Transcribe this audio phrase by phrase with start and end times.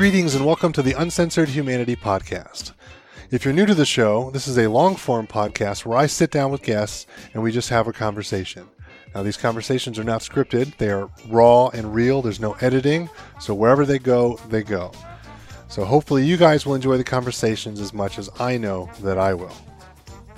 [0.00, 2.72] Greetings and welcome to the Uncensored Humanity Podcast.
[3.30, 6.30] If you're new to the show, this is a long form podcast where I sit
[6.30, 8.66] down with guests and we just have a conversation.
[9.14, 12.22] Now, these conversations are not scripted, they are raw and real.
[12.22, 13.10] There's no editing,
[13.40, 14.90] so wherever they go, they go.
[15.68, 19.34] So, hopefully, you guys will enjoy the conversations as much as I know that I
[19.34, 19.54] will.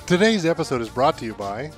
[0.09, 1.71] Today's episode is brought to you by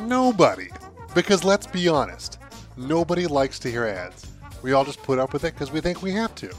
[0.00, 0.70] nobody.
[1.14, 2.40] Because let's be honest,
[2.76, 4.26] nobody likes to hear ads.
[4.62, 6.52] We all just put up with it because we think we have to.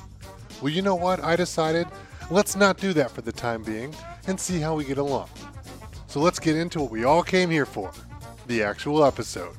[0.61, 1.23] Well, you know what?
[1.23, 1.87] I decided
[2.29, 3.95] let's not do that for the time being
[4.27, 5.29] and see how we get along.
[6.07, 7.91] So let's get into what we all came here for
[8.47, 9.55] the actual episode.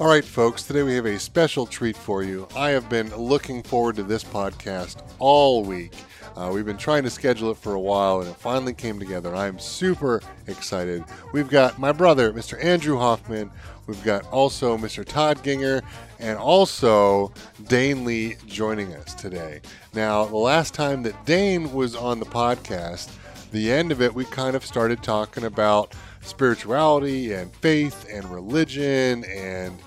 [0.00, 2.48] All right, folks, today we have a special treat for you.
[2.56, 5.94] I have been looking forward to this podcast all week.
[6.36, 9.34] Uh, we've been trying to schedule it for a while and it finally came together.
[9.34, 11.04] I'm super excited.
[11.32, 12.62] We've got my brother, Mr.
[12.62, 13.50] Andrew Hoffman.
[13.86, 15.04] We've got also Mr.
[15.04, 15.82] Todd Ginger
[16.18, 17.32] and also
[17.68, 19.60] Dane Lee joining us today.
[19.92, 23.10] Now, the last time that Dane was on the podcast,
[23.52, 29.24] the end of it, we kind of started talking about spirituality and faith and religion
[29.24, 29.78] and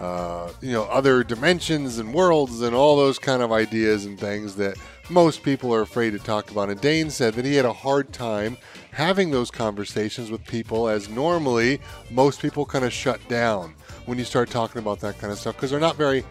[0.00, 4.56] uh, you know other dimensions and worlds and all those kind of ideas and things
[4.56, 4.76] that
[5.10, 6.70] most people are afraid to talk about.
[6.70, 8.56] And Dane said that he had a hard time
[8.92, 13.74] having those conversations with people, as normally most people kind of shut down
[14.06, 16.24] when you start talking about that kind of stuff because they're not very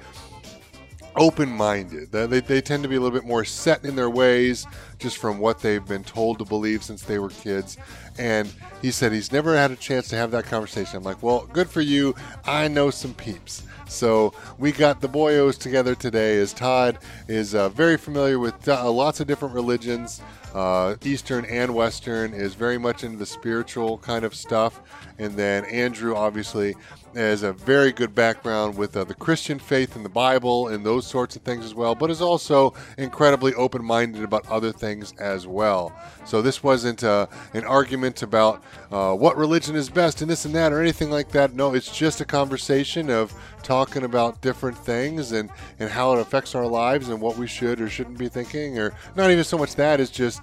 [1.16, 2.12] open minded.
[2.12, 4.66] They, they tend to be a little bit more set in their ways
[4.98, 7.78] just from what they've been told to believe since they were kids.
[8.18, 10.98] And he said he's never had a chance to have that conversation.
[10.98, 12.16] I'm like, well, good for you.
[12.46, 13.64] I know some peeps.
[13.92, 16.98] So we got the boyos together today as Todd
[17.28, 20.22] is uh, very familiar with uh, lots of different religions.
[20.54, 24.82] Uh, Eastern and Western is very much into the spiritual kind of stuff.
[25.18, 26.76] And then Andrew, obviously,
[27.16, 31.06] has a very good background with uh, the Christian faith and the Bible and those
[31.06, 35.46] sorts of things as well, but is also incredibly open minded about other things as
[35.46, 35.94] well.
[36.26, 40.56] So this wasn't uh, an argument about uh, what religion is best and this and
[40.56, 41.54] that or anything like that.
[41.54, 46.56] No, it's just a conversation of talking about different things and, and how it affects
[46.56, 49.76] our lives and what we should or shouldn't be thinking, or not even so much
[49.76, 50.41] that, it's just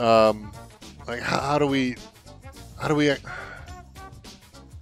[0.00, 0.52] um,
[1.06, 1.96] like how, how do we,
[2.80, 3.16] how do we, I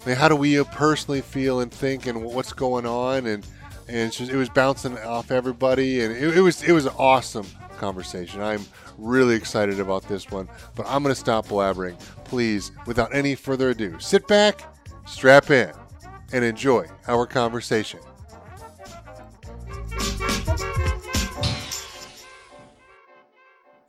[0.07, 3.47] mean, how do we personally feel and think and what's going on and
[3.87, 7.47] and just, it was bouncing off everybody and it, it, was it was an awesome
[7.79, 8.41] conversation.
[8.41, 8.65] I'm
[8.99, 11.99] really excited about this one, but I'm going to stop blabbering.
[12.25, 14.63] Please, without any further ado, sit back,
[15.07, 15.73] strap in,
[16.33, 18.01] and enjoy our conversation.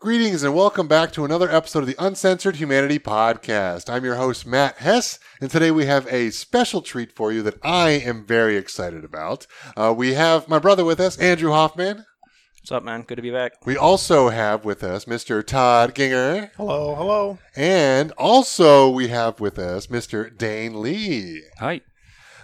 [0.06, 3.92] Greetings and welcome back to another episode of the Uncensored Humanity Podcast.
[3.92, 7.58] I'm your host, Matt Hess, and today we have a special treat for you that
[7.64, 9.48] I am very excited about.
[9.76, 12.06] Uh, we have my brother with us, Andrew Hoffman.
[12.60, 13.02] What's up, man?
[13.02, 13.54] Good to be back.
[13.66, 15.44] We also have with us Mr.
[15.44, 16.52] Todd Ginger.
[16.56, 17.40] Hello, hello.
[17.56, 20.30] And also we have with us Mr.
[20.38, 21.42] Dane Lee.
[21.58, 21.82] Hi.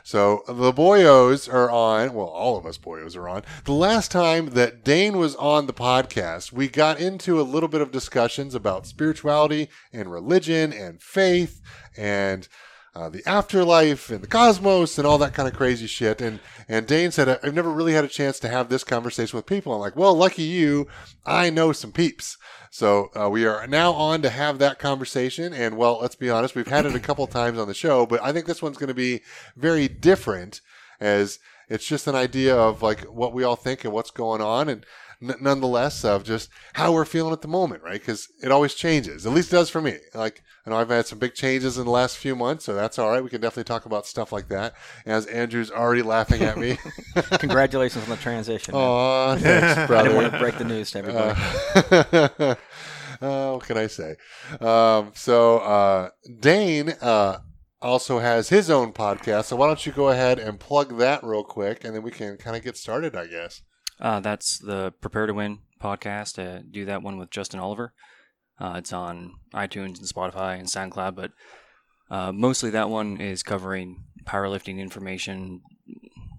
[0.03, 2.13] So the boyos are on.
[2.13, 3.43] Well, all of us boyos are on.
[3.65, 7.81] The last time that Dane was on the podcast, we got into a little bit
[7.81, 11.61] of discussions about spirituality and religion and faith
[11.95, 12.47] and
[12.93, 16.21] uh, the afterlife and the cosmos and all that kind of crazy shit.
[16.21, 19.45] And and Dane said, I've never really had a chance to have this conversation with
[19.45, 19.73] people.
[19.73, 20.87] I'm like, well, lucky you,
[21.25, 22.37] I know some peeps.
[22.69, 25.53] So uh, we are now on to have that conversation.
[25.53, 28.21] And well, let's be honest, we've had it a couple times on the show, but
[28.23, 29.21] I think this one's going to be
[29.55, 30.61] very different
[30.99, 34.67] as it's just an idea of like what we all think and what's going on.
[34.67, 34.85] And
[35.21, 37.99] n- nonetheless of just how we're feeling at the moment, right?
[37.99, 39.25] Because it always changes.
[39.25, 39.97] At least it does for me.
[40.13, 42.99] Like I know I've had some big changes in the last few months, so that's
[42.99, 43.23] all right.
[43.23, 44.73] We can definitely talk about stuff like that.
[45.05, 46.77] As Andrew's already laughing at me.
[47.39, 48.73] Congratulations on the transition.
[48.75, 49.95] Oh, thanks, brother.
[49.95, 51.39] I didn't want to break the news to everybody.
[51.75, 52.55] Uh,
[53.21, 54.15] uh, what can I say?
[54.59, 56.09] Um, so uh,
[56.39, 57.39] Dane uh,
[57.81, 59.45] also has his own podcast.
[59.45, 62.37] So why don't you go ahead and plug that real quick, and then we can
[62.37, 63.61] kind of get started, I guess.
[64.01, 66.41] Uh, that's the Prepare to Win podcast.
[66.41, 67.93] I do that one with Justin Oliver.
[68.59, 71.31] Uh, it's on iTunes and Spotify and SoundCloud, but
[72.09, 75.61] uh, mostly that one is covering powerlifting information,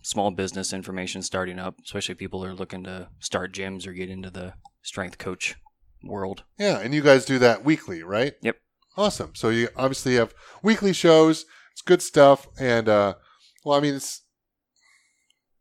[0.02, 4.10] small business information starting up, especially people who are looking to start gyms or get
[4.10, 5.56] into the strength coach
[6.04, 6.42] world.
[6.58, 8.34] Yeah, and you guys do that weekly, right?
[8.42, 8.56] Yep.
[8.96, 9.34] Awesome.
[9.34, 11.46] So you obviously have weekly shows.
[11.72, 13.14] It's good stuff, and uh,
[13.64, 14.22] well, I mean, it's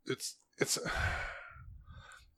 [0.05, 0.77] it's it's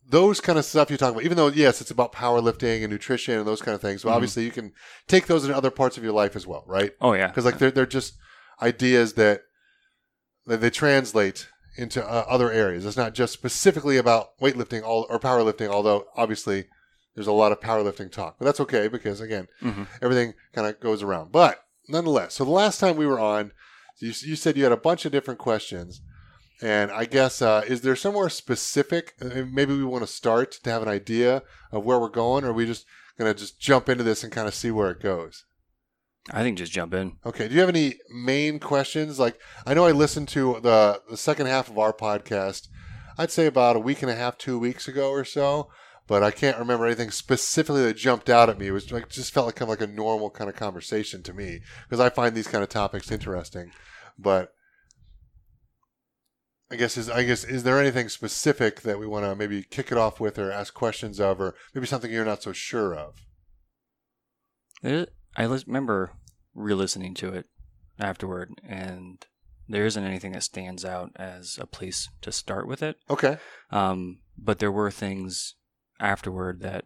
[0.09, 3.38] those kind of stuff you talk about, even though yes, it's about powerlifting and nutrition
[3.38, 4.03] and those kind of things.
[4.03, 4.13] But Mhm.
[4.15, 4.73] obviously, you can
[5.07, 6.91] take those in other parts of your life as well, right?
[7.01, 8.15] Oh yeah, Because like they're they're just
[8.61, 9.41] ideas that
[10.45, 11.47] that they translate
[11.77, 12.85] into uh, other areas.
[12.85, 16.65] It's not just specifically about weightlifting all or powerlifting, although obviously
[17.15, 20.79] there's a lot of powerlifting talk, but that's okay because again, hmm everything kind of
[20.79, 21.31] goes around.
[21.31, 23.51] But nonetheless, so the last time we were on,
[24.00, 26.01] you, you said you had a bunch of different questions.
[26.61, 29.13] And I guess, uh, is there somewhere specific?
[29.21, 32.50] uh, Maybe we want to start to have an idea of where we're going, or
[32.50, 32.85] are we just
[33.17, 35.45] going to just jump into this and kind of see where it goes?
[36.31, 37.17] I think just jump in.
[37.25, 37.50] Okay.
[37.50, 39.19] Do you have any main questions?
[39.19, 42.69] Like, I know I listened to the the second half of our podcast.
[43.17, 45.69] I'd say about a week and a half, two weeks ago or so,
[46.07, 48.67] but I can't remember anything specifically that jumped out at me.
[48.67, 51.33] It was like just felt like kind of like a normal kind of conversation to
[51.33, 51.59] me
[51.89, 53.71] because I find these kind of topics interesting.
[54.17, 54.53] But
[56.71, 59.92] I guess is I guess is there anything specific that we want to maybe kick
[59.92, 63.21] it off with or ask questions of, or maybe something you're not so sure of?
[64.81, 65.07] There,
[65.38, 66.13] I remember
[66.56, 67.45] re-listening to it
[68.00, 69.25] afterward, and
[69.68, 72.98] there isn't anything that stands out as a place to start with it.
[73.10, 73.38] Okay.
[73.71, 75.56] Um, but there were things
[76.00, 76.86] afterward that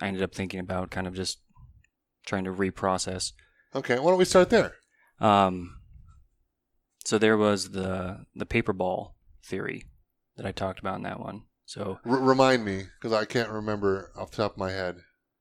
[0.00, 1.40] I ended up thinking about, kind of just
[2.26, 3.32] trying to reprocess.
[3.74, 3.98] Okay.
[3.98, 4.74] Why don't we start there?
[5.20, 5.77] Um,
[7.08, 9.84] so there was the the paper ball theory
[10.36, 11.44] that I talked about in that one.
[11.64, 14.96] So R- remind me because I can't remember off the top of my head.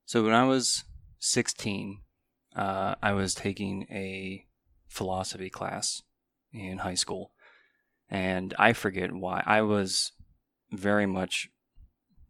[0.05, 0.85] so when I was
[1.19, 2.03] 16,
[2.55, 4.45] uh, I was taking a
[4.87, 6.01] philosophy class
[6.53, 7.33] in high school,
[8.09, 10.13] and I forget why I was
[10.71, 11.49] very much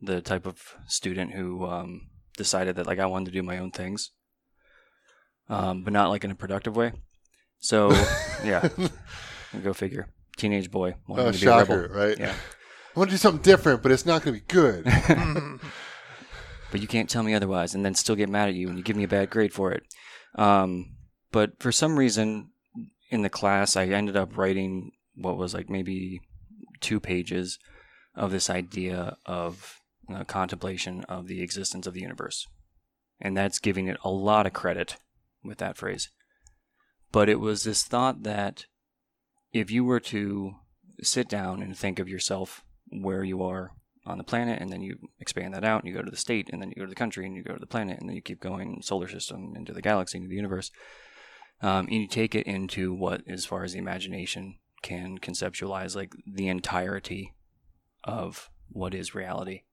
[0.01, 3.69] the type of student who um, decided that like I wanted to do my own
[3.69, 4.09] things,
[5.47, 6.93] um, but not like in a productive way.
[7.59, 7.91] So
[8.43, 8.69] yeah,
[9.63, 10.07] go figure.
[10.37, 11.65] Teenage boy wanting Oh, to be a rebel.
[11.75, 12.17] shocker, right?
[12.17, 12.33] Yeah.
[12.95, 14.83] I want to do something different, but it's not going to be good.
[16.71, 18.83] but you can't tell me otherwise and then still get mad at you and you
[18.83, 19.83] give me a bad grade for it.
[20.35, 20.95] Um,
[21.31, 22.49] but for some reason
[23.09, 26.21] in the class, I ended up writing what was like maybe
[26.81, 27.59] two pages
[28.15, 29.79] of this idea of
[30.13, 32.47] uh, contemplation of the existence of the universe.
[33.21, 34.97] And that's giving it a lot of credit
[35.43, 36.09] with that phrase.
[37.11, 38.65] But it was this thought that
[39.53, 40.55] if you were to
[41.01, 43.71] sit down and think of yourself where you are
[44.05, 46.49] on the planet, and then you expand that out, and you go to the state,
[46.51, 48.15] and then you go to the country, and you go to the planet, and then
[48.15, 50.71] you keep going solar system into the galaxy, into the universe.
[51.61, 56.13] Um, and you take it into what, as far as the imagination can conceptualize, like
[56.25, 57.33] the entirety
[58.03, 59.63] of what is reality.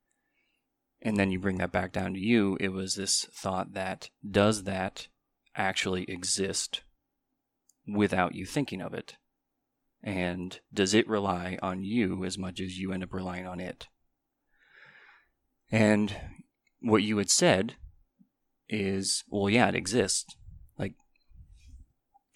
[1.03, 2.57] And then you bring that back down to you.
[2.59, 5.09] It was this thought that does that
[5.55, 6.83] actually exist
[7.87, 9.15] without you thinking of it?
[10.03, 13.87] And does it rely on you as much as you end up relying on it?
[15.71, 16.15] And
[16.81, 17.77] what you had said
[18.69, 20.37] is, well, yeah, it exists.
[20.79, 20.95] Like,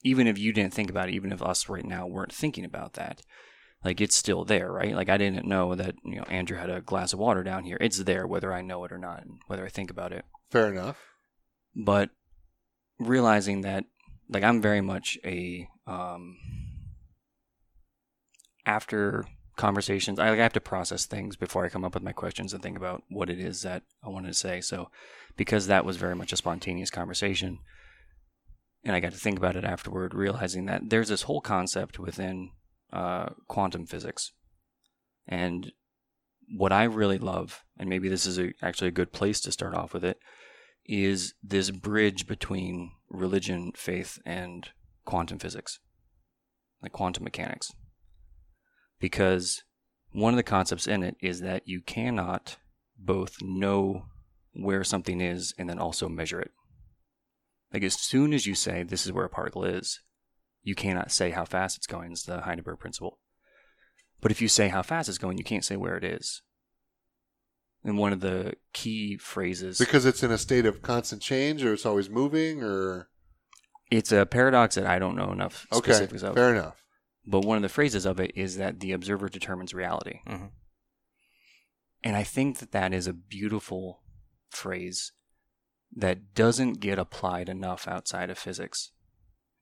[0.03, 2.95] even if you didn't think about it, even if us right now weren't thinking about
[2.95, 3.21] that,
[3.85, 4.95] like it's still there, right?
[4.95, 7.79] Like I didn't know that you know Andrew had a glass of water down here.
[7.81, 10.25] It's there, whether I know it or not, whether I think about it.
[10.51, 10.99] Fair enough.
[11.77, 12.11] But
[12.99, 13.85] realizing that,
[14.29, 16.37] like, I'm very much a um,
[18.67, 19.25] after
[19.57, 22.55] conversations, I like I have to process things before I come up with my questions
[22.55, 24.61] and think about what it is that I wanted to say.
[24.61, 24.91] So,
[25.37, 27.59] because that was very much a spontaneous conversation,
[28.85, 32.51] and I got to think about it afterward, realizing that there's this whole concept within
[32.93, 34.33] uh, quantum physics,
[35.27, 35.73] and
[36.57, 39.75] what I really love, and maybe this is a, actually a good place to start
[39.75, 40.19] off with it,
[40.89, 44.71] is this bridge between religion, faith, and
[45.05, 45.79] quantum physics,
[46.83, 47.73] like quantum mechanics
[48.99, 49.63] because
[50.13, 52.57] one of the concepts in it is that you cannot
[52.99, 54.07] both know
[54.53, 56.51] where something is and then also measure it.
[57.73, 60.01] Like as soon as you say this is where a particle is,
[60.63, 62.13] you cannot say how fast it's going.
[62.13, 63.19] It's the Heisenberg principle.
[64.21, 66.43] But if you say how fast it's going, you can't say where it is.
[67.85, 71.73] And one of the key phrases Because it's in a state of constant change, or
[71.73, 73.09] it's always moving, or
[73.91, 76.35] it's a paradox that I don't know enough okay, specifics of.
[76.35, 76.85] fair enough.
[77.27, 80.21] But one of the phrases of it is that the observer determines reality.
[80.27, 80.51] Mhm.
[82.03, 84.03] And I think that that is a beautiful
[84.51, 85.13] phrase
[85.95, 88.93] that doesn't get applied enough outside of physics,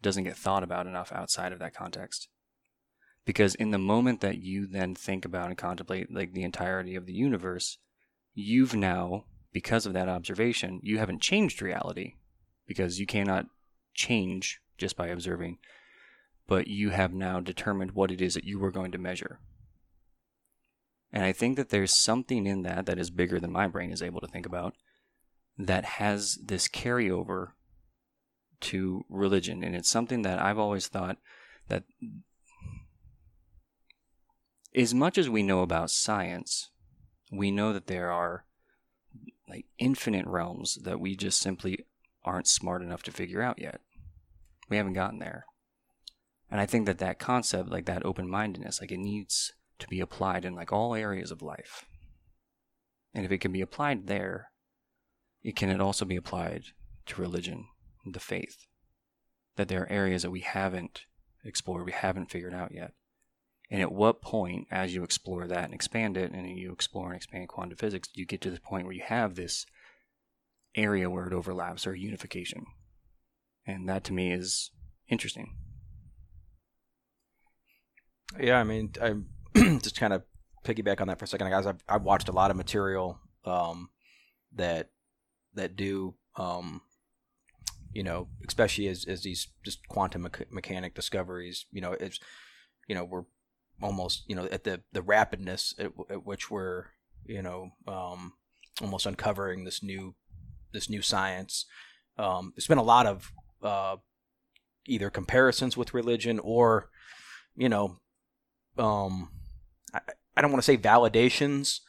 [0.02, 2.28] doesn't get thought about enough outside of that context.
[3.24, 7.06] Because in the moment that you then think about and contemplate like the entirety of
[7.06, 7.78] the universe,
[8.36, 12.14] you've now, because of that observation, you haven't changed reality
[12.68, 13.46] because you cannot
[13.94, 15.58] change just by observing
[16.46, 19.40] but you have now determined what it is that you were going to measure.
[21.12, 24.02] And I think that there's something in that that is bigger than my brain is
[24.02, 24.74] able to think about
[25.58, 27.48] that has this carryover
[28.60, 29.64] to religion.
[29.64, 31.18] And it's something that I've always thought
[31.68, 31.84] that
[34.74, 36.70] as much as we know about science,
[37.30, 38.44] we know that there are
[39.48, 41.86] like infinite realms that we just simply
[42.24, 43.80] aren't smart enough to figure out yet.
[44.68, 45.46] We haven't gotten there.
[46.50, 50.00] And I think that that concept, like that open mindedness, like it needs to be
[50.00, 51.84] applied in like all areas of life.
[53.14, 54.50] And if it can be applied there,
[55.42, 56.64] it can also be applied
[57.06, 57.66] to religion
[58.12, 58.66] to faith.
[59.56, 61.02] That there are areas that we haven't
[61.44, 62.92] explored, we haven't figured out yet.
[63.70, 67.16] And at what point, as you explore that and expand it, and you explore and
[67.16, 69.66] expand quantum physics, do you get to the point where you have this
[70.76, 72.64] area where it overlaps or unification?
[73.66, 74.70] And that to me is
[75.08, 75.56] interesting.
[78.38, 79.14] Yeah, I mean, I
[79.80, 80.22] just kind of
[80.64, 81.66] piggyback on that for a second, guys.
[81.66, 83.90] I've, I've watched a lot of material um,
[84.54, 84.90] that
[85.54, 86.82] that do, um,
[87.92, 91.66] you know, especially as, as these just quantum me- mechanic discoveries.
[91.70, 92.20] You know, it's
[92.88, 93.24] you know we're
[93.82, 96.86] almost you know at the the rapidness at, at which we're
[97.24, 98.34] you know um,
[98.80, 100.14] almost uncovering this new
[100.72, 101.66] this new science.
[102.18, 103.96] Um, there's been a lot of uh,
[104.86, 106.90] either comparisons with religion or
[107.54, 108.00] you know
[108.78, 109.30] um,
[109.92, 110.00] I,
[110.36, 111.80] I don't want to say validations,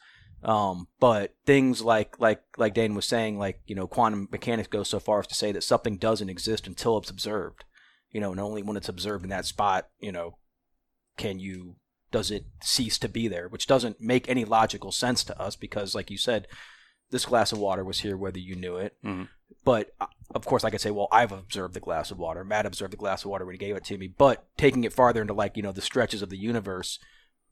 [0.42, 4.88] um, but things like like like Dane was saying, like you know, quantum mechanics goes
[4.88, 7.64] so far as to say that something doesn't exist until it's observed.
[8.10, 10.38] You know, and only when it's observed in that spot, you know,
[11.18, 11.76] can you
[12.10, 15.94] does it cease to be there, which doesn't make any logical sense to us because,
[15.94, 16.46] like you said,
[17.10, 18.96] this glass of water was here whether you knew it.
[19.04, 19.24] Mm-hmm.
[19.64, 22.44] But uh, of course, I could say, well, I've observed the glass of water.
[22.44, 24.06] Matt observed the glass of water when he gave it to me.
[24.06, 26.98] But taking it farther into like you know the stretches of the universe,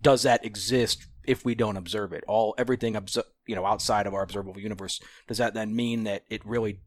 [0.03, 2.25] does that exist if we don't observe it?
[2.27, 2.97] All everything
[3.47, 6.81] you know outside of our observable universe does that then mean that it really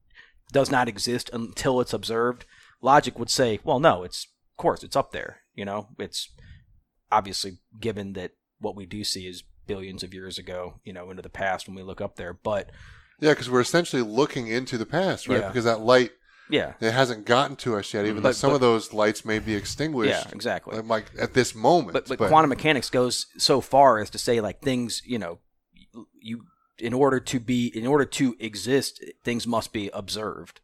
[0.52, 2.46] does not exist until it's observed?
[2.82, 5.42] Logic would say, well, no, it's of course it's up there.
[5.56, 6.30] You know, it's
[7.12, 11.22] obviously given that what we do see is billions of years ago, you know, into
[11.22, 12.70] the past when we look up there, but
[13.22, 15.42] Yeah, because we're essentially looking into the past, right?
[15.42, 15.48] Yeah.
[15.48, 16.12] Because that light
[16.52, 19.24] yeah, it hasn't gotten to us yet, even But- though some but- of those lights
[19.24, 20.10] may be extinguished.
[20.26, 20.80] yeah, exactly.
[20.82, 24.62] Like at this moment, but, but quantum mechanics goes so far as to say like
[24.62, 25.38] things you know
[26.20, 26.46] you
[26.80, 30.60] in order to be in order to exist things must be observed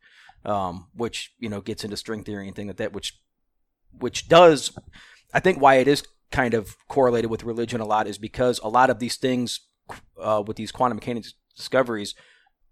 [0.46, 3.20] um, which you know gets into string theory and thing like that which
[4.00, 4.72] which does
[5.34, 8.70] i think why it is kind of correlated with religion a lot is because a
[8.70, 9.62] lot of these things
[10.22, 12.16] uh, with these quantum mechanics discoveries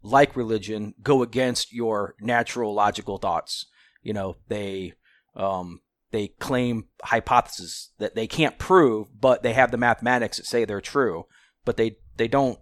[0.01, 3.67] like religion go against your natural logical thoughts
[4.01, 4.93] you know they
[5.35, 5.81] um,
[6.13, 10.79] they claim hypotheses that they can't prove, but they have the mathematics that say they're
[10.79, 11.25] true.
[11.65, 12.59] But they they don't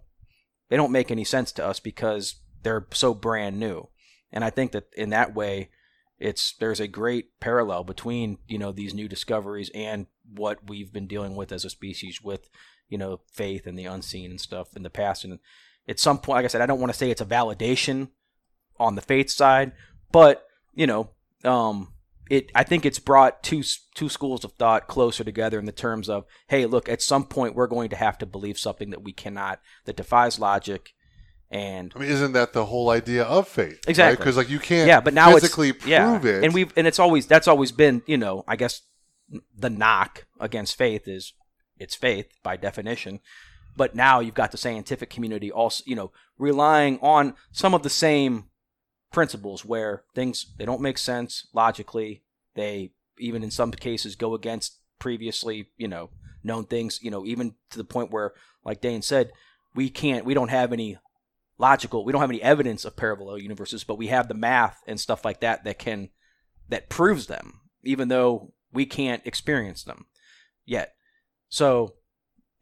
[0.70, 3.88] they don't make any sense to us because they're so brand new.
[4.32, 5.68] And I think that in that way,
[6.22, 11.08] it's there's a great parallel between you know these new discoveries and what we've been
[11.08, 12.48] dealing with as a species with
[12.88, 15.24] you know faith and the unseen and stuff in the past.
[15.24, 15.40] And
[15.88, 18.08] at some point, like I said, I don't want to say it's a validation
[18.78, 19.72] on the faith side,
[20.12, 21.10] but you know,
[21.44, 21.92] um,
[22.30, 23.64] it I think it's brought two
[23.96, 27.56] two schools of thought closer together in the terms of hey look at some point
[27.56, 30.94] we're going to have to believe something that we cannot that defies logic
[31.52, 33.78] and I mean, isn't that the whole idea of faith?
[33.86, 34.16] Exactly.
[34.16, 36.44] Because like you can't yeah but now physically it's prove yeah it.
[36.44, 38.80] and we've and it's always that's always been you know I guess
[39.56, 41.34] the knock against faith is
[41.78, 43.20] it's faith by definition
[43.76, 47.90] but now you've got the scientific community also you know relying on some of the
[47.90, 48.46] same
[49.12, 52.22] principles where things they don't make sense logically
[52.54, 56.08] they even in some cases go against previously you know
[56.42, 58.32] known things you know even to the point where
[58.64, 59.30] like dane said
[59.74, 60.98] we can't we don't have any
[61.58, 62.04] logical.
[62.04, 65.24] We don't have any evidence of parallel universes but we have the math and stuff
[65.24, 66.10] like that that can
[66.68, 70.06] that proves them even though we can't experience them
[70.64, 70.94] yet.
[71.48, 71.94] So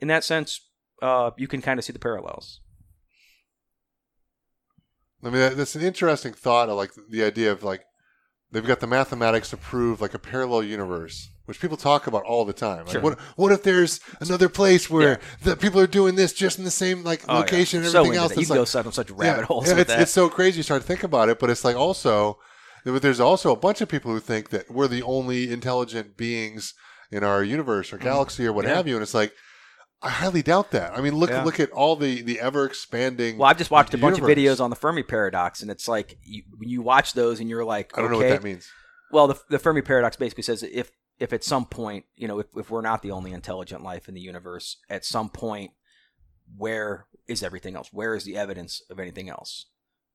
[0.01, 0.61] in that sense
[1.03, 2.61] uh, you can kind of see the parallels.
[5.23, 6.69] I mean, that, that's an interesting thought.
[6.69, 7.85] Of like the idea of like
[8.51, 12.45] they've got the mathematics to prove like a parallel universe, which people talk about all
[12.45, 12.85] the time.
[12.85, 13.01] Like, Sure.
[13.01, 15.17] what what if there's another place where Yeah.
[15.43, 17.39] the people are doing this just in the same like Oh, yeah.
[17.41, 18.29] location and everything into else?
[18.29, 18.37] that.
[18.37, 20.29] you It's can go like, such, rabbit yeah, holes yeah, with it's, that it's so
[20.29, 20.59] crazy.
[20.59, 22.39] You start to think about it, but it's like also,
[22.85, 26.73] but there's also a bunch of people who think that we're the only intelligent beings
[27.11, 28.03] in our universe or mm.
[28.05, 28.65] galaxy or what.
[28.65, 28.77] Yeah.
[28.77, 29.33] have you, and it's like.
[30.03, 30.97] I highly doubt that.
[30.97, 31.45] I mean, look Yeah.
[31.45, 33.37] look at all the the ever expanding.
[33.37, 34.33] well i've just watched a bunch universe.
[34.33, 37.51] of videos on the fermi paradox and it's like you, when you watch those and
[37.51, 38.67] you're like I don't know okay, what that means.
[39.11, 40.91] Well, the, the Fermi paradox basically says if
[41.21, 44.15] if at some point, you know, if, if we're not the only intelligent life in
[44.15, 45.71] the universe, at some point,
[46.57, 47.91] where is everything else?
[47.93, 49.67] Where is the evidence of anything else?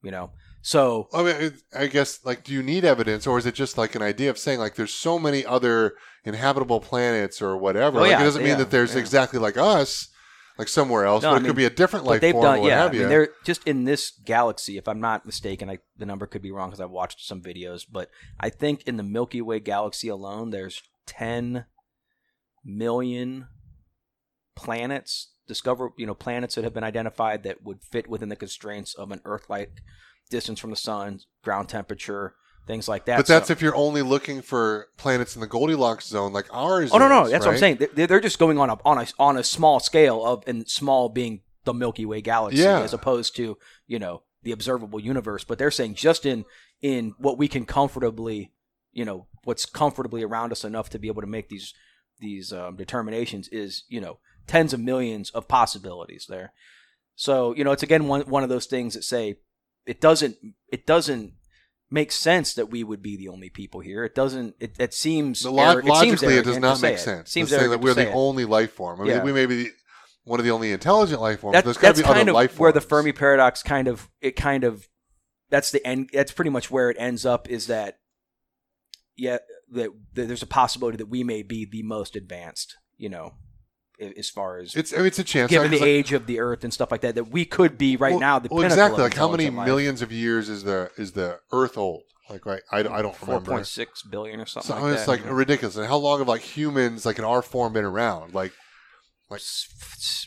[0.02, 0.32] You know,
[0.62, 3.96] so I mean, I guess like, do you need evidence, or is it just like
[3.96, 5.94] an idea of saying like there's so many other
[6.26, 8.00] inhabitable planets or whatever?
[8.00, 9.00] Oh, like, yeah, it doesn't mean that there's yeah.
[9.00, 10.10] exactly like us.
[10.58, 12.44] like somewhere else, No, but I it mean, could be a different life they've form
[12.44, 12.86] done, yeah.
[12.86, 14.78] I mean, they're just in this galaxy.
[14.78, 17.86] If I'm not mistaken, I, the number could be wrong because I've watched some videos,
[17.90, 18.10] but
[18.40, 21.66] I think in the Milky Way galaxy alone, there's 10
[22.64, 23.48] million
[24.56, 28.94] planets discover you know planets that have been identified that would fit within the constraints
[28.96, 29.72] of an Earth-like
[30.32, 32.34] distance from the sun, ground temperature,
[32.66, 33.18] things like that.
[33.18, 36.90] but that's So- if you're only looking for planets in the Goldilocks zone, like ours.
[36.92, 37.78] Oh no, no, is, that's what I'm saying.
[37.94, 41.10] They- They're just going on a on a on a small scale of and small
[41.10, 42.82] being the Milky Way galaxy Yeah.
[42.82, 45.44] as opposed to you know the observable universe.
[45.44, 46.46] But they're saying just in
[46.82, 48.52] in what we can comfortably
[48.96, 51.74] you know what's comfortably around us enough to be able to make these
[52.20, 56.54] these um, determinations is you know tens of millions of possibilities there.
[57.16, 59.36] So you know it's again one one of those things that say
[59.86, 60.38] it doesn't
[60.72, 61.34] it doesn't
[61.92, 64.04] make sense that we would be the only people here.
[64.04, 64.56] It doesn't.
[64.60, 67.30] It, it seems The lo- it seems logically, it does not make sense.
[67.30, 69.00] It seems to say that we're the only life form.
[69.00, 69.24] I mean, Yeah.
[69.24, 69.72] we may be the,
[70.24, 71.54] one of the only intelligent life forms.
[71.54, 72.60] That's, There's got to that's be other kind of life forms.
[72.60, 74.88] where the Fermi paradox kind of it kind of
[75.52, 76.10] that's the end.
[76.12, 77.48] That's pretty much where it ends up.
[77.50, 78.00] Is that
[79.18, 79.38] yeah
[79.72, 82.76] that, that there's a possibility that we may be the most advanced.
[82.98, 83.34] You know,
[84.18, 85.50] as far as It's I mean, it's a chance.
[85.52, 87.98] given like- the age of the Earth and stuff like that, that we could be
[87.98, 89.04] right well, now the well, pinnacle exactly.
[89.04, 89.66] of Like how many life.
[89.66, 92.04] millions of years is the is the Earth old?
[92.30, 93.52] Like right, I, I don't Four remember.
[93.52, 95.12] point six billion or something So like it's that.
[95.12, 95.76] like ridiculous.
[95.76, 98.34] And how long have like humans like in our form been around?
[98.34, 98.52] Like
[99.30, 99.42] like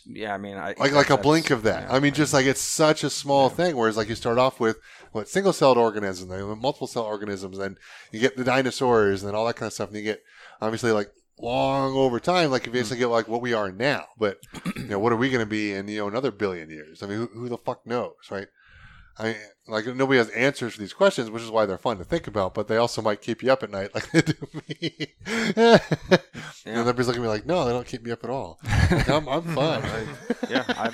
[0.06, 1.82] yeah, I mean, I, like like a blink of that.
[1.84, 3.76] yeah, I mean, just like it's such a small thing.
[3.76, 4.78] Whereas like you start off with
[5.12, 7.76] what single celled organisms, then multiple cell organisms, and
[8.12, 10.22] you get the dinosaurs and all that kind of stuff, and you get
[10.60, 11.10] obviously like
[11.40, 12.78] long over time, like you hmm.
[12.78, 14.04] basically get like what we are now.
[14.18, 14.38] But
[14.76, 17.02] you know, what are we going to be in you know another billion years?
[17.02, 18.48] I mean, who, who the fuck knows, right?
[19.18, 19.36] I
[19.68, 22.54] like nobody has answers for these questions, which is why they're fun to think about.
[22.54, 24.34] But they also might keep you up at night, like they do
[24.68, 25.14] me.
[26.66, 28.58] And everybody's looking at me like, no, they don't keep me up at all.
[28.90, 29.82] Like, I'm, I'm fine.
[30.50, 30.90] yeah, I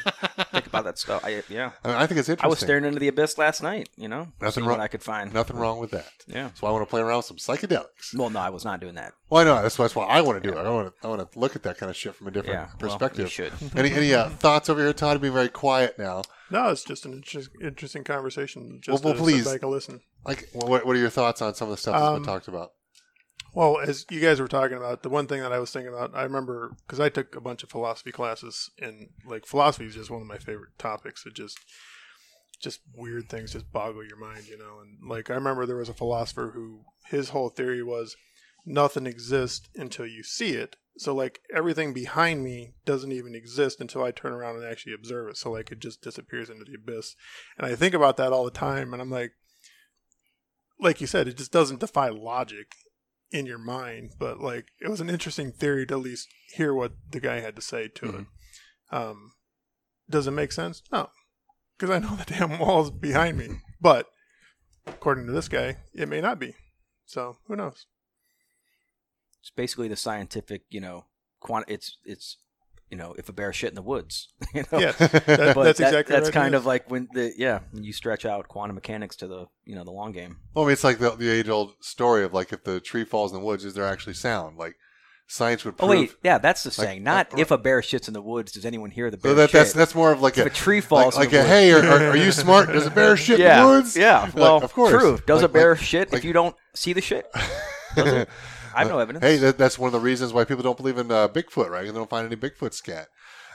[0.53, 1.25] think about that stuff.
[1.25, 2.45] I, yeah, I, mean, I think it's interesting.
[2.45, 3.89] I was staring into the abyss last night.
[3.97, 5.33] You know, Nothing wrong- I could find.
[5.33, 6.09] Nothing wrong with that.
[6.27, 6.51] Yeah.
[6.55, 8.15] So I want to play around with some psychedelics.
[8.17, 9.13] Well, no, I was not doing that.
[9.29, 9.63] Why not?
[9.63, 10.61] That's, that's why I want to do it.
[10.61, 11.07] I want to.
[11.07, 13.25] I want to look at that kind of shit from a different Yeah, well, perspective.
[13.25, 13.53] you should.
[13.77, 15.21] any any uh, thoughts over here, Todd?
[15.21, 16.23] Be very quiet now.
[16.51, 18.64] No, it's just an inter- interesting conversation.
[18.81, 19.45] Just Well, well, please.
[19.45, 20.01] back and listen.
[20.25, 22.49] Like, what, what are your thoughts on some of the stuff that's Um, been talked
[22.49, 22.73] about?
[23.53, 26.11] Well, as you guys were talking about, the one thing that I was thinking about,
[26.15, 30.11] I remember because I took a bunch of philosophy classes, and like philosophy is just
[30.11, 31.25] one of my favorite topics.
[31.25, 31.59] It just,
[32.61, 34.81] just weird things just boggle your mind, you know.
[34.81, 38.17] And like I remember there was a philosopher who his whole theory was
[38.67, 40.77] nothing exists until you see it.
[40.97, 45.29] So like everything behind me doesn't even exist until I turn around and actually observe
[45.29, 45.37] it.
[45.37, 47.17] So like it just disappears into the abyss.
[47.59, 49.33] And I think about that all the time, and I'm like,
[50.79, 52.73] like you said, it just doesn't defy logic
[53.31, 56.93] in your mind, but like it was an interesting theory to at least hear what
[57.11, 58.27] the guy had to say to it.
[58.93, 59.33] Um,
[60.09, 60.83] does it make sense?
[60.93, 61.09] No,
[61.77, 63.49] because I know the damn wall's behind me.
[63.81, 64.07] But
[64.87, 66.55] according to this guy, it may not be.
[67.07, 67.87] So who knows?
[69.45, 71.05] It's basically the scientific, you know,
[71.41, 71.67] quant.
[71.69, 72.39] It's it's
[72.91, 74.79] you know, if a bear shit in the woods, you know.
[74.79, 78.25] Yeah, that, that's that- exactly that's it kind of like when the yeah you stretch
[78.25, 80.39] out quantum mechanics to the you know the long game.
[80.55, 83.05] Well, I mean, it's like the, the age old story of like if the tree
[83.05, 84.57] falls in the woods, is there actually sound?
[84.57, 84.77] Like
[85.27, 85.91] science would prove.
[85.91, 87.03] Oh wait, yeah, that's the Like, saying.
[87.03, 89.35] Not uh, if a bear shits in the woods, does anyone hear the bear So
[89.37, 89.77] that, that's shit?
[89.77, 91.51] that's more of like If a, a tree like, falls in like the a woods.
[91.51, 92.69] hey, are, are, are you smart?
[92.73, 93.95] Does a bear shit yeah, in the woods?
[93.97, 94.21] yeah.
[94.23, 94.91] Like, Well, of course.
[94.91, 95.19] true.
[95.27, 97.27] Does Like- a bear like- shit like- if you don't see the shit?
[98.75, 98.79] Does it?
[98.79, 99.25] I have no evidence.
[99.25, 101.85] Hey, that, that's one of the reasons why people don't believe in uh, Bigfoot, right?
[101.87, 103.09] They don't find any Bigfoot scat.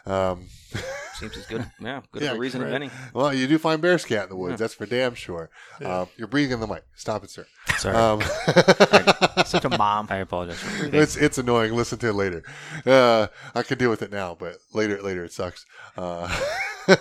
[0.05, 0.47] Um,
[1.15, 1.69] Seems as good.
[1.81, 2.75] Yeah, good Yeah, of a reason as right.
[2.75, 2.89] any.
[3.13, 4.51] well, you do find bear scat in the woods.
[4.53, 4.57] Yeah.
[4.57, 5.49] That's for damn sure.
[5.81, 5.87] Yeah.
[5.89, 6.83] Uh, you're breathing in the mic.
[6.95, 7.45] Stop it, sir.
[7.77, 8.21] Sorry, Um,
[9.45, 10.07] Such a mom.
[10.09, 11.73] I apologize for it's it's annoying.
[11.75, 12.43] Listen to it later.
[12.85, 15.65] Uh, I can deal with it now, but later later it sucks.
[15.97, 16.27] Uh,
[16.87, 16.97] Is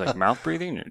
[0.00, 0.78] it like mouth breathing?
[0.78, 0.84] Or,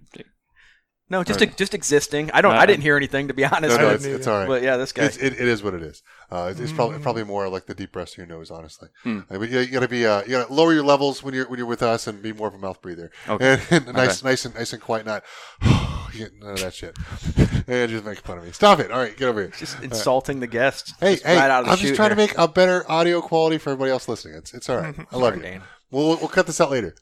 [1.09, 2.31] No, just just existing.
[2.33, 2.53] I don't.
[2.53, 3.77] Uh, I didn't hear anything to be honest.
[3.77, 4.47] no, no, it's, it's all right.
[4.47, 5.05] But yeah, this guy.
[5.05, 6.03] It's, it, it is what it is.
[6.29, 8.89] Uh, it's, it's probably probably more like the deep breaths to your nose, honestly.
[9.03, 9.21] Hmm.
[9.29, 11.57] I mean, you, you gotta be uh, you gotta lower your levels when you're when
[11.59, 13.09] you're with us and be more of a mouth breather.
[13.29, 13.59] Okay.
[13.69, 14.29] And, and nice Okay.
[14.29, 15.23] nice and nice and quiet, not
[15.61, 16.97] none of that shit.
[17.67, 18.51] and just make fun of me.
[18.51, 18.91] Stop it.
[18.91, 19.51] All right, get over here.
[19.57, 20.93] just insulting the guests.
[20.99, 21.37] Hey, just hey!
[21.37, 23.91] right out of the I'm just trying to make a better audio quality for everybody
[23.91, 24.35] else listening.
[24.35, 24.95] It's it's all right.
[25.11, 25.43] I love Sorry, you.
[25.43, 25.61] Dane.
[25.89, 26.95] We'll we'll cut this out later.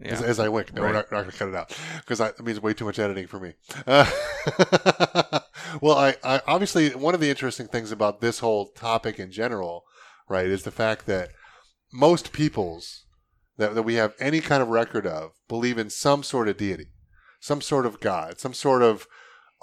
[0.00, 0.12] Yeah.
[0.12, 0.72] As, as I wink.
[0.74, 0.88] No, Right.
[0.88, 3.26] we're not, not going to cut it out because that means way too much editing
[3.26, 3.54] for me.
[3.86, 4.08] Uh,
[5.80, 9.84] well, I, I obviously one of the interesting things about this whole topic in general,
[10.28, 11.30] right, is the fact that
[11.92, 13.04] most peoples
[13.56, 16.86] that, that we have any kind of record of believe in some sort of deity,
[17.40, 19.06] some sort of God, some sort of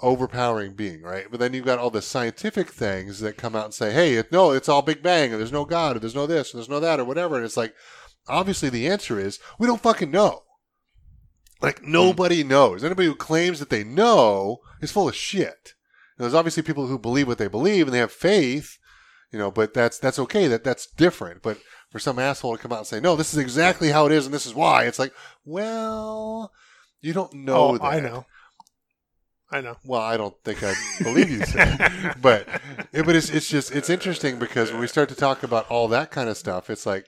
[0.00, 1.26] overpowering being, right?
[1.30, 4.30] But then you've got all the scientific things that come out and say, hey, it,
[4.30, 6.68] no, it's all Big Bang, and there's no God, or there's no this, or there's
[6.68, 7.36] no that, or whatever.
[7.36, 7.74] And it's like,
[8.28, 10.42] obviously the answer is we don't fucking know.
[11.60, 11.92] Like hmm.
[11.92, 12.84] nobody knows.
[12.84, 15.74] Anybody who claims that they know is full of shit.
[16.18, 18.78] There's obviously people who believe what they believe and they have faith,
[19.32, 20.48] you know, but that's that's okay.
[20.48, 21.42] That that's different.
[21.42, 21.58] But
[21.90, 24.24] for some asshole to come out and say, "No, this is exactly how it is
[24.24, 25.12] and this is why," it's like,
[25.44, 26.52] well,
[27.00, 27.84] you don't know oh, that.
[27.84, 28.26] I know.
[29.50, 29.76] I know.
[29.84, 32.48] Well, I don't think I believe you said, but
[32.92, 36.10] but it's it's just it's interesting because when we start to talk about all that
[36.10, 37.06] kind of stuff, it's like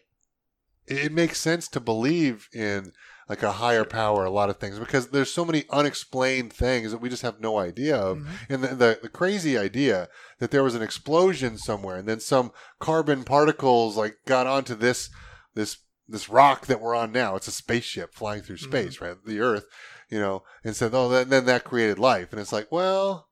[0.90, 2.92] it, makes sense to believe in
[3.28, 7.00] like a higher power, a lot of things because there's so many unexplained things that
[7.00, 8.52] we just have no idea of, mm-hmm.
[8.52, 12.52] and the, the the crazy idea that there was an explosion somewhere and then some
[12.78, 15.10] carbon particles like got onto this
[15.54, 17.36] this this rock that we're on now.
[17.36, 18.70] It's a spaceship flying through mm-hmm.
[18.70, 19.16] space, right?
[19.24, 19.66] The Earth,
[20.08, 22.32] you know, and said, oh, then, then that created life.
[22.32, 23.28] And it's like, well,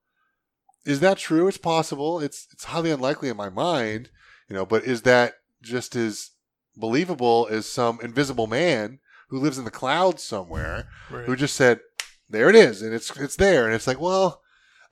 [0.84, 1.48] is that true?
[1.48, 2.20] It's possible.
[2.20, 4.10] It's it's highly unlikely in my mind,
[4.48, 6.30] you know, but is that just as
[6.76, 11.26] believable as some invisible man who lives in the clouds somewhere Right.
[11.26, 11.80] who just said,
[12.28, 14.42] "There it is," and it's it's there, and it's like, well,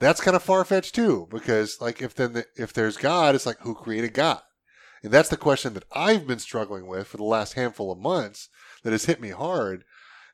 [0.01, 3.47] that's kind of far fetched too, because like if then the, if there's God, it's
[3.47, 4.43] like who created God,
[5.03, 8.49] and that's the question that I've been struggling with for the last handful of months
[8.83, 9.85] that has hit me hard.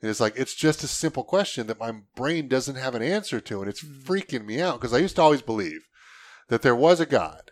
[0.03, 3.39] And it's like it's just a simple question that my brain doesn't have an answer
[3.39, 4.03] to, and it's mm.
[4.03, 5.83] freaking me out because I used to always believe
[6.49, 7.51] that there was a God,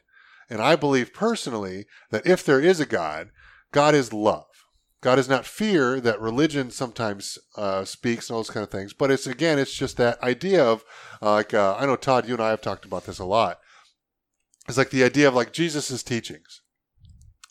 [0.48, 3.30] and I believe personally that if there is a God,
[3.72, 4.46] God is love.
[5.00, 8.92] God is not fear that religion sometimes uh, speaks and all those kind of things.
[8.92, 10.85] But it's again, it's just that idea of
[11.22, 13.59] uh, like uh, I know Todd, you and I have talked about this a lot.
[14.68, 16.62] It's like the idea of like Jesus's teachings.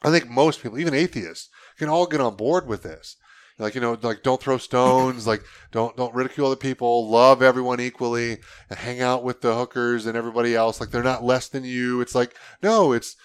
[0.04, 1.50] I think most people, even atheists,
[1.80, 3.16] can all get on board with this.
[3.60, 7.80] Like you know, like don't throw stones, like don't don't ridicule other people, love everyone
[7.80, 8.38] equally,
[8.70, 10.80] and hang out with the hookers and everybody else.
[10.80, 12.02] Like they're not less than you.
[12.02, 13.16] It's like no, it's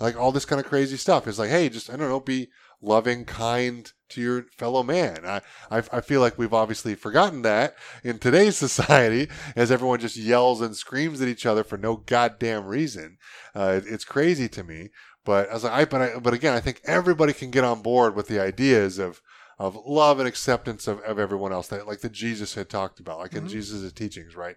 [0.00, 1.26] like all this kind of crazy stuff.
[1.26, 2.48] It's like hey, just I don't know, be
[2.82, 5.24] loving, kind to your fellow man.
[5.24, 10.16] I, I, I feel like we've obviously forgotten that in today's society as everyone just
[10.16, 13.16] yells and screams at each other for no goddamn reason.
[13.54, 14.90] Uh, it- it's crazy to me.
[15.24, 17.82] But I was like, I, but I, but again, I think everybody can get on
[17.82, 19.20] board with the ideas of,
[19.58, 23.18] of love and acceptance of, of everyone else that like that Jesus had talked about,
[23.18, 23.48] like in Mhm.
[23.50, 24.54] Jesus' teachings, right?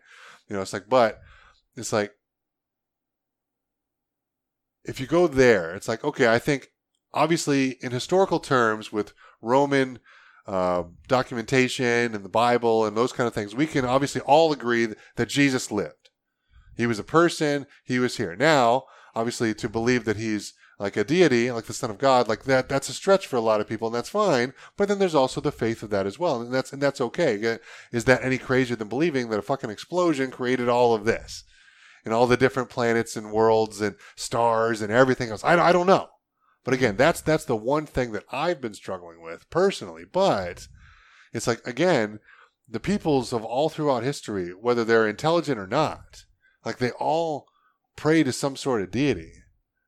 [0.47, 1.21] You know, it's like, but
[1.75, 2.12] it's like,
[4.89, 6.71] if you go there, it's like, okay, I think
[7.13, 9.99] obviously in historical terms with Roman
[10.47, 14.88] uh, documentation and the Bible and those kind of things, we can obviously all agree
[15.15, 16.10] that Jesus lived.
[16.75, 17.67] He was a person.
[17.84, 18.36] He was here.
[18.36, 22.45] Now, obviously, to believe that he's like a deity, like the Son of God, like
[22.45, 24.54] that, that's a stretch for a lot of people, and that's fine.
[24.75, 27.60] But then there's also the faith of that as well, and that's and that's okay.
[27.91, 31.43] Is that any crazier than believing that a fucking explosion created all of this,
[32.10, 35.43] and all the different planets and worlds and stars and everything else?
[35.43, 36.08] I, I don't know.
[36.63, 40.06] But again, that's that's the one thing that I've been struggling with personally.
[40.12, 40.67] But
[41.32, 42.19] it's like again,
[42.67, 46.24] the peoples of all throughout history, whether they're intelligent or not,
[46.65, 47.45] like they all
[47.95, 49.34] pray to some sort of deity,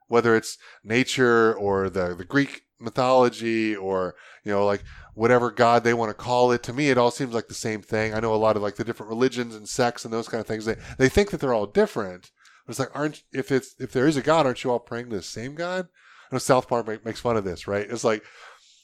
[0.08, 5.94] whether it's nature or the the Greek mythology or you know like whatever god they
[5.94, 6.64] want to call it.
[6.64, 8.14] To me, it all seems like the same thing.
[8.14, 10.48] I know a lot of like the different religions and sects and those kind of
[10.48, 10.66] things.
[10.66, 12.32] They they think that they're all different.
[12.66, 15.10] But it's like, aren't if it's if there is a god, aren't you all praying
[15.10, 15.88] to the same god?
[16.32, 17.86] I know South Park make, makes fun of this, right?
[17.90, 18.24] It's like,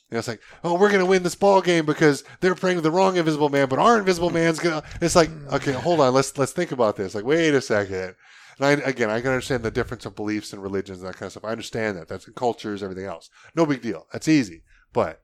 [0.09, 2.81] you know, it's like, oh, we're gonna win this ball game because they're praying to
[2.81, 4.83] the wrong Invisible Man, but our Invisible Man's gonna.
[5.01, 7.15] It's like, okay, hold on, let's let's think about this.
[7.15, 8.15] Like, wait a second.
[8.59, 11.27] And I, again, I can understand the difference of beliefs and religions and that kind
[11.27, 11.45] of stuff.
[11.45, 12.07] I understand that.
[12.07, 13.29] That's in cultures, everything else.
[13.55, 14.07] No big deal.
[14.11, 14.63] That's easy.
[14.93, 15.21] But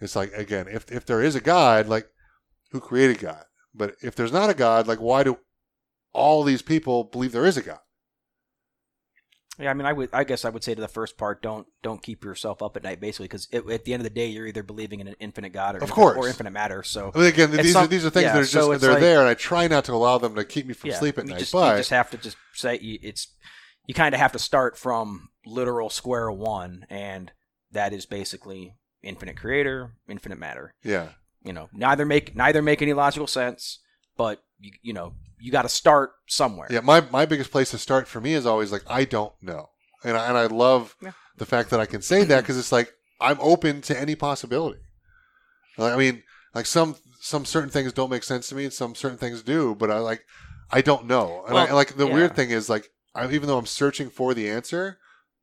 [0.00, 2.08] it's like, again, if if there is a God, like,
[2.70, 3.44] who created God?
[3.74, 5.38] But if there's not a God, like, why do
[6.12, 7.80] all these people believe there is a God?
[9.60, 11.66] Yeah, I mean, I would, I guess, I would say to the first part, don't
[11.82, 14.46] don't keep yourself up at night, basically, because at the end of the day, you're
[14.46, 16.16] either believing in an infinite God or Of infinite- course.
[16.16, 16.82] or infinite matter.
[16.82, 18.76] So I mean, again, these some- are these are things yeah, that are just so
[18.78, 20.98] they're like- there, and I try not to allow them to keep me from yeah,
[20.98, 21.40] sleep at you night.
[21.40, 23.28] just, but you just have to just say you- it's
[23.86, 27.32] you kind of have to start from literal square one, and
[27.72, 30.74] that is basically infinite creator, infinite matter.
[30.82, 31.10] yeah,
[31.42, 33.80] You know, neither make neither make any logical sense,
[34.16, 36.68] but you you know you got to start somewhere.
[36.70, 36.80] yeah.
[36.80, 39.70] My my biggest place to start for me is always like I don't know,
[40.04, 41.12] and I, and I love Yeah.
[41.36, 44.80] the fact that I can say that because it's like I'm open to any possibility.
[45.78, 46.22] Like, I mean,
[46.54, 49.74] like some some certain things don't make sense to me, and some certain things do,
[49.74, 50.24] but I like
[50.70, 52.14] I don't know, and I like the yeah.
[52.14, 54.98] weird thing is like I, even though I'm searching for the answer,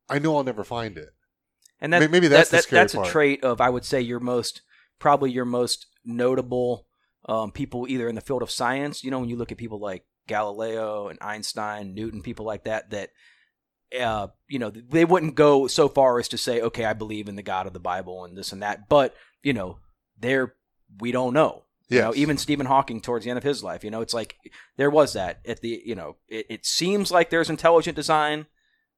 [0.10, 1.10] I know I'll never find it.
[1.80, 3.08] And that, maybe that's that, the that- scary that's part.
[3.08, 4.62] a trait of I would say your most
[5.00, 6.87] probably your most notable
[7.28, 9.04] um, people either in the field of science.
[9.04, 12.90] You know, when you look at people like Galileo and Einstein, Newton, people like that,
[12.92, 13.10] that
[13.98, 17.36] uh, you know, they wouldn't go so far as to say, okay, I believe in
[17.36, 18.90] the God of the Bible and this and that.
[18.90, 19.80] But you know,
[20.20, 20.56] there
[21.00, 21.64] we don't know.
[21.90, 24.36] You know, even Stephen Hawking towards the end of his life, you know, it's like
[24.76, 28.46] there was that at the, you know, it, it seems like there's intelligent design,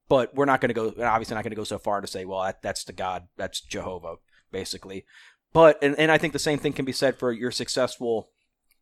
[0.08, 2.26] but we're not going to go, obviously not going to go so far to say,
[2.26, 4.16] well, that, that's the God, that's Jehovah,
[4.52, 5.06] basically.
[5.52, 8.30] But, and, and I think the same thing can be said for your successful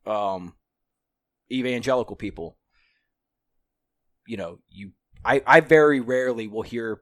[0.05, 0.55] um,
[1.51, 2.57] evangelical people.
[4.25, 4.91] You know, you,
[5.23, 6.99] I, I very rarely will hear,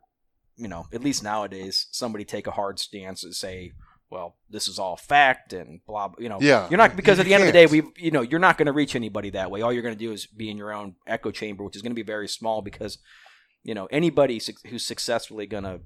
[0.56, 3.74] you know, at least nowadays, somebody take a hard stance and say,
[4.12, 6.38] well, this is all fact and blah, blah you know.
[6.40, 6.70] Yeah.
[6.70, 8.60] You're not, because You at the end of the day, we, you know, you're not
[8.60, 9.64] going to reach anybody that way.
[9.64, 11.92] All you're going to do is be in your own echo chamber, which is going
[11.92, 13.00] to be very small because,
[13.64, 15.82] you know, anybody who's successfully going to,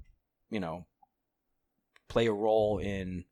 [0.50, 0.86] you know,
[2.10, 3.24] play a role in,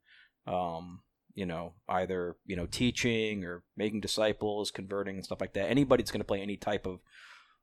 [0.48, 1.00] um,
[1.34, 5.70] you know, either, you know, teaching or making disciples, converting and stuff like that.
[5.70, 7.00] Anybody that's going to play any type of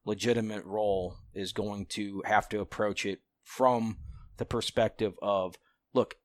[0.06, 3.98] legitimate role is going to have to approach it from
[4.38, 5.56] the perspective of,
[5.94, 6.16] look,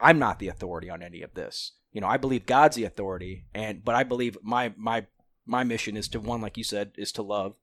[0.00, 1.72] I'm not the authority on any of this.
[1.92, 5.06] You know, I believe God's the authority, and but I believe my my
[5.44, 7.56] my mission is to one, like you said, is to love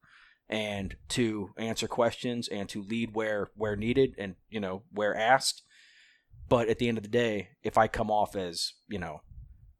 [0.49, 5.63] and to answer questions and to lead where where needed and you know where asked.
[6.49, 9.21] But at the end of the day, if I come off as you know,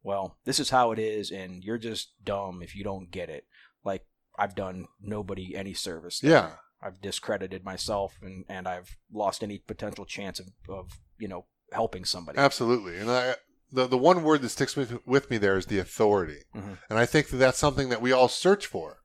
[0.02, 3.44] well, this is how it is, and you're just dumb if you don't get it,
[3.84, 4.04] like
[4.38, 6.20] I've done nobody any service.
[6.20, 6.30] there.
[6.30, 6.50] Yeah.
[6.80, 12.04] I've discredited myself and, and I've lost any potential chance of, of you know helping
[12.04, 12.38] somebody.
[12.38, 12.98] Absolutely.
[12.98, 13.34] And I,
[13.72, 16.78] the the one word that sticks with with me there is the authority, Mhm.
[16.88, 18.98] and I think that that's something that we all search for,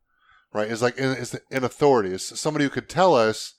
[0.53, 0.69] right?
[0.69, 3.55] Is like is an authority, It's somebody who could tell us,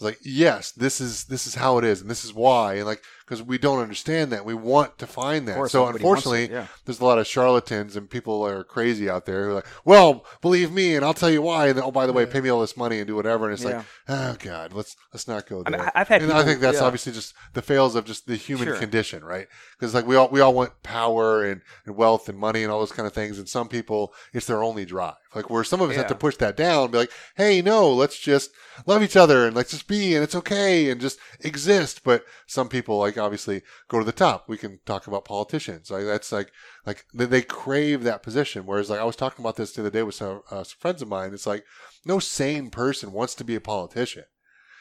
[0.00, 3.02] like, yes, this is this is how it is, and this is why, and like
[3.24, 5.56] because we don't understand that, we want to find that.
[5.56, 6.66] course, So wants it, unfortunately, yeah.
[6.84, 10.24] there's a lot of charlatans and people are crazy out there who are like, well,
[10.42, 11.68] believe me, and I'll tell you why.
[11.68, 13.46] And then, oh, by the way, pay me all this money and do whatever.
[13.46, 13.76] And it's Yeah.
[13.78, 15.80] like, oh god, let's let's not go I there.
[15.80, 16.84] mean, I- I've had and I think that's yeah.
[16.84, 18.76] obviously just the fails of just the human Sure.
[18.76, 19.48] condition, right?
[19.78, 22.80] Because like we all we all want power and, and wealth and money and all
[22.80, 25.14] those kind of things, and some people it's their only drive.
[25.34, 27.90] Like where some of us have to push that down, and be like, hey, no,
[27.92, 28.50] let's just
[28.86, 32.02] love each other and let's just be and it's okay and just exist.
[32.04, 34.48] But some people like obviously go to the top.
[34.48, 35.90] We can talk about politicians.
[35.90, 36.50] Like that's like
[36.86, 38.66] like they, they crave that position.
[38.66, 41.02] Whereas like I was talking about this the other day with some, uh, some friends
[41.02, 41.32] of mine.
[41.32, 41.64] It's like
[42.04, 44.24] no sane person wants to be a politician.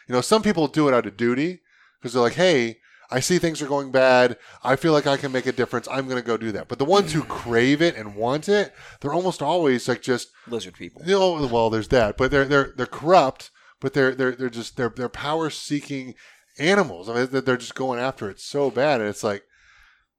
[0.08, 1.62] You know, some people do it out of duty
[2.00, 2.78] because they're like, hey,
[3.13, 4.38] I see things are going bad.
[4.63, 5.88] I feel like I can make a difference.
[5.89, 6.67] I'm going to go do that.
[6.67, 10.74] But the ones who crave it and want it, they're almost always like just, Lizard
[10.74, 11.04] people.
[11.06, 14.78] you know, well, there's that, but they're they're they're corrupt, but they're they're they're just
[14.78, 16.15] they're they're power seeking
[16.60, 17.10] animals.
[17.10, 19.44] I mean, they're- just going after it so bad, and it's like,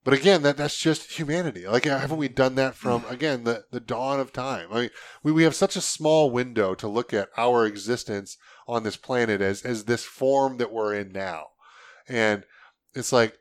[0.05, 1.67] but again, that that's just humanity.
[1.67, 3.11] Like, haven't we done that from mm.
[3.11, 4.69] again the the dawn of time?
[4.71, 4.91] I mean,
[5.23, 8.37] we we have such a small window to look at our existence
[8.69, 11.47] on this planet as as this form that we're in now,
[12.07, 12.45] and
[12.95, 13.39] it's like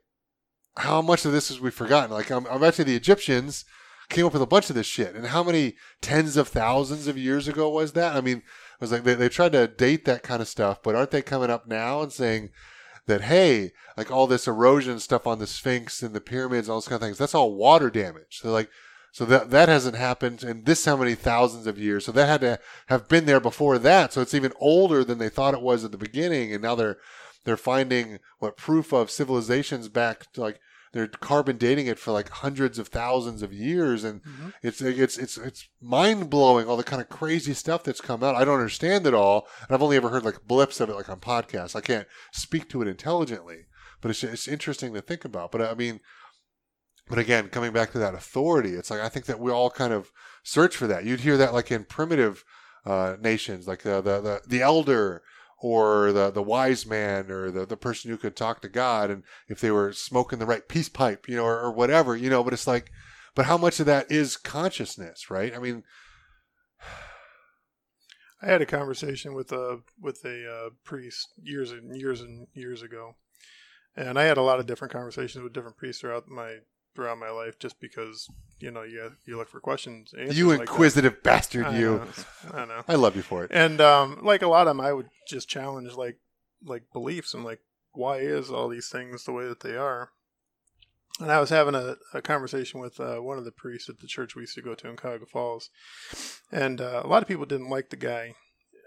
[0.77, 2.12] how much of this has we forgotten?
[2.12, 3.65] Like, I'm, I bet you the Egyptians
[4.10, 7.17] came up with a bunch of this shit, and how many tens of thousands of
[7.17, 8.15] years ago was that?
[8.15, 8.43] I mean, it
[8.82, 11.49] was like they, they tried to date that kind of stuff, but aren't they coming
[11.49, 12.49] up now and saying
[13.05, 16.87] that hey, like all this erosion stuff on the Sphinx and the pyramids, all those
[16.87, 18.39] kind of things, that's all water damage.
[18.41, 18.69] So like,
[19.11, 22.05] so that that hasn't happened in this how many thousands of years.
[22.05, 24.13] So that had to have been there before that.
[24.13, 26.97] So it's even older than they thought it was at the beginning, and now they're
[27.45, 30.59] they're finding what proof of civilizations back to like
[30.93, 34.49] they're carbon dating it for like hundreds of thousands of years and mm-hmm.
[34.62, 38.36] it's it's it's it's mind blowing all the kind of crazy stuff that's come out.
[38.36, 41.10] I don't understand it all, and I've only ever heard like blips of it, like
[41.10, 41.75] on podcasts.
[41.75, 43.65] I can't speak to it intelligently,
[44.01, 45.51] but it's it's interesting to think about.
[45.51, 45.99] But uh, I mean,
[47.10, 49.93] but again, coming back to that authority, it's like I think that we all kind
[49.93, 50.12] of
[50.43, 51.06] search for that.
[51.06, 52.43] You'd hear that like in primitive
[52.86, 55.23] uh, nations, like the, the the the elder
[55.63, 59.23] or the the wise man or the the person who could talk to God, and
[59.47, 62.43] if they were smoking the right peace pipe, you know, or, or whatever, you know.
[62.43, 62.91] But it's like,
[63.34, 65.56] but how much of that is consciousness, right?
[65.56, 65.84] I mean,
[68.41, 72.82] I had a conversation with a with a uh, priest years and years and years
[72.82, 73.15] ago,
[73.95, 76.58] and I had a lot of different conversations with different priests throughout my
[76.95, 78.27] throughout my life, just because
[78.60, 80.13] you know you you look for questions.
[80.17, 80.62] you like that.
[80.63, 81.95] inquisitive bastard, I you.
[81.95, 82.08] know,
[82.53, 82.84] I know.
[82.88, 83.51] I love you for it.
[83.53, 86.17] And um, like a lot of them, I would just challenge like
[86.65, 87.60] like beliefs and like
[87.91, 90.10] why is all these things the way that they are.
[91.19, 94.08] And I was having a, a conversation with uh, one of the priests at the
[94.08, 95.69] church we used to go to in Cuyahoga Falls,
[96.51, 98.34] and uh, a lot of people didn't like the guy,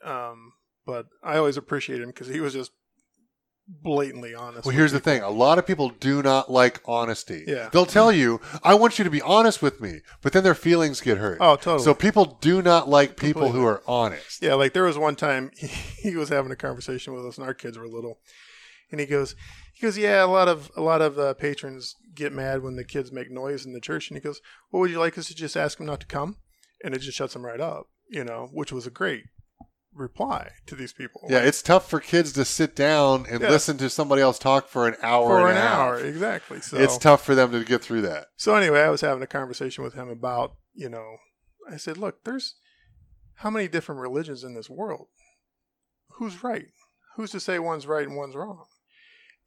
[0.05, 2.73] um, but I always appreciated him because he was just
[3.69, 4.65] blatantly honest.
[4.67, 5.23] Well, here's the thing.
[5.23, 7.45] A lot of people do not like honesty.
[7.47, 7.69] Yeah.
[7.73, 11.01] They'll tell you, I want you to be honest with me, but then their feelings
[11.01, 11.39] get hurt.
[11.41, 11.83] Oh, totally.
[11.83, 13.61] So people do not like people Completely.
[13.61, 14.43] who are honest.
[14.43, 15.67] Yeah, like there was one time he,
[16.11, 18.19] he was having a conversation with us, and our kids were little,
[18.91, 19.35] and he goes,
[19.75, 22.85] he goes, yeah, a lot of a lot of uh, patrons get mad when the
[22.85, 25.35] kids make noise in the church, and he goes, well, would you like us to
[25.35, 26.37] just ask them not to come?
[26.85, 29.25] And it just shuts them right up, you know, which was a great
[29.97, 31.23] reply to these people.
[31.29, 33.49] Yeah, it's tough for kids to sit down and Yeah.
[33.51, 36.61] listen to somebody else talk for an hour for and an a hour, exactly.
[36.61, 38.27] So It's tough for them to get through that.
[38.37, 41.17] So anyway, I was having a conversation with him about, you know,
[41.71, 42.55] I said, look, there's
[43.41, 45.09] how many different religions in this world?
[46.13, 46.67] Who's right?
[47.17, 48.65] Who's to say one's right and one's wrong?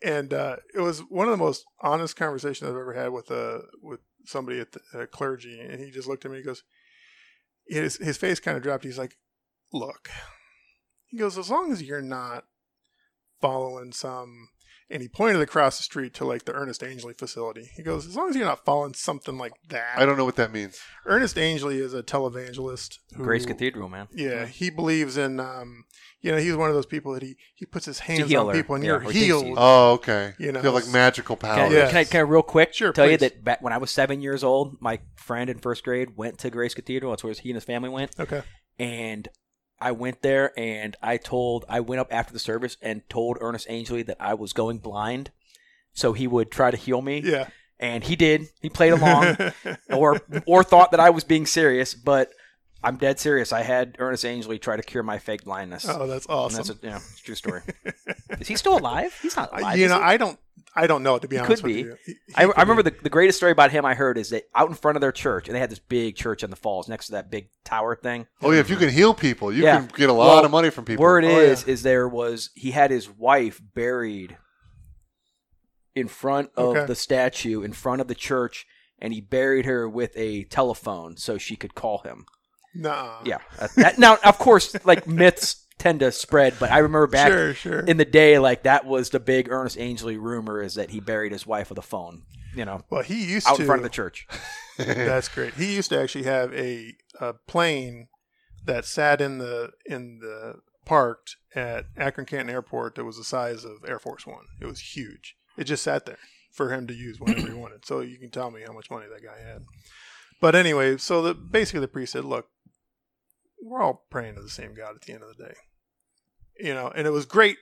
[0.04, 3.60] And uh, it was one of the most honest conversations I've ever had with uh,
[3.82, 6.38] with somebody at the uh, clergy, and he just looked at me.
[6.38, 6.64] He goes,
[7.68, 8.84] his his face kind of dropped.
[8.86, 9.18] He's like,
[9.74, 10.10] look,
[11.10, 12.46] he goes, as long as you're not
[13.42, 14.50] following some
[14.92, 17.70] and he pointed across the street to like the Ernest Angley facility.
[17.76, 19.98] He goes, as long as you're not following something like that.
[19.98, 20.80] I don't know what that means.
[21.06, 22.98] Ernest Angley is a televangelist.
[23.16, 24.08] Who, Grace Cathedral, man.
[24.12, 25.40] Yeah, he believes in.
[25.40, 25.84] Um,
[26.22, 28.76] you know, he's one of those people that he he puts his hands on people
[28.76, 29.46] and Yeah, you're or he healed.
[29.46, 29.56] is.
[29.58, 30.34] Oh, okay.
[30.40, 31.70] You know, Feel like magical Can I.
[31.70, 31.90] Yes.
[31.90, 34.22] can, I, can I real quick Sure, tell you that back when I was seven
[34.22, 37.12] years old, my friend in first grade went to Grace Cathedral.
[37.12, 38.12] That's where he and his family went.
[38.20, 38.42] Okay.
[38.80, 39.30] And
[39.82, 43.68] I went there and I told, I went up after the service and told Ernest
[43.70, 45.32] Angley that I was going blind.
[45.94, 47.22] So he would try to heal me.
[47.24, 47.48] Yeah.
[47.80, 48.48] And he did.
[48.62, 49.38] He played along
[49.90, 52.30] or or thought that I was being serious, but
[52.84, 53.54] I'm dead serious.
[53.54, 55.86] I had Ernest Angley try to cure my fake blindness.
[55.88, 56.58] oh, that's And awesome.
[56.58, 57.62] that's a yeah, it's a true story.
[58.40, 59.18] is he still alive?
[59.22, 59.78] He's not alive.
[59.78, 60.00] you know?
[60.00, 60.38] I don't.
[60.76, 61.18] I don't know.
[61.18, 61.82] To be He honest could with be.
[61.82, 62.92] you, He- he I, could I remember be.
[62.92, 65.12] the, the greatest story about him I heard is that out in front of their
[65.12, 67.96] church, and they had this big church in the falls next to that big tower
[67.96, 68.28] thing.
[68.42, 69.80] Oh yeah, if you can heal people, you Yeah.
[69.80, 71.04] can get a lot Well, of money from people.
[71.04, 71.74] Word Oh, is, yeah.
[71.74, 74.38] is there was he had his wife buried
[75.96, 76.86] in front of Okay.
[76.86, 78.66] the statue, in front of the church,
[79.00, 82.26] and he buried her with a telephone so she could call him.
[82.76, 83.22] Nah.
[83.26, 87.32] Yeah, that, that, now of course, like myths tend to spread, but I remember back
[87.32, 87.54] Sure.
[87.56, 87.80] Sure.
[87.80, 91.32] in the day, like that was the big Ernest Angley rumor is that he buried
[91.32, 92.24] his wife with a phone.
[92.56, 93.62] You know, well, he used out to.
[93.64, 94.28] in front of the church.
[94.78, 95.54] That's great.
[95.56, 98.08] He used to actually have a, a plane
[98.66, 103.64] that sat in the in the parked at Akron Canton Airport that was the size
[103.64, 104.46] of Air Force One.
[104.60, 105.36] It was huge.
[105.58, 106.18] It just sat there
[106.52, 107.86] for him to use whenever he wanted.
[107.86, 109.62] So you can tell me how much money that guy had.
[110.42, 112.48] But anyway, so the basically the priest said, "Look,
[113.62, 115.54] we're all praying to the same God at the end of the day."
[116.60, 117.58] You know, and it was great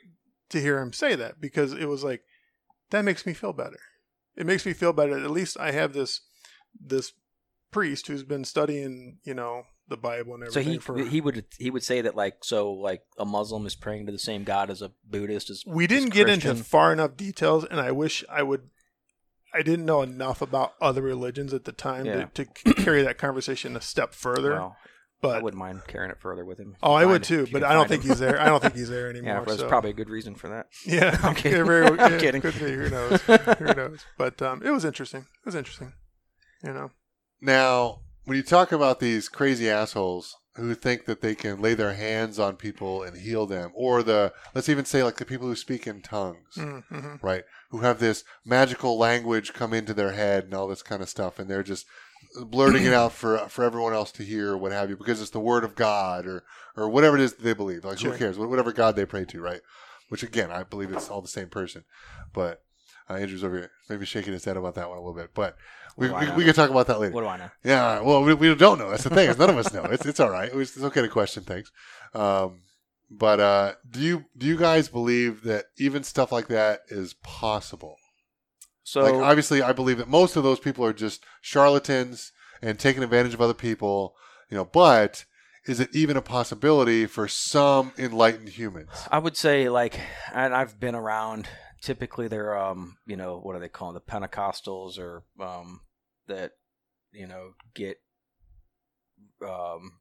[0.50, 2.24] to hear him say that because it was like
[2.90, 3.80] that makes me feel better.
[4.36, 5.18] It makes me feel better.
[5.18, 6.22] At least I have this
[6.80, 7.12] this
[7.72, 10.64] priest who's been studying, you know, the Bible and everything.
[10.64, 13.76] So he for he would he would say that like so like a Muslim is
[13.76, 15.64] praying to the same God as a Buddhist is.
[15.66, 18.70] we didn't as get into far enough details and I wish I would
[19.54, 22.26] I didn't know enough about other religions at the time Yeah.
[22.34, 24.54] to, to carry that conversation a step further.
[24.54, 24.78] Well,
[25.24, 26.76] I wouldn't mind carrying it further with him.
[26.84, 28.10] oh, I would too, but I don't think him.
[28.12, 28.40] he's there.
[28.40, 29.34] I don't think he's there anymore.
[29.40, 29.68] Yeah, there's so.
[29.68, 30.68] probably a good reason for that.
[30.86, 31.66] Yeah, I'm kidding.
[31.66, 32.42] very- I'm kidding.
[32.42, 32.72] Could be.
[32.74, 33.22] Who knows?
[33.22, 34.06] Who knows?
[34.18, 35.22] But um, it was interesting.
[35.22, 35.94] It was interesting.
[36.64, 36.92] You know.
[37.42, 41.94] Now, when you talk about these crazy assholes who think that they can lay their
[41.94, 45.56] hands on people and heal them, or the let's even say like the people who
[45.56, 47.16] speak in tongues, Mm-hmm.
[47.26, 47.44] right?
[47.70, 51.38] Who have this magical language come into their head and all this kind of stuff,
[51.38, 51.86] and they're just
[52.46, 55.32] blurting it out for for everyone else to hear or what have you, because it's
[55.32, 56.44] the word of God or
[56.76, 57.86] or whatever it is that they believe.
[57.86, 58.12] Like Sure.
[58.12, 58.38] who cares?
[58.38, 59.62] Whatever God they pray to, right?
[60.10, 61.84] Which again, I believe it's all the same person,
[62.34, 62.62] but.
[63.10, 65.56] Uh, Andrew's over here, maybe shaking his head about that one a little bit, but
[65.96, 67.14] we, What do I we, we can talk about that later.
[67.14, 67.50] What do I know?
[67.64, 68.90] Yeah, well, we, we don't know.
[68.90, 69.30] That's the thing.
[69.30, 69.86] is None of us know.
[69.86, 70.52] It's it's all right.
[70.54, 71.72] It's, it's okay to question things.
[72.14, 72.64] Um,
[73.10, 77.96] but uh, do you do you guys believe that even stuff like that is possible?
[78.88, 83.04] So like, obviously, I believe that most of those people are just charlatans and taking
[83.04, 84.16] advantage of other people.
[84.50, 85.26] You know, but
[85.66, 88.90] is it even a possibility for some enlightened humans?
[89.12, 90.00] I would say like,
[90.34, 91.50] and I've been around.
[91.82, 95.82] Typically, they're um, you know, what are they calling the Pentecostals or um,
[96.28, 96.54] that
[97.12, 97.98] you know get
[99.46, 100.00] um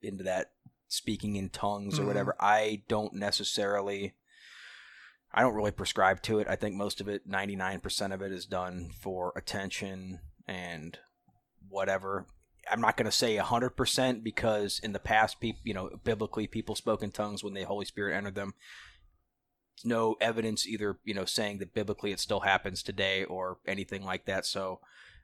[0.00, 0.52] into that
[0.86, 2.06] speaking in tongues or Mhm.
[2.06, 2.36] whatever.
[2.38, 4.14] I don't necessarily.
[5.34, 6.48] I don't really prescribe to it.
[6.48, 10.98] I think most of it, ninety nine percent of it, is done for attention and
[11.68, 12.26] whatever.
[12.70, 16.76] I'm not going to say 100% because in the past, people, you know, biblically, people
[16.76, 18.54] spoke in tongues when the Holy Spirit entered them.
[19.84, 24.26] No evidence either, you know, saying that biblically it still happens today or anything like
[24.26, 24.46] that.
[24.46, 24.78] So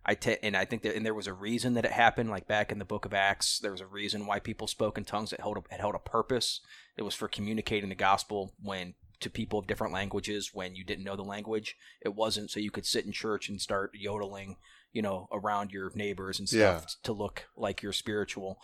[0.04, 2.30] I te- and I think that and there was a reason that it happened.
[2.30, 5.04] Like back in the Book of Acts, there was a reason why people spoke in
[5.04, 5.32] tongues.
[5.32, 6.60] It held a, it held a purpose.
[6.96, 11.04] It was for communicating the gospel when to people of different languages when you didn't
[11.04, 11.76] know the language.
[12.00, 14.56] It wasn't so you could sit in church and start yodeling,
[14.92, 16.86] you know, around your neighbors and stuff Yeah.
[17.04, 18.60] to look like you're spiritual.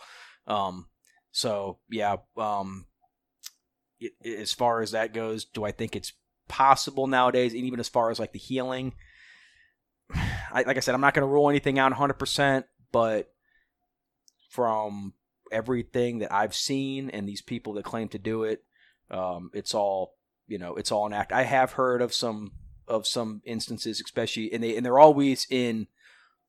[0.47, 0.87] Um,
[1.31, 2.85] so yeah, um,
[3.99, 6.13] it, it- as far as that goes, do I think it's
[6.47, 7.53] possible nowadays?
[7.53, 8.93] And even as far as like the healing,
[10.13, 13.31] I, like I said, I'm not going to rule anything out 100, percent but
[14.49, 15.13] from
[15.51, 18.63] everything that I've seen and these people that claim to do it,
[19.11, 20.14] um, it's all
[20.47, 21.31] you know, it's all an act.
[21.31, 22.51] I have heard of some
[22.87, 25.87] of some instances, especially and they and they're always in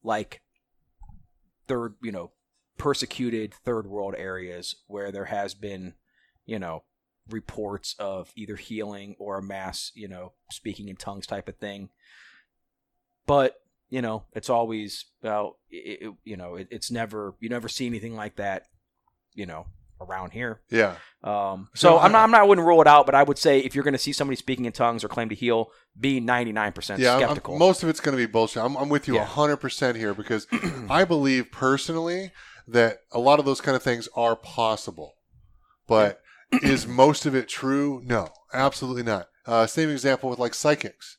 [0.02, 0.42] like
[1.66, 2.32] third, you know,
[2.78, 5.94] persecuted third world areas where there has been,
[6.44, 6.84] you know,
[7.28, 11.88] reports of either healing or a mass, you know, speaking in tongues type of thing.
[13.26, 13.56] But
[13.88, 18.14] you know, it's always well, it, you know, it, it's never you never see anything
[18.14, 18.66] like that,
[19.34, 19.66] you know,
[20.00, 20.60] around here.
[20.70, 20.96] Yeah.
[21.24, 23.38] Um, So so I'm not, I'm not, I wouldn't rule it out, but I would
[23.38, 26.20] say if you're going to see somebody speaking in tongues or claim to heal, be
[26.20, 27.58] 99% Yeah, I'm- I'm- skeptical.
[27.58, 28.62] most of it's going to be bullshit.
[28.62, 29.26] I'm, I'm with you Yeah.
[29.26, 30.46] 100% here because
[30.90, 32.32] I believe personally
[32.68, 35.14] that a lot of those kind of things are possible.
[35.88, 36.20] But
[36.62, 38.02] is most of it true?
[38.04, 39.28] No, absolutely not.
[39.46, 41.16] Uh, same example with like psychics.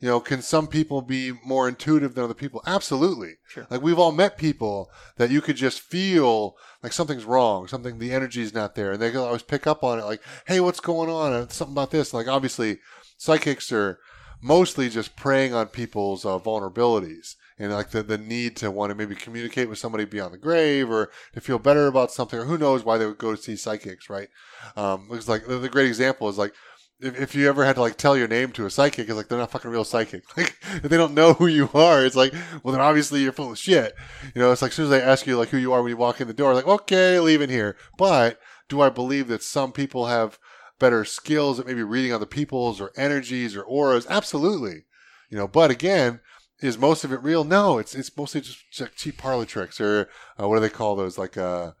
[0.00, 2.62] You know, can some people be more intuitive than other people?
[2.66, 3.34] Absolutely.
[3.46, 3.66] Sure.
[3.68, 8.12] Like we've all met people that you could just feel like something's wrong, something the
[8.12, 10.04] energy's not there, and they can always pick up on it.
[10.06, 11.34] Like, hey, what's going on?
[11.34, 12.14] Uh, Something about this.
[12.14, 12.78] Like, obviously,
[13.18, 13.98] psychics are
[14.40, 18.94] mostly just preying on people's uh, vulnerabilities and like the, the need to want to
[18.94, 22.56] maybe communicate with somebody beyond the grave or to feel better about something or who
[22.56, 24.28] knows why they would go to see psychics right
[24.76, 26.54] um because like the, the great example is like
[27.00, 29.28] if, if you ever had to like tell your name to a psychic it's like
[29.28, 30.24] they're not fucking real psychic.
[30.36, 32.32] Like if they don't know who you are it's like
[32.62, 33.94] well then obviously you're full of shit.
[34.34, 35.90] You know it's like as soon as they ask you like who you are when
[35.90, 37.76] you walk in the door like okay leave in here.
[37.96, 38.38] But
[38.68, 40.38] do i believe that some people have
[40.78, 44.06] better skills at maybe reading other people's or energies or auras?
[44.08, 44.84] Absolutely.
[45.30, 46.20] You know but again
[46.60, 47.44] is most of it real?
[47.44, 50.08] No it's it's mostly just ch- cheap parlor tricks or
[50.40, 51.18] uh, what do they call those?
[51.18, 51.72] Like uh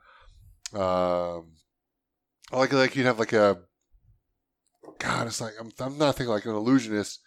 [0.74, 1.52] um
[2.52, 3.58] like like you'd have like a
[5.00, 7.20] god it's like i'm, I'm not thinking like an illusionist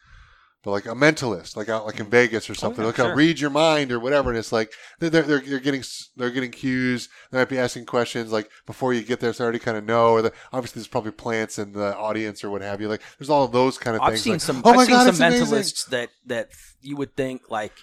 [0.64, 2.12] but like a mentalist like out like in mm.
[2.12, 3.16] vegas or oh, something yeah, like I'll sure.
[3.16, 5.84] read your mind or whatever and it's like they're, they're, they're getting
[6.16, 9.46] they're getting cues they might be asking questions like before you get there so they
[9.46, 12.62] already kind of know or the, obviously there's probably plants in the audience or what
[12.62, 14.70] have you like there's all of those kind of I've things seen like, some, oh
[14.70, 15.48] I've my seen god some it's amazing.
[15.48, 16.50] mentalists that, that
[16.82, 17.74] you would think like,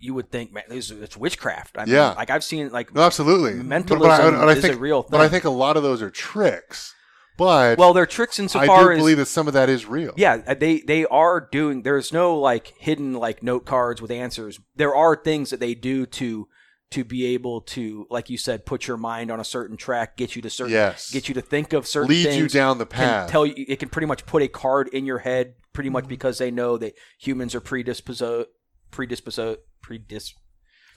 [0.00, 1.76] you would think, man, this it's witchcraft.
[1.76, 2.12] I mean, Yeah.
[2.12, 3.54] like I've seen like, No, absolutely.
[3.54, 6.10] Mentalism but I, is a think, real But I think a lot of those are
[6.10, 6.94] tricks.
[7.38, 10.12] But well, they're tricks I insofar do as believe that some of that is real.
[10.16, 11.82] Yeah, uh, they they are doing.
[11.84, 14.60] There's no like hidden like note cards with answers.
[14.76, 16.48] There are things that they do to
[16.90, 20.34] to be able to, like you said, put your mind on a certain track, get
[20.34, 21.10] you to certain, Yes.
[21.10, 22.36] get you to think of certain Lead things.
[22.38, 23.30] you down the Can path.
[23.30, 25.92] tell you, it can pretty much put a card in your head, pretty Mm-hmm.
[25.92, 28.46] much because they know that humans are predisposed,
[28.90, 29.58] predisposed,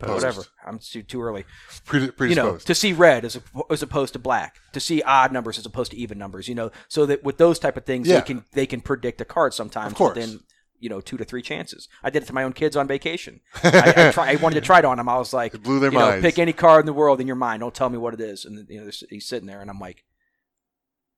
[0.10, 0.44] whatever.
[0.66, 1.46] I'm too too early
[1.86, 3.40] Predi- you know, to see red as,
[3.70, 6.72] as opposed to black, to see odd numbers as opposed to even numbers, you know,
[6.88, 8.16] so that with those type of things, Yeah.
[8.16, 10.16] they can they can predict a card sometimes Of course.
[10.16, 10.40] within
[10.80, 11.88] you know two to three chances.
[12.04, 13.42] I did it to my own kids on vacation.
[13.64, 15.08] I, I, try, I wanted to try it on them.
[15.10, 17.28] I was like, It blew their you know, pick any card in the world in
[17.28, 17.60] your mind.
[17.60, 18.46] Don't tell me what it is.
[18.46, 20.04] And you know, he's sitting there, and I'm like,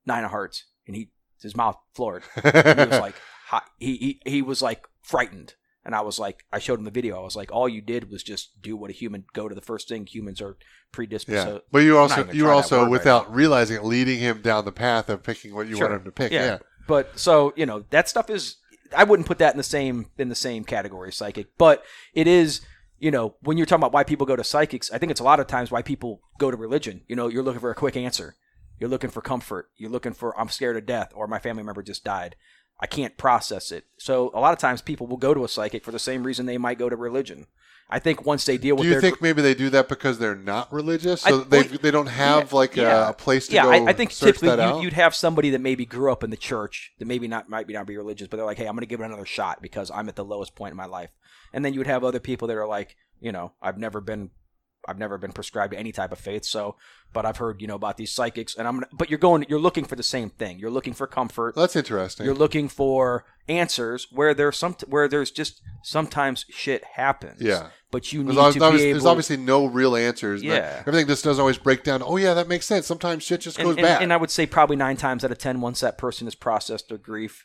[0.05, 1.09] nine of hearts, and he
[1.41, 2.23] his mouth floored.
[2.35, 3.15] He was like,
[3.47, 3.63] hot.
[3.77, 5.55] He, he he was like frightened.
[5.85, 7.17] And I was like, I showed him the video.
[7.19, 9.61] I was like, all you did was just do what a human go to the
[9.61, 10.55] first thing humans are
[10.91, 11.47] predisposed.
[11.47, 11.57] yeah.
[11.71, 15.09] But you also you also word right without realizing it, leading him down the path
[15.09, 15.87] of picking what you Sure.
[15.87, 16.31] wanted him to pick.
[16.31, 16.45] Yeah.
[16.45, 16.57] Yeah.
[16.87, 18.57] But so you know that stuff is
[18.95, 22.61] I wouldn't put that in the same in the same category psychic, but it is
[22.99, 25.25] you know when you're talking about why people go to psychics, I think it's a
[25.25, 27.01] lot of times why people go to religion.
[27.07, 28.35] You know, you're looking for a quick answer,
[28.79, 31.83] you're looking for comfort, you're looking for I'm scared of death or my family member
[31.83, 32.35] just died.
[32.79, 33.85] I can't process it.
[33.97, 36.45] So a lot of times people will go to a psychic for the same reason
[36.45, 37.47] they might go to religion.
[37.89, 40.17] I think once they deal with Do you their think maybe they do that because
[40.17, 43.09] they're not religious, I- so they they don't have yeah, like yeah.
[43.09, 43.71] a, place to yeah, go?
[43.71, 44.77] I, I think search typically that out?
[44.77, 47.67] you, you'd have somebody that maybe grew up in the church that maybe not might
[47.67, 49.61] be not be religious, but they're like, hey, I'm going to give it another shot
[49.61, 51.11] because I'm at the lowest point in my life.
[51.53, 54.31] And then you would have other people that are like, you know, I've never been,
[54.87, 56.75] I've never been prescribed any type of faith, so,
[57.13, 59.59] but I've heard, you know, about these psychics, and I'm, gonna, but you're going, you're
[59.59, 60.59] looking for the same thing.
[60.59, 61.55] You're looking for comfort.
[61.55, 62.25] That's interesting.
[62.25, 67.41] You're looking for answers where there's some where there's just sometimes shit happens.
[67.41, 67.69] Yeah.
[67.91, 70.41] But you need There's, to be there's obviously no real answers.
[70.41, 70.81] Yeah.
[70.87, 72.01] everything just doesn't always break down.
[72.03, 72.87] Oh yeah, that makes sense.
[72.87, 74.01] Sometimes shit just and, goes and- bad.
[74.01, 76.89] and I would say probably nine times out of ten, once that person has processed
[76.89, 77.43] their grief,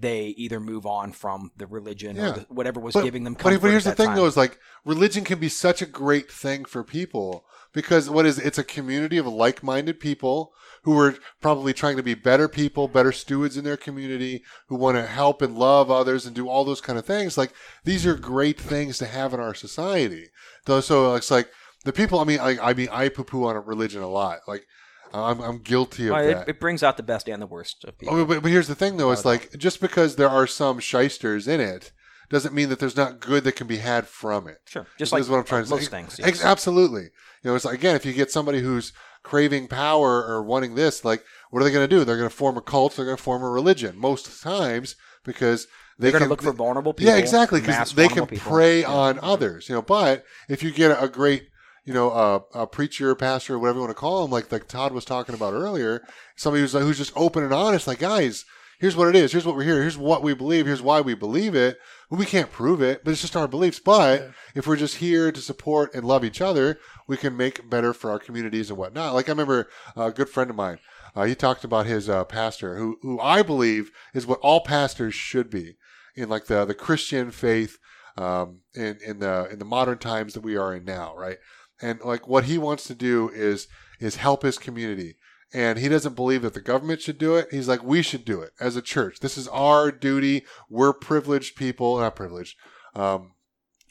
[0.00, 2.30] they either move on from the religion Yeah.
[2.30, 3.60] or the, whatever was but, giving them but, comfort.
[3.60, 4.16] but here's the thing, time.
[4.16, 8.38] though, is like religion can be such a great thing for people, because what is
[8.38, 10.52] it's a community of like-minded people
[10.84, 14.96] who are probably trying to be better people, better stewards in their community, who want
[14.96, 17.36] to help and love others and do all those kind of things.
[17.36, 17.52] Like
[17.84, 20.28] these are great things to have in our society.
[20.64, 21.50] Though, so it's like
[21.84, 22.18] the people.
[22.18, 24.38] I mean, I, I mean, I poo-poo on religion a lot.
[24.48, 24.64] Like
[25.12, 26.42] I'm, I'm guilty of Well, that.
[26.42, 28.16] it, it brings out the best and the worst of people.
[28.16, 29.10] Oh, but, but here's the thing, though.
[29.10, 31.92] It's like just because there are some shysters in it
[32.28, 34.58] doesn't mean that there's not good that can be had from it.
[34.66, 34.84] Sure.
[34.84, 35.74] This Just like is what I'm trying to say.
[35.74, 36.16] most things.
[36.18, 36.44] Yes.
[36.44, 37.02] absolutely.
[37.42, 38.92] You know, it's like, again, if you get somebody who's
[39.24, 42.04] craving power or wanting this, like, what are they going to do?
[42.04, 42.94] They're going to form a cult.
[42.94, 44.94] They're going to form a religion most times
[45.24, 45.66] because
[45.98, 47.12] they They're going can to look for vulnerable people.
[47.12, 48.50] yeah, exactly, because they can people.
[48.52, 48.88] prey Yeah.
[48.92, 49.68] on others.
[49.68, 51.48] You know, but if you get a great,
[51.84, 54.92] you know, uh, a preacher, pastor, whatever you want to call him, like like Todd
[54.92, 56.02] was talking about earlier,
[56.36, 58.44] somebody who's who's just open and honest, like guys,
[58.78, 61.14] here's what it is, here's what we're here, here's what we believe, here's why we
[61.14, 61.78] believe it.
[62.08, 63.78] Well, we can't prove it, but it's just our beliefs.
[63.78, 67.92] But if we're just here to support and love each other, we can make better
[67.92, 69.14] for our communities and whatnot.
[69.14, 70.78] Like I remember a good friend of mine.
[71.14, 75.14] Uh, he talked about his uh, pastor, who who I believe is what all pastors
[75.14, 75.76] should be
[76.14, 77.78] in like the the Christian faith
[78.16, 81.38] um, in in the in the modern times that we are in now, right?
[81.82, 83.68] And like what he wants to do is
[84.00, 85.16] is help his community.
[85.52, 87.48] And he doesn't believe that the government should do it.
[87.50, 89.18] He's like, we should do it as a church.
[89.20, 90.44] This is our duty.
[90.68, 92.56] We're privileged people, not privileged.
[92.94, 93.32] Um,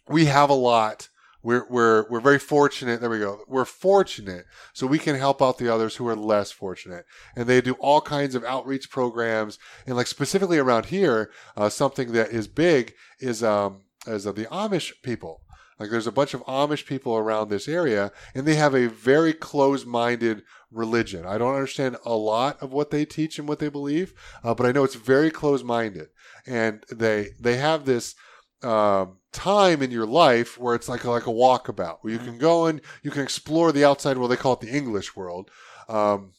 [0.07, 1.09] we have a lot.
[1.43, 3.01] We're, we're, we're very fortunate.
[3.01, 3.41] There we go.
[3.47, 7.05] We're fortunate so we can help out the others who are less fortunate.
[7.35, 9.59] And they do all kinds of outreach programs.
[9.85, 14.45] And like specifically around here, uh, something that is big is, um, is uh, the
[14.45, 15.41] Amish people.
[15.79, 19.33] Like there's a bunch of Amish people around this area and they have a very
[19.33, 21.25] close-minded religion.
[21.25, 24.13] I don't understand a lot of what they teach and what they believe,
[24.43, 26.07] uh, but I know it's very close-minded.
[26.45, 28.15] And they, they have this,
[28.61, 32.37] um, time in your life where it's like a, like a walkabout where you can
[32.37, 34.31] go and you can explore the outside world.
[34.31, 35.51] They call it the English world,
[35.87, 36.33] um,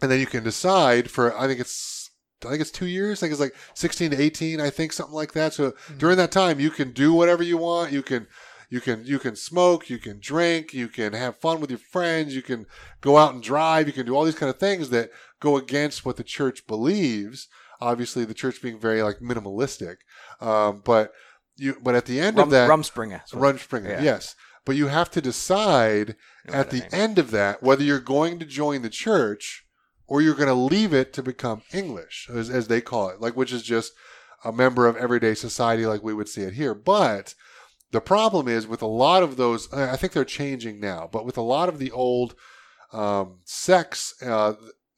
[0.00, 2.10] and then you can decide for I think it's
[2.44, 3.18] I think it's two years.
[3.18, 4.60] I think it's like sixteen to eighteen.
[4.60, 5.52] I think something like that.
[5.52, 7.92] So during that time, you can do whatever you want.
[7.92, 8.26] You can
[8.72, 12.34] you can you can smoke, you can drink, you can have fun with your friends,
[12.34, 12.64] you can
[13.02, 15.10] go out and drive, you can do all these kind of things that
[15.40, 17.48] go against what the church believes.
[17.82, 19.96] Obviously, the church being very like minimalistic,
[20.40, 21.12] um, but
[21.56, 23.20] you but at the end Rum, of that, Rumspringa.
[23.26, 24.02] So- Rumspringa, Yeah.
[24.02, 24.34] yes.
[24.64, 26.16] But you have to decide
[26.48, 26.88] know at the I mean.
[26.92, 29.66] end of that whether you're going to join the church
[30.06, 33.36] or you're going to leave it to become English, as, as they call it, like
[33.36, 33.92] which is just
[34.44, 36.74] a member of everyday society, like we would see it here.
[36.74, 37.34] But
[37.92, 41.36] the problem is with a lot of those, I think they're changing now, but with
[41.36, 42.34] a lot of the old
[42.92, 44.54] um, sects uh,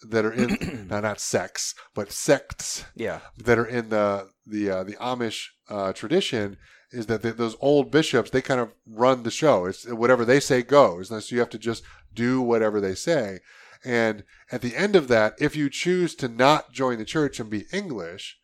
[0.09, 3.21] that are in, no, not sects, but sects Yeah.
[3.37, 6.57] that are in the the uh, the Amish uh, tradition
[6.91, 9.65] is that th those old bishops they kind of run the show.
[9.67, 11.83] It's whatever they say goes, and so you have to just
[12.13, 13.41] do whatever they say.
[13.85, 17.51] And at the end of that, if you choose to not join the church and
[17.51, 18.39] be English,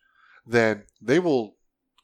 [0.47, 1.57] then they will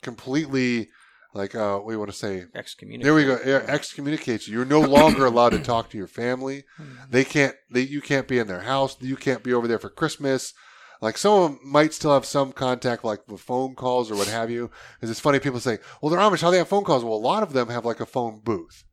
[0.02, 0.88] completely
[1.36, 2.44] like uh, what do you want to say?
[2.54, 3.04] Excommunicate.
[3.04, 3.38] There we go.
[3.44, 4.54] Yeah, excommunicate you.
[4.54, 6.64] You're no longer allowed to talk to your family.
[7.10, 7.54] They can't.
[7.70, 8.96] They you can't be in their house.
[9.00, 10.54] You can't be over there for Christmas.
[11.00, 14.28] Like some of them might still have some contact, like with phone calls or what
[14.28, 14.70] have you.
[14.94, 16.40] Because it's funny, people say, "Well, they're Amish.
[16.40, 18.84] How they have phone calls?" Well, a lot of them have like a phone booth.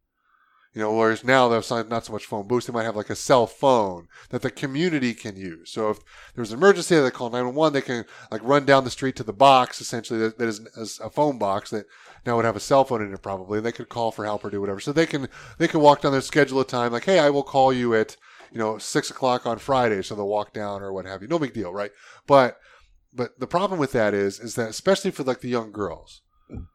[0.74, 2.66] You know, whereas now there's not not so much phone booths.
[2.66, 5.72] They might have like a cell phone that the community can use.
[5.72, 6.00] So if
[6.34, 7.74] there's an emergency, they call 911.
[7.74, 11.12] They can like run down the street to the box, essentially that, that is a
[11.12, 11.86] phone box that
[12.26, 13.60] now would have a cell phone in it probably.
[13.60, 14.80] They could call for help or do whatever.
[14.80, 17.44] So they can they can walk down there, schedule a time, like, hey, I will
[17.44, 18.18] call you at
[18.52, 20.02] you know six o'clock on Friday.
[20.02, 21.28] So they'll walk down or what have you.
[21.28, 21.92] No big deal, right?
[22.26, 22.58] But
[23.14, 26.22] but the problem with that is is that especially for like the young girls,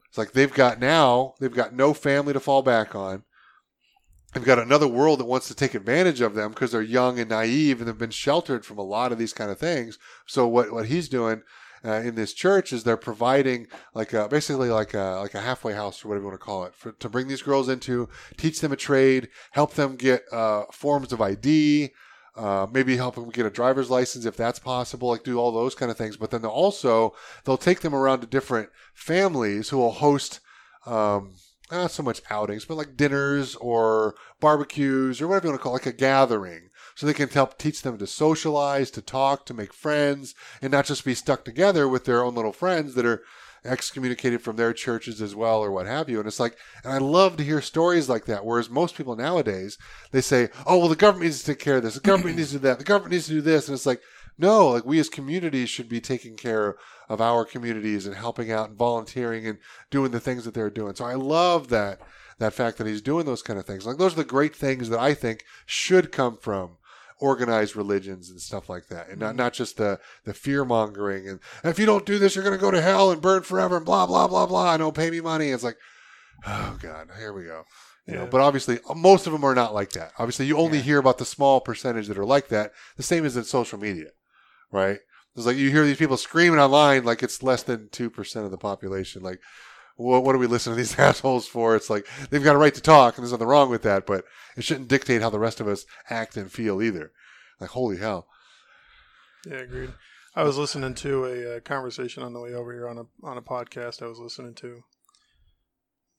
[0.08, 3.24] it's like they've got now they've got no family to fall back on.
[4.34, 7.30] They've got another world that wants to take advantage of them because they're young and
[7.30, 9.98] naive and they've been sheltered from a lot of these kind of things.
[10.26, 11.42] So what what he's doing
[11.84, 15.72] uh, in this church is they're providing like a, basically like a like a halfway
[15.72, 18.60] house or whatever you want to call it for, to bring these girls into, teach
[18.60, 21.90] them a trade, help them get uh, forms of ID,
[22.36, 25.74] uh, maybe help them get a driver's license if that's possible, like do all those
[25.74, 26.18] kind of things.
[26.18, 27.14] But then they'll also
[27.44, 30.40] they'll take them around to different families who will host.
[30.84, 31.34] Um,
[31.70, 35.72] not so much outings, but like dinners or barbecues or whatever you want to call
[35.72, 36.70] it, like a gathering.
[36.94, 40.86] So they can help teach them to socialize, to talk, to make friends, and not
[40.86, 43.22] just be stuck together with their own little friends that are
[43.64, 46.18] excommunicated from their churches as well or what have you.
[46.18, 48.44] And it's like, and I love to hear stories like that.
[48.44, 49.78] Whereas most people nowadays,
[50.10, 51.94] they say, oh, well, the government needs to take care of this.
[51.94, 52.78] The government needs to do that.
[52.78, 53.68] The government needs to do this.
[53.68, 54.00] And it's like,
[54.38, 56.76] no, like we as communities should be taking care
[57.08, 59.58] of our communities and helping out and volunteering and
[59.90, 60.94] doing the things that they're doing.
[60.94, 62.00] So I love that
[62.38, 63.84] that fact that he's doing those kind of things.
[63.84, 66.76] Like those are the great things that I think should come from
[67.20, 69.38] organized religions and stuff like that, and not mm-hmm.
[69.38, 72.60] not just the the fear mongering and if you don't do this, you're going to
[72.60, 74.74] go to hell and burn forever and blah blah blah blah.
[74.74, 75.48] And don't pay me money.
[75.48, 75.78] It's like,
[76.46, 77.64] oh god, here we go.
[78.06, 78.28] You know, Yeah.
[78.30, 80.12] but obviously, uh, most of them are not like that.
[80.18, 80.84] Obviously, you only Yeah.
[80.84, 82.72] hear about the small percentage that are like that.
[82.96, 84.10] The same as in social media,
[84.70, 84.98] right?
[85.36, 88.50] It's like you hear these people screaming online like it's less than two percent of
[88.50, 89.22] the population.
[89.22, 89.40] Like,
[89.96, 91.76] what, what are we listening to these assholes for?
[91.76, 94.24] It's like they've got a right to talk, and there's nothing wrong with that, but
[94.56, 97.12] it shouldn't dictate how the rest of us act and feel either.
[97.60, 98.26] Like, holy hell!
[99.46, 99.94] Yeah, agreed.
[100.34, 103.38] I was listening to a uh, conversation on the way over here on a on
[103.38, 104.02] a podcast.
[104.02, 104.82] I was listening to.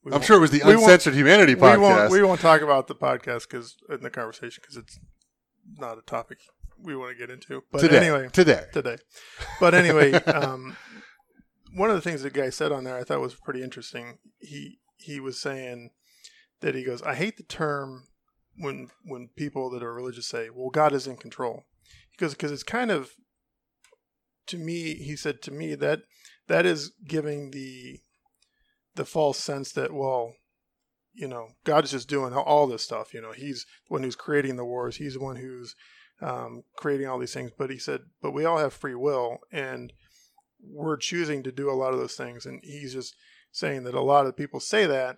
[0.04, 1.80] We I'm sure it was the Uncensored Humanity We podcast.
[1.82, 4.98] won't, we won't talk about the podcast because in the conversation because it's
[5.78, 6.38] not a topic
[6.84, 7.64] we want to get into.
[7.72, 8.98] But today, anyway, today, today.
[9.60, 10.78] But anyway, um,
[11.74, 14.20] one of the things the guy said on there I thought was pretty interesting.
[14.40, 15.92] He he was saying
[16.62, 18.08] that he goes, I hate the term
[18.58, 21.66] when when people that are religious say, "Well, God is in control,"
[22.12, 23.12] he goes because it's kind of
[24.48, 24.96] to me.
[24.96, 26.02] He said to me that
[26.48, 28.00] that is giving the
[28.96, 30.34] the false sense that well
[31.14, 34.16] you know god is just doing all this stuff you know he's the one who's
[34.16, 35.74] creating the wars he's the one who's
[36.22, 39.94] um, creating all these things but he said but we all have free will and
[40.62, 43.16] we're choosing to do a lot of those things and he's just
[43.52, 45.18] saying that a lot of people say that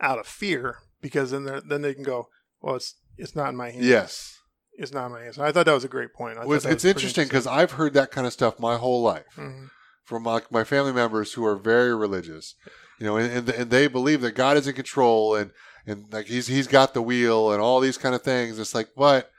[0.00, 2.28] out of fear because then then they can go
[2.60, 4.38] well it's it's not in my hands yes.
[4.74, 6.52] it's not in my hands and i thought that was a great point I Well,
[6.54, 9.02] it's thought that it's was interesting because I've heard that kind of stuff my whole
[9.02, 9.34] life.
[9.36, 9.68] Mhm.
[10.04, 12.54] from my, my family members who are very religious,
[12.98, 15.50] you know, and, and, and they believe that God is in control and,
[15.86, 18.58] and like he's, he's got the wheel and all these kind of things.
[18.58, 19.30] It's like, but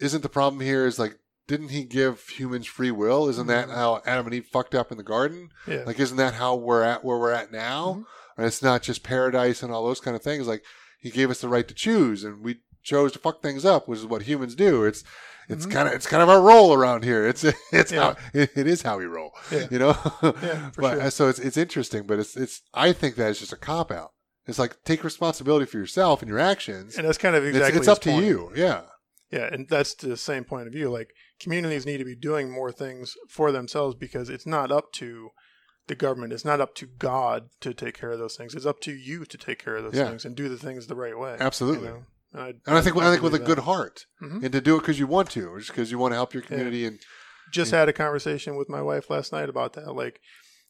[0.00, 1.16] isn't the problem here is like,
[1.46, 3.28] didn't he give humans free will?
[3.28, 3.74] Isn't that Mhm.
[3.74, 5.50] how Adam and Eve fucked up in the garden?
[5.66, 7.96] yeah Like, isn't that how we're at where we're at now?
[7.98, 8.04] Mhm.
[8.38, 10.46] And it's not just paradise and all those kind of things.
[10.46, 10.64] Like
[11.00, 13.98] he gave us the right to choose and we chose to fuck things up, which
[14.00, 14.84] is what humans do.
[14.84, 15.04] It's,
[15.48, 15.70] it's Mhm.
[15.72, 17.26] kind of, it's kind of our role around here.
[17.26, 18.00] It's, it's Yeah.
[18.14, 19.66] how, it, it is how we roll, Yeah.
[19.70, 19.96] you know?
[20.22, 21.02] Yeah, for but sure.
[21.02, 23.90] uh, so it's, it's interesting, but it's, it's, I think that is just a cop
[23.92, 24.12] out.
[24.46, 26.96] It's like take responsibility for yourself and your actions.
[26.96, 28.24] and that's kind of It's- exactly it's, up his to point.
[28.24, 28.50] you.
[28.56, 28.82] Yeah.
[29.34, 30.90] Yeah, and that's the same point of view.
[30.90, 31.10] Like
[31.40, 35.30] communities need to be doing more things for themselves because it's not up to
[35.88, 36.32] the government.
[36.32, 38.54] It's not up to God to take care of those things.
[38.54, 40.08] It's up to you to take care of those Yeah.
[40.08, 41.36] things and do the things the right way.
[41.40, 41.88] Absolutely.
[41.88, 42.04] You know?
[42.32, 43.62] and, I, And I think, I think with a good that.
[43.62, 44.42] heart Mhm.
[44.44, 46.32] and to do it because you want to, or just because you want to help
[46.32, 46.84] your community.
[46.86, 46.98] And
[47.52, 49.92] Just had a conversation with my wife last night about that.
[49.94, 50.20] Like,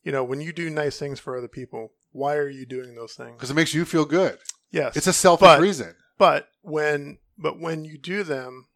[0.03, 3.15] you know, when you do nice things for other people, why are you doing those
[3.15, 3.37] things?
[3.37, 4.39] because it makes you feel good.
[4.71, 5.95] Yes, It's a selfish But- reason.
[6.19, 8.67] But when but when you do them,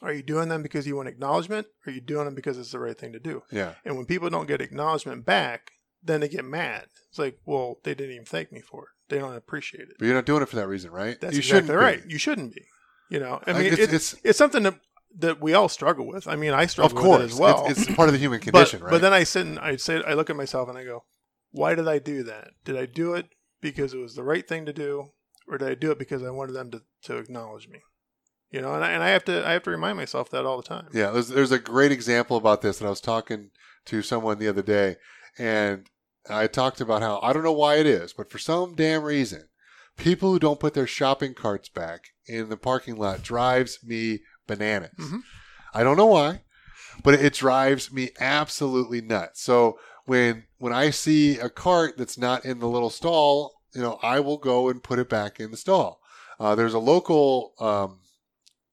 [0.00, 1.66] are you doing them because you want acknowledgement?
[1.86, 3.42] Or are you doing them because it's the right thing to do?
[3.50, 3.74] Yeah.
[3.84, 5.72] And when people don't get acknowledgement back,
[6.02, 6.86] then they get mad.
[7.08, 8.88] It's like, well, they didn't even thank me for it.
[9.08, 9.96] They don't appreciate it.
[9.98, 11.20] But you're not doing it for that reason, right?
[11.20, 11.74] That's you exactly shouldn't be.
[11.84, 12.02] right.
[12.08, 12.62] You shouldn't be.
[13.10, 14.80] You know, I mean, it's- it's, it's- it's something that
[15.18, 16.26] that we all struggle with.
[16.26, 17.20] I mean, I Of struggle with course.
[17.20, 17.66] it as well.
[17.68, 18.90] It's, it's part of the human but, condition, right?
[18.90, 21.04] but then I sit and I say, I look at myself and I go,
[21.50, 22.52] why did I do that?
[22.64, 23.26] Did I do it
[23.60, 25.10] because it was the right thing to do,
[25.52, 27.80] or did I do it because I wanted them to, to acknowledge me?
[28.50, 30.56] You know, and I, and I have to I have to remind myself that all
[30.58, 30.88] the time.
[30.92, 33.50] Yeah, there's, there's a great example about this that I was talking
[33.86, 34.96] to someone the other day,
[35.38, 35.88] and
[36.28, 39.48] I talked about how I don't know why it is, but for some damn reason,
[39.96, 44.90] people who don't put their shopping carts back in the parking lot drives me bananas.
[44.98, 45.20] Mhm.
[45.74, 46.42] I don't know why,
[47.02, 49.40] but it drives me absolutely nuts.
[49.42, 53.98] So when when I see a cart that's not in the little stall, you know,
[54.02, 56.00] I will go and put it back in the stall.
[56.38, 58.00] Uh, there's a local um,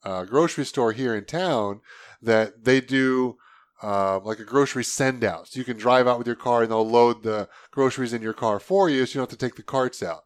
[0.03, 1.81] uh, grocery store here in town
[2.21, 3.37] that they do
[3.81, 5.47] uh, like a grocery send out.
[5.47, 8.33] So you can drive out with your car and they'll load the groceries in your
[8.33, 10.23] car for you so you don't have to take the carts out.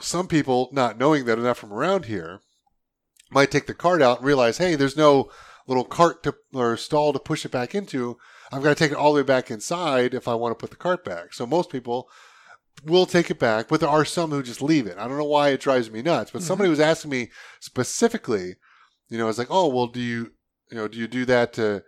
[0.00, 2.40] Some people, not knowing that enough from around here,
[3.30, 5.30] might take the cart out and realize, hey, there's no
[5.66, 8.18] little cart to, or stall to push it back into.
[8.50, 10.70] I've got to take it all the way back inside if I want to put
[10.70, 11.32] the cart back.
[11.32, 12.08] So most people
[12.84, 14.98] will take it back, but there are some who just leave it.
[14.98, 18.56] I don't know why it drives me nuts, but somebody was asking me specifically,
[19.08, 20.32] you know, it's like, oh, well, do you,
[20.70, 21.82] you know, do you do that to,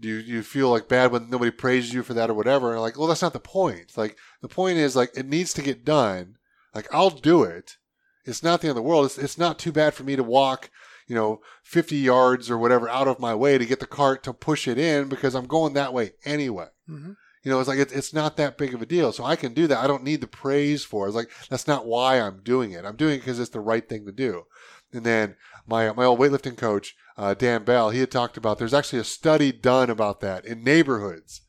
[0.00, 2.68] do you, do you feel like bad when nobody praises you for that or whatever?
[2.68, 3.96] And I'm like, well, that's not the point.
[3.96, 6.36] Like, the point is, like, it needs to get done.
[6.74, 7.76] Like, I'll do it.
[8.24, 9.06] It's not the end of the world.
[9.06, 10.70] It's, it's not too bad for me to walk,
[11.06, 14.32] you know, 50 yards or whatever out of my way to get the cart to
[14.32, 16.68] push it in because I'm going that way anyway.
[16.86, 17.12] hmm
[17.42, 19.12] You know, it's like, it, it's not that big of a deal.
[19.12, 19.78] So I can do that.
[19.78, 21.10] I don't need the praise for it.
[21.10, 22.84] It's like, that's not why I'm doing it.
[22.84, 24.44] I'm doing it because it's the right thing to do.
[24.92, 25.36] And then
[25.66, 29.04] my, my old weightlifting coach, uh, Dan Bell, he had talked about there's actually a
[29.04, 31.42] study done about that in neighborhoods.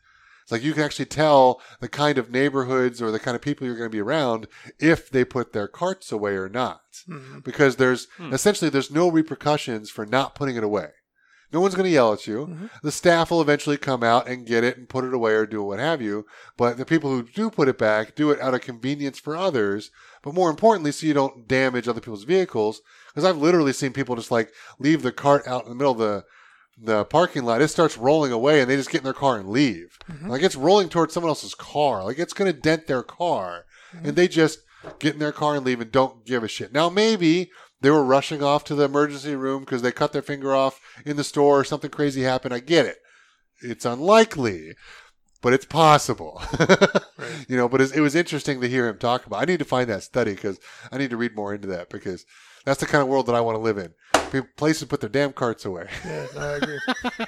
[0.43, 3.65] It's like you can actually tell the kind of neighborhoods or the kind of people
[3.67, 4.47] you're going to be around
[4.79, 6.81] if they put their carts away or not.
[7.07, 7.43] Mhm.
[7.43, 8.33] Because there's Hmm.
[8.33, 10.89] essentially there's no repercussions for not putting it away.
[11.51, 12.45] No one's going to yell at you.
[12.47, 12.69] Mhm.
[12.83, 15.63] The staff will eventually come out and get it and put it away or do
[15.63, 16.25] what have you.
[16.57, 19.89] But the people who do put it back do it out of convenience for others,
[20.21, 22.81] but more importantly, so you don't damage other people's vehicles.
[23.07, 25.97] Because I've literally seen people just like leave the cart out in the middle of
[25.97, 26.23] the
[26.81, 27.61] the parking lot.
[27.61, 29.97] It starts rolling away, and they just get in their car and leave.
[30.09, 30.29] Mhm.
[30.29, 32.05] Like it's rolling towards someone else's car.
[32.05, 33.65] Like it's going to dent their car,
[34.03, 34.59] and they just
[34.99, 36.71] get in their car and leave and don't give a shit.
[36.71, 37.51] Now maybe
[37.81, 41.15] they were rushing off to the emergency room because they cut their finger off in
[41.17, 42.53] the store or something crazy happened.
[42.53, 42.97] I get it.
[43.61, 44.73] It's unlikely,
[45.41, 46.41] but it's possible.
[47.19, 47.45] Right.
[47.49, 49.41] You know, but it was interesting to hear him talk about.
[49.41, 50.57] I need to find that study because
[50.89, 52.25] I need to read more into that because
[52.63, 53.93] that's the kind of world that I want to live in.
[54.31, 55.87] Pe- Places put their damn carts away.
[56.05, 56.79] Yeah, no, I agree.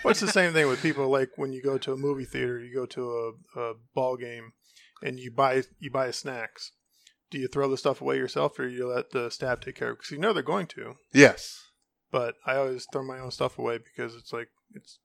[0.04, 2.74] What's the same thing with people like when you go to a movie theater, you
[2.74, 4.54] go to a, a ball game,
[5.04, 6.72] and you buy you buy snacks.
[7.32, 9.94] Do you throw the stuff away yourself, or you let the staff take care of?
[9.94, 10.00] It?
[10.00, 10.96] Because you know they're going to.
[11.14, 11.58] yes.
[12.12, 15.00] But I always throw my own stuff away because it's like it's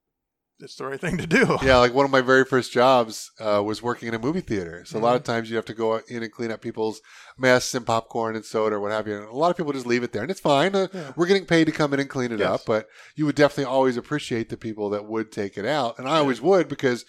[0.58, 1.56] it's the right thing to do.
[1.62, 4.84] Yeah, like one of my very first jobs uh, was working in a movie theater.
[4.86, 5.16] So a lot Mm-hmm.
[5.18, 7.00] of times you have to go in and clean up people's
[7.38, 9.16] mess and popcorn and soda or what have you.
[9.18, 10.74] And a lot of people just leave it there, and it's fine.
[10.74, 11.12] Uh, Yeah.
[11.14, 12.48] We're getting paid to come in and clean it Yes.
[12.48, 16.08] up, but you would definitely always appreciate the people that would take it out, and
[16.08, 17.04] I always would because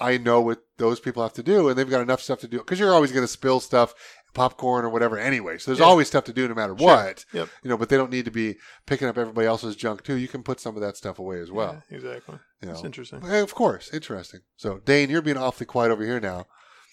[0.00, 2.58] I know what those people have to do, and they've got enough stuff to do.
[2.58, 3.94] Because you're always going to spill stuff,
[4.34, 5.58] popcorn or whatever, anyway.
[5.58, 5.86] So there's Yeah.
[5.86, 6.86] always stuff to do no matter Sure.
[6.86, 7.24] what.
[7.32, 7.48] Yep.
[7.62, 8.56] You know, but they don't need to be
[8.86, 10.14] picking up everybody else's junk too.
[10.16, 11.82] You can put some of that stuff away as well.
[11.90, 12.38] Yeah, exactly.
[12.60, 12.74] You know.
[12.74, 13.24] It's interesting.
[13.26, 14.40] Eh, Of course, interesting.
[14.56, 16.46] So, Dane, you're being awfully quiet over here now.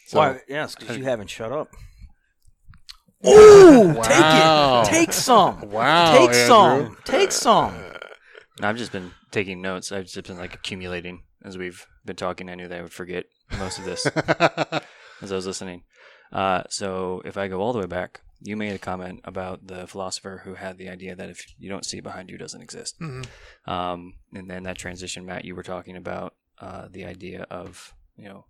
[0.07, 0.41] So, Why?
[0.47, 1.73] Yes, because you haven't shut up.
[3.25, 4.83] Ooh, Wow.
[4.83, 4.97] take it.
[5.07, 5.61] Take some.
[5.69, 6.45] Wow, Take Andrew.
[6.47, 6.97] some.
[7.05, 7.75] Take some.
[8.61, 9.91] I've just been taking notes.
[9.91, 12.49] I've just been like accumulating as we've been talking.
[12.49, 13.25] I knew that I would forget
[13.59, 15.83] most of this as I was listening.
[16.31, 19.87] Uh, so if I go all the way back, you made a comment about the
[19.87, 22.95] philosopher who had the idea that if you don't see behind you, it doesn't exist.
[22.99, 23.21] hmm
[23.65, 28.29] Um, and then that transition, Matt, you were talking about uh, the idea of you
[28.29, 28.45] know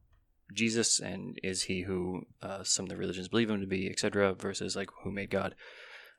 [0.53, 4.33] Jesus and is he who uh, some of the religions believe him to be, etc.,
[4.33, 5.55] versus like who made God.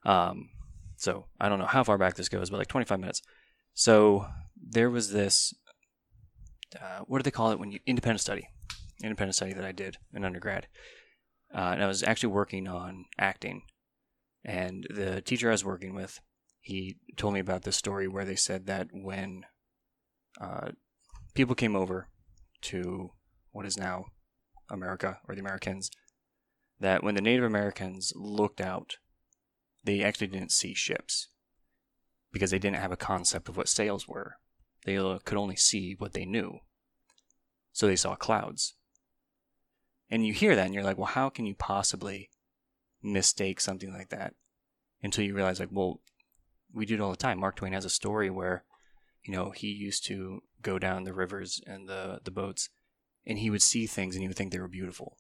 [0.05, 0.51] Um,
[0.97, 3.23] so I don't know how far back this goes, but like 25 minutes.
[3.75, 4.27] So
[4.61, 5.55] there was this.
[6.81, 8.49] Uh, what do they call it when you independent study?
[9.03, 10.67] Independent study that I did in undergrad,
[11.57, 13.63] uh, and I was actually working on acting.
[14.45, 16.21] And the teacher I was working with,
[16.61, 19.45] he told me about this story where they said that when
[20.41, 20.73] uh,
[21.35, 22.09] people came over
[22.63, 23.11] to
[23.53, 24.05] what is now
[24.71, 25.91] America or the Americans,
[26.79, 28.99] that when the Native Americans looked out,
[29.83, 31.29] they actually didn't see ships
[32.33, 34.37] because they didn't have a concept of what sails were.
[34.85, 36.59] They uh, could only see what they knew.
[37.73, 38.76] So they saw clouds.
[40.11, 42.31] And you hear that and you're like, well, how can you possibly
[43.03, 44.35] mistake something like that
[45.03, 46.01] until you realize, like, well,
[46.73, 47.41] we do it all the time.
[47.41, 48.65] Mark Twain has a story where,
[49.25, 52.69] you know, he used to go down the rivers and the, the boats
[53.27, 55.17] and he would see things and he would think they were beautiful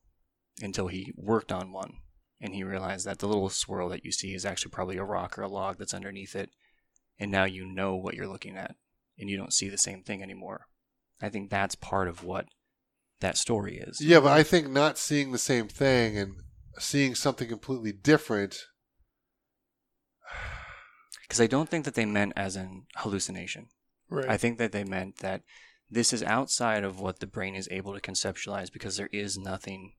[0.62, 1.94] until he worked on one
[2.40, 5.38] and he realized that the little swirl that you see is actually probably a rock
[5.38, 6.50] or a log that's underneath it.
[7.18, 8.76] And now you know what you're looking at
[9.18, 10.66] and you don't see the same thing anymore.
[11.20, 12.46] I think that's part of what
[13.20, 14.00] that story is.
[14.00, 16.34] yeah, but I think not seeing the same thing and
[16.78, 18.58] seeing something completely different.
[21.22, 23.66] Because I don't think that they meant as an hallucination.
[24.08, 24.28] Right.
[24.28, 25.42] I think that they meant that
[25.90, 29.94] this is outside of what the brain is able to conceptualize because there is nothing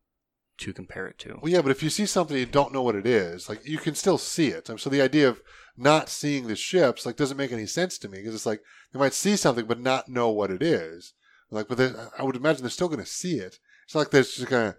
[0.59, 1.37] to compare it to.
[1.41, 3.77] Well, yeah, but if you see something you don't know what it is, like you
[3.77, 4.69] can still see it.
[4.79, 5.41] So the idea of
[5.75, 8.61] not seeing the ships like doesn't make any sense to me because it's like
[8.91, 11.13] they might see something but not know what it is.
[11.49, 11.79] Like, but
[12.17, 13.59] I would imagine they're still going to see it.
[13.85, 14.77] It's not like they're just going to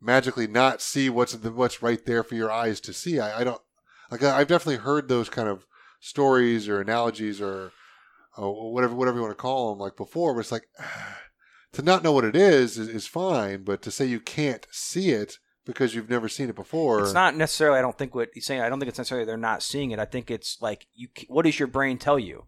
[0.00, 3.20] magically not see what's the, what's right there for your eyes to see.
[3.20, 3.60] I, I don't
[4.10, 4.22] like.
[4.22, 5.66] I- I've definitely heard those kind of
[6.00, 7.70] stories or analogies or,
[8.36, 10.34] or whatever whatever you want to call them like before.
[10.34, 10.66] But it's like
[11.72, 15.10] to not know what it is, is is fine, but to say you can't see
[15.10, 17.02] it because you've never seen it before.
[17.02, 17.78] It's not necessarily.
[17.78, 18.62] I don't think what he's saying.
[18.62, 20.00] I don't think it's necessarily they're not seeing it.
[20.00, 21.08] I think it's like you.
[21.28, 22.46] What does your brain tell you?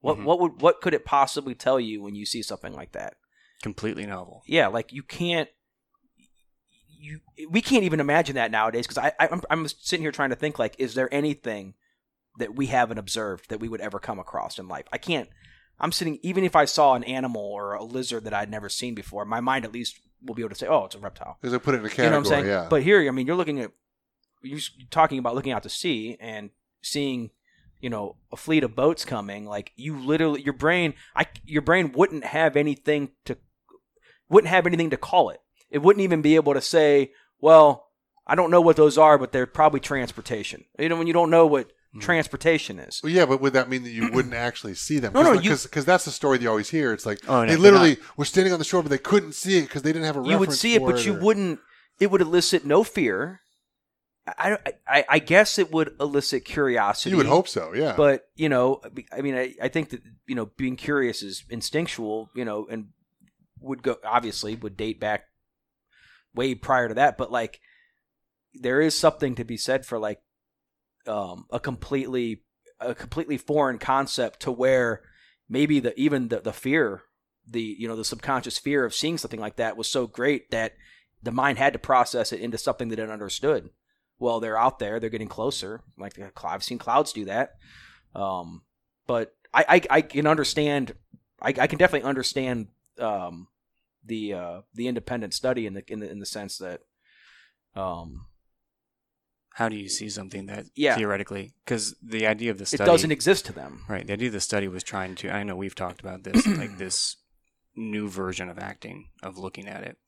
[0.00, 0.24] What Mhm.
[0.24, 3.14] what would what could it possibly tell you when you see something like that?
[3.62, 4.42] Completely novel.
[4.46, 5.48] Yeah, like you can't.
[7.02, 10.30] You we can't even imagine that nowadays because I, I I'm, I'm sitting here trying
[10.30, 11.74] to think like, is there anything
[12.38, 14.84] that we haven't observed that we would ever come across in life?
[14.92, 15.28] I can't.
[15.78, 18.94] I'm sitting even if I saw an animal or a lizard that I'd never seen
[18.94, 21.38] before, my mind at least will be able to say, oh, it's a reptile.
[21.40, 22.10] because they put it in a You category.
[22.10, 22.46] know what I'm saying?
[22.46, 23.70] Yeah, But here, I mean, you're looking at
[24.42, 26.50] you're talking about looking out to sea and
[26.82, 27.30] seeing,
[27.80, 29.46] you know, a fleet of boats coming.
[29.46, 33.36] Like you literally, your brain, I your brain wouldn't have anything to.
[34.28, 35.40] wouldn't have anything to call it.
[35.70, 37.88] It wouldn't even be able to say, well,
[38.26, 40.64] I don't know what those are, but they're probably transportation.
[40.78, 41.98] You know, when you don't know what Hmm.
[41.98, 43.00] transportation is.
[43.02, 45.12] Well, yeah, but would that mean that you wouldn't actually see them?
[45.12, 46.92] No, no, you- because that's the story that you always hear.
[46.92, 49.32] It's like Oh, no, they they're literally were standing on the shore, but they couldn't
[49.34, 50.20] see it because they didn't have a.
[50.20, 51.58] You would reference see it, but you or- wouldn't.
[51.98, 53.40] It would elicit no fear.
[54.38, 57.10] I, I, I guess it would elicit curiosity.
[57.10, 57.94] You would hope so, yeah.
[57.96, 58.80] but you know,
[59.12, 62.30] I mean, I, I think that you know, being curious is instinctual.
[62.34, 62.88] You know, and
[63.60, 65.24] would go obviously would date back
[66.34, 67.18] way prior to that.
[67.18, 67.60] But like,
[68.54, 70.20] there is something to be said for like
[71.06, 72.42] um, a completely
[72.80, 75.02] a completely foreign concept to where
[75.48, 77.02] maybe the even the, the fear
[77.46, 80.74] the you know the subconscious fear of seeing something like that was so great that
[81.22, 83.70] the mind had to process it into something that it understood
[84.20, 87.54] well they're out there they're getting closer like uh, i've seen clouds do that
[88.14, 88.62] um,
[89.08, 90.94] but I, I i can understand
[91.42, 92.68] i, I can definitely understand
[92.98, 93.48] um,
[94.04, 96.82] the uh, the independent study in the in the in the sense that
[97.74, 98.26] um,
[99.54, 100.96] How do you see something that Yeah.
[100.96, 101.54] theoretically?
[101.64, 104.06] Because the idea of the it study doesn't exist to them Right.
[104.06, 106.78] The idea of the study was trying to, I know we've talked about this, like
[106.78, 107.16] this
[107.76, 109.98] new version of acting, of looking at it.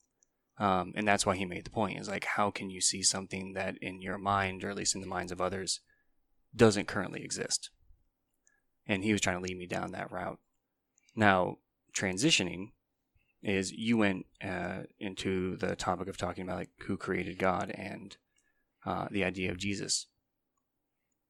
[0.59, 3.55] Um, and that's why he made the point is like, how can you see something
[3.55, 5.81] that in your mind, or at least in the minds of others,
[6.55, 7.71] doesn't currently exist?
[8.87, 10.39] And he was trying to lead me down that route.
[11.17, 11.57] Now,
[11.95, 12.73] transitioning
[13.43, 18.17] is you went uh, into the topic of talking about like who created God and
[18.87, 20.07] uh, the idea of Jesus.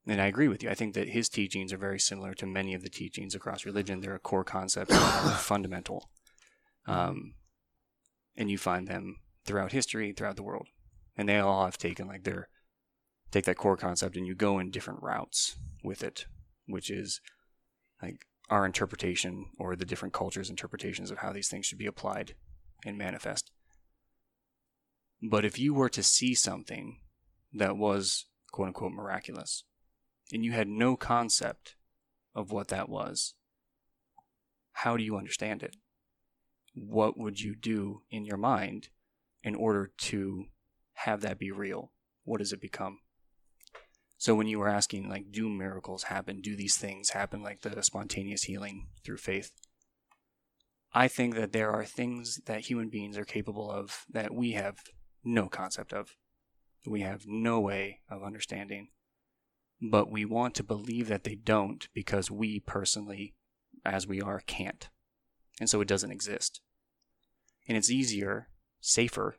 [0.06, 0.70] And I agree with you.
[0.70, 4.00] I think that his teachings are very similar to many of the teachings across religion.
[4.00, 4.92] They're a core concept,
[5.38, 6.10] fundamental.
[6.86, 7.34] Um,
[8.36, 10.68] and you find them throughout history, throughout the world.
[11.16, 12.48] And they all have taken like their
[13.30, 16.26] take that core concept and you go in different routes with it,
[16.66, 17.20] which is
[18.02, 22.34] like our interpretation or the different cultures' interpretations of how these things should be applied
[22.84, 23.50] and manifest.
[25.22, 26.98] But if you were to see something
[27.52, 29.64] that was quote unquote miraculous,
[30.32, 31.76] and you had no concept
[32.34, 33.34] of what that was,
[34.72, 35.76] how do you understand it?
[36.74, 38.88] What would you do in your mind
[39.42, 40.46] in order to
[40.94, 41.92] have that be real?
[42.24, 43.00] What does it become?
[44.16, 46.40] So when you were asking, like, do miracles happen?
[46.40, 49.50] Do these things happen, like the spontaneous healing through faith?
[50.94, 54.76] I think that there are things that human beings are capable of that we have
[55.24, 56.14] no concept of.
[56.86, 58.90] We have no way of understanding.
[59.80, 63.34] But we want to believe that they don't because we personally,
[63.84, 64.88] as we are, can't.
[65.60, 66.60] And so it doesn't exist.
[67.68, 68.48] And it's easier,
[68.80, 69.36] safer,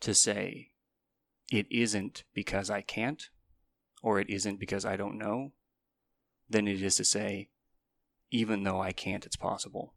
[0.00, 0.70] to say
[1.50, 3.28] it isn't because I can't
[4.02, 5.52] or it isn't because I don't know
[6.48, 7.48] than it is to say,
[8.30, 9.94] even though I can't, it's possible.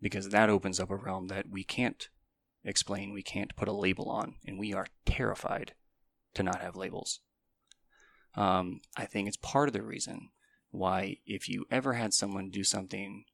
[0.00, 2.08] Because that opens up a realm that we can't
[2.64, 5.72] explain, we can't put a label on, and we are terrified
[6.34, 7.20] to not have labels.
[8.34, 10.28] Um, I think it's part of the reason
[10.70, 13.24] why, if you ever had someone do something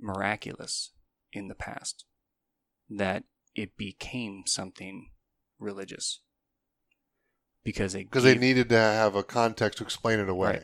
[0.00, 0.92] miraculous
[1.32, 2.04] in the past,
[2.88, 3.24] that
[3.54, 5.10] it became something
[5.58, 6.20] religious.
[7.62, 10.50] Because they, because they needed to have a context to explain it away.
[10.50, 10.62] Right.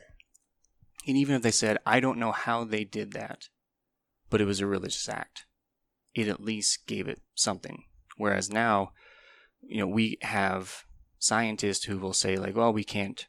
[1.07, 3.49] and even if they said, I don't know how they did that,
[4.31, 5.45] but it was a religious act,
[6.15, 7.85] it at least gave it something.
[8.17, 8.93] Whereas now,
[9.61, 10.85] you know, we have
[11.19, 13.27] scientists who will say, like, well, we can't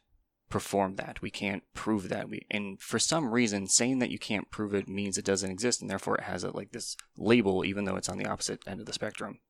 [0.48, 1.20] perform that.
[1.22, 2.28] We can't prove that.
[2.28, 5.80] We and for some reason saying that you can't prove it means it doesn't exist
[5.80, 8.80] and therefore it has a, like this label even though it's on the opposite end
[8.80, 9.40] of the spectrum.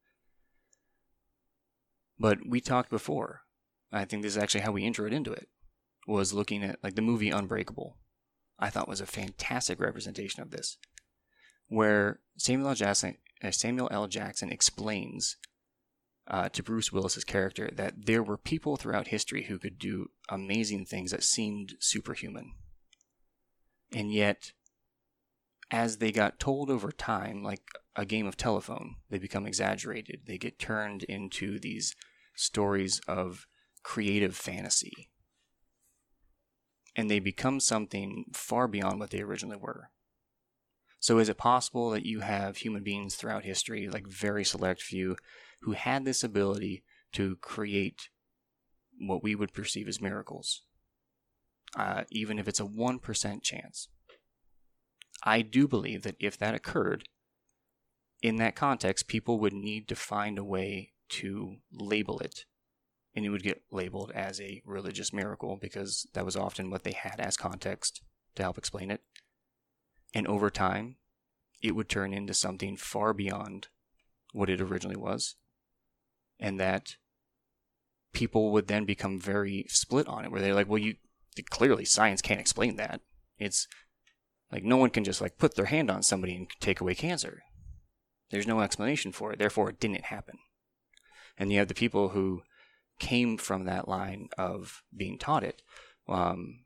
[2.18, 3.42] But we talked before.
[3.92, 5.48] I think this is actually how we introed into it.
[6.06, 7.96] Was looking at like the movie Unbreakable.
[8.58, 10.78] I thought was a fantastic representation of this,
[11.68, 12.74] where Samuel L.
[12.74, 14.08] Jackson, uh, Samuel L.
[14.08, 15.36] Jackson explains
[16.28, 20.84] uh, to Bruce Willis's character that there were people throughout history who could do amazing
[20.84, 22.52] things that seemed superhuman,
[23.92, 24.52] and yet,
[25.70, 27.62] as they got told over time, like
[27.96, 30.20] a game of telephone, they become exaggerated.
[30.26, 31.94] They get turned into these
[32.34, 33.46] stories of
[33.82, 35.08] creative fantasy
[36.98, 39.90] and they become something far beyond what they originally were.
[40.98, 45.16] So, is it possible that you have human beings throughout history, like very select few,
[45.60, 48.08] who had this ability to create
[48.98, 50.62] what we would perceive as miracles,
[51.76, 53.88] uh, even if it's a 1% chance?
[55.24, 57.08] I do believe that if that occurred,
[58.22, 62.44] in that context, people would need to find a way to label it
[63.18, 66.92] and it would get labeled as a religious miracle because that was often what they
[66.92, 68.00] had as context
[68.36, 69.02] to help explain it.
[70.14, 70.96] And over time,
[71.60, 73.68] it would turn into something far beyond
[74.32, 75.34] what it originally was,
[76.38, 76.96] and that
[78.12, 80.94] people would then become very split on it, where they're like, well, you
[81.50, 83.00] clearly science can't explain that.
[83.38, 83.68] It's
[84.50, 87.42] like no one can just like put their hand on somebody and take away cancer.
[88.30, 90.38] There's no explanation for it, therefore it didn't happen.
[91.36, 92.42] And you have the people who
[92.98, 95.62] came from that line of being taught it,
[96.08, 96.64] um,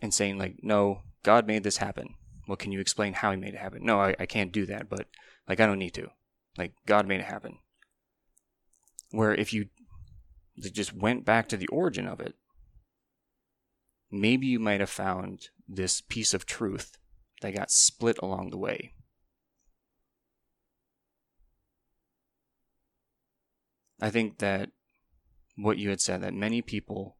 [0.00, 2.14] and saying like, no, God made this happen.
[2.46, 3.84] Well, can you explain how He made it happen?
[3.84, 5.06] No, I, I can't do that, but
[5.48, 6.08] like I don't need to.
[6.56, 7.58] Like God made it happen.
[9.12, 9.66] Where if you
[10.58, 12.34] just went back to the origin of it,
[14.10, 16.98] maybe you might have found this piece of truth
[17.40, 18.94] that got split along the way.
[24.00, 24.70] I think that
[25.56, 27.16] what you had said that many people,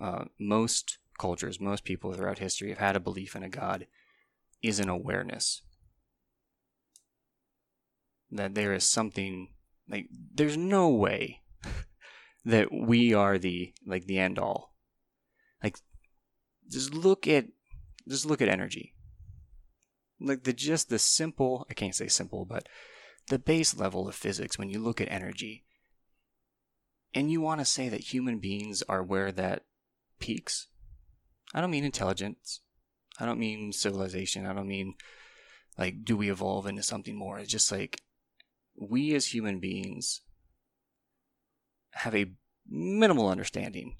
[0.00, 3.86] uh, most cultures, most people throughout history have had a belief in a God
[4.62, 5.62] is an awareness
[8.32, 9.48] that there is something
[9.88, 11.40] like there's no way
[12.44, 14.74] that we are the like the end all.
[15.62, 15.78] Like
[16.70, 17.46] just look at
[18.08, 18.94] just look at energy.
[20.20, 22.68] Like the just the simple i can't say simple but
[23.28, 25.64] the base level of physics when you look at energy
[27.12, 29.64] and you want to say that human beings are where that
[30.20, 30.68] peaks
[31.54, 32.60] i don't mean intelligence.
[33.18, 34.46] I don't mean civilization.
[34.46, 34.94] I don't mean
[35.78, 37.38] like do we evolve into something more?
[37.38, 38.00] It's just like
[38.76, 40.20] we as human beings
[41.92, 42.32] have a
[42.68, 43.96] minimal understanding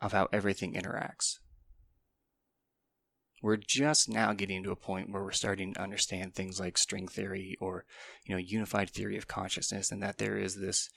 [0.00, 1.38] of how everything interacts.
[3.42, 7.08] We're just now getting to a point where we're starting to understand things like string
[7.08, 7.84] theory or,
[8.24, 10.90] you know, unified theory of consciousness and that there is this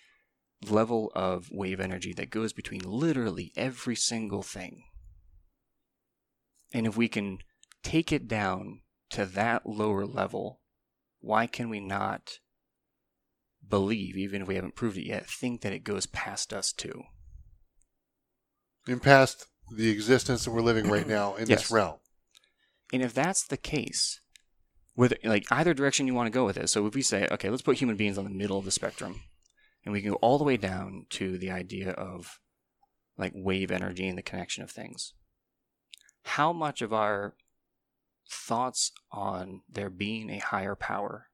[0.70, 4.84] level of wave energy that goes between literally every single thing.
[6.74, 7.40] And if we can
[7.82, 10.60] take it down to that lower level,
[11.20, 12.40] why can we not
[13.68, 17.04] believe, even if we haven't proved it yet, think that it goes past us too.
[18.88, 21.64] In past the existence that we're living right now in Yes.
[21.64, 21.98] this realm.
[22.92, 24.20] And if that's the case,
[24.96, 27.50] with like either direction you want to go with it, so if we say, okay,
[27.50, 29.22] let's put human beings on the middle of the spectrum,
[29.84, 32.40] and we can go all the way down to the idea of
[33.18, 35.14] like wave energy and the connection of things.
[36.24, 37.36] How much of our
[38.30, 41.28] thoughts on there being a higher power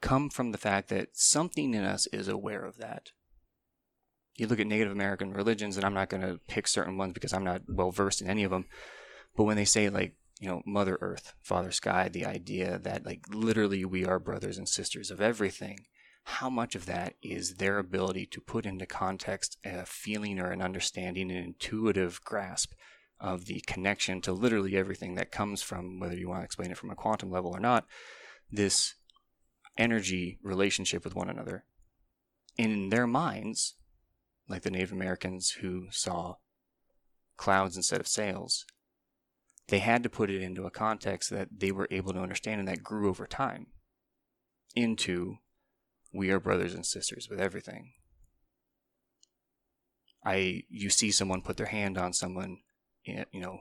[0.00, 3.10] come from the fact that something in us is aware of that?
[4.36, 7.32] You look at Native American religions, and I'm not going to pick certain ones because
[7.32, 8.66] I'm not well versed in any of them.
[9.36, 13.22] But when they say, like, you know, Mother Earth, Father Sky, the idea that, like,
[13.28, 15.86] literally we are brothers and sisters of everything,
[16.24, 20.62] how much of that is their ability to put into context a feeling or an
[20.62, 22.74] understanding, an intuitive grasp
[23.18, 26.76] of the connection to literally everything that comes from, whether you want to explain it
[26.76, 27.86] from a quantum level or not,
[28.50, 28.94] this
[29.78, 31.64] energy relationship with one another.
[32.58, 33.76] In their minds,
[34.48, 36.34] like the Native Americans who saw
[37.36, 38.66] clouds instead of sails,
[39.68, 42.68] they had to put it into a context that they were able to understand and
[42.68, 43.68] that grew over time
[44.74, 45.36] into
[46.12, 47.92] we are brothers and sisters with everything.
[50.24, 52.58] I you see someone put their hand on someone,
[53.04, 53.60] you know,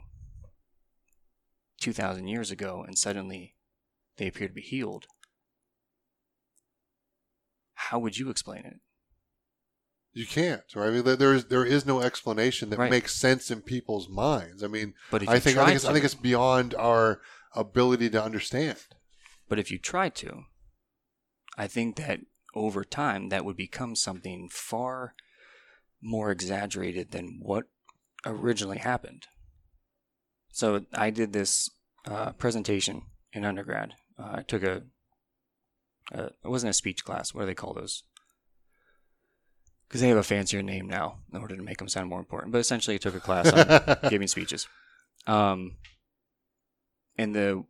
[1.80, 3.56] 2000 years ago and suddenly
[4.18, 5.06] they appear to be healed.
[7.90, 8.80] How would you explain it?
[10.12, 10.88] You can't, right?
[10.88, 12.92] I mean, there- is there is no explanation that Right.
[12.92, 14.62] makes sense in people's minds.
[14.64, 17.22] I mean, But I think I think, it's, I think it's beyond our
[17.56, 18.80] ability to understand.
[19.48, 20.46] But if you try to,
[21.58, 22.20] I think that
[22.54, 25.16] over time that would become something far
[26.02, 27.66] more exaggerated than what
[28.26, 29.28] originally happened.
[30.52, 31.70] So I did this
[32.06, 33.94] uh, presentation in undergrad.
[34.18, 34.84] Uh, I took a,
[36.12, 37.34] a, it wasn't a speech class.
[37.34, 38.04] What do they call those?
[39.88, 42.52] Because they have a fancier name now in order to make them sound more important.
[42.52, 44.68] But essentially, I took a class on giving speeches.
[45.26, 45.78] Um,
[47.18, 47.64] and the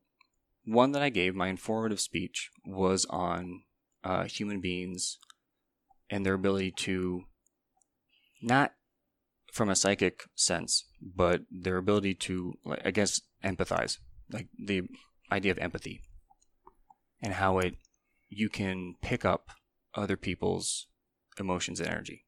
[0.66, 3.62] one that I gave, my informative speech, was on
[4.04, 5.18] uh, human beings
[6.10, 7.24] and their ability to
[8.42, 8.74] not
[9.52, 13.98] from a psychic sense, but their ability to, like, I guess, empathize,
[14.32, 14.84] like the
[15.32, 16.02] idea of empathy
[17.22, 17.76] and how it
[18.30, 19.50] you can pick up
[19.96, 20.88] other people's
[21.40, 22.26] emotions and energy.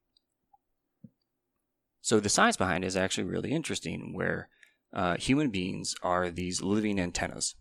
[2.00, 4.48] So the science behind it is actually really interesting, where
[4.92, 7.54] uh, human beings are these living antennas.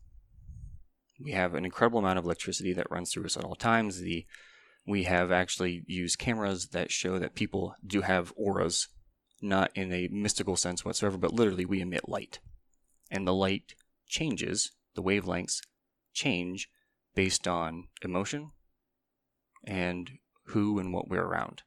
[1.20, 4.00] We have an incredible amount of electricity that runs through us at all times.
[4.00, 4.26] The
[4.88, 8.88] we have actually used cameras that show that people do have auras,
[9.42, 12.40] not in a mystical sense whatsoever, but literally we emit light,
[13.12, 13.76] and the light
[14.08, 14.72] changes.
[14.96, 15.62] The wavelengths
[16.14, 16.70] change
[17.20, 18.50] based on emotion,
[19.66, 20.12] and
[20.46, 21.64] who and what we're around.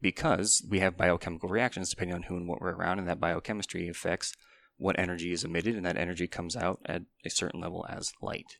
[0.00, 3.88] Because we have biochemical reactions depending on who and what we're around, and that biochemistry
[3.88, 4.32] affects
[4.76, 8.56] what energy is emitted, and that energy comes out at a certain level as light.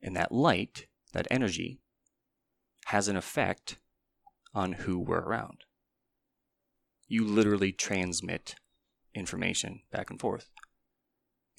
[0.00, 1.82] And that light, that energy,
[2.86, 3.76] has an effect
[4.54, 5.64] on who we're around.
[7.08, 8.54] You literally transmit
[9.14, 10.48] information back and forth.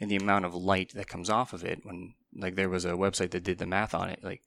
[0.02, 2.94] And the amount of light that comes off of it, when, like, there was a
[2.94, 4.42] website that did the math on it, like,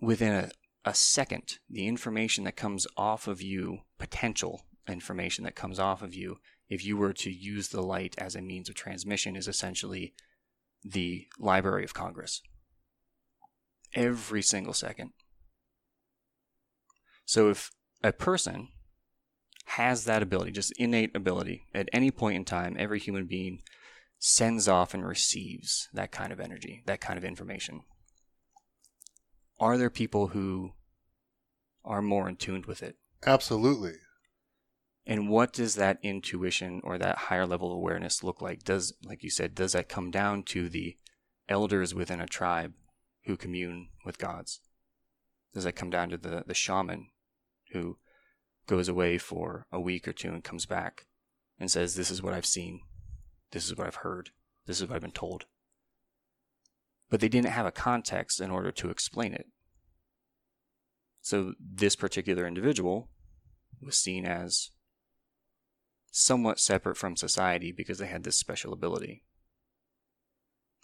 [0.00, 0.50] within a,
[0.86, 6.14] a second, the information that comes off of you, potential information that comes off of
[6.14, 6.38] you,
[6.70, 10.14] if you were to use the light as a means of transmission, is essentially
[10.82, 12.40] the Library of Congress.
[13.94, 15.10] Every single second.
[17.26, 17.70] So if
[18.02, 18.68] a person
[19.66, 23.60] has that ability, just innate ability, at any point in time, every human being
[24.20, 27.80] sends off and receives that kind of energy, that kind of information.
[29.58, 30.72] Are there people who
[31.84, 32.96] are more in tune with it?
[33.26, 33.94] Absolutely.
[35.06, 38.62] And what does that intuition or that higher level of awareness look like?
[38.62, 40.98] Does, like you said, does that come down to the
[41.48, 42.74] elders within a tribe
[43.24, 44.60] who commune with gods?
[45.54, 47.08] Does that come down to the, the shaman
[47.72, 47.96] who
[48.66, 51.06] goes away for a week or two and comes back
[51.58, 52.82] and says, This is what I've seen.
[53.52, 54.30] This is what I've heard.
[54.66, 55.46] This is what I've been told.
[57.08, 59.46] But they didn't have a context in order to explain it.
[61.20, 63.10] So this particular individual
[63.80, 64.70] was seen as
[66.10, 69.22] somewhat separate from society because they had this special ability.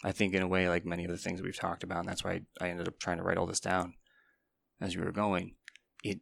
[0.03, 2.23] I think, in a way, like many of the things we've talked about, and that's
[2.23, 3.95] why I ended up trying to write all this down
[4.79, 5.55] as we were going.
[6.03, 6.19] It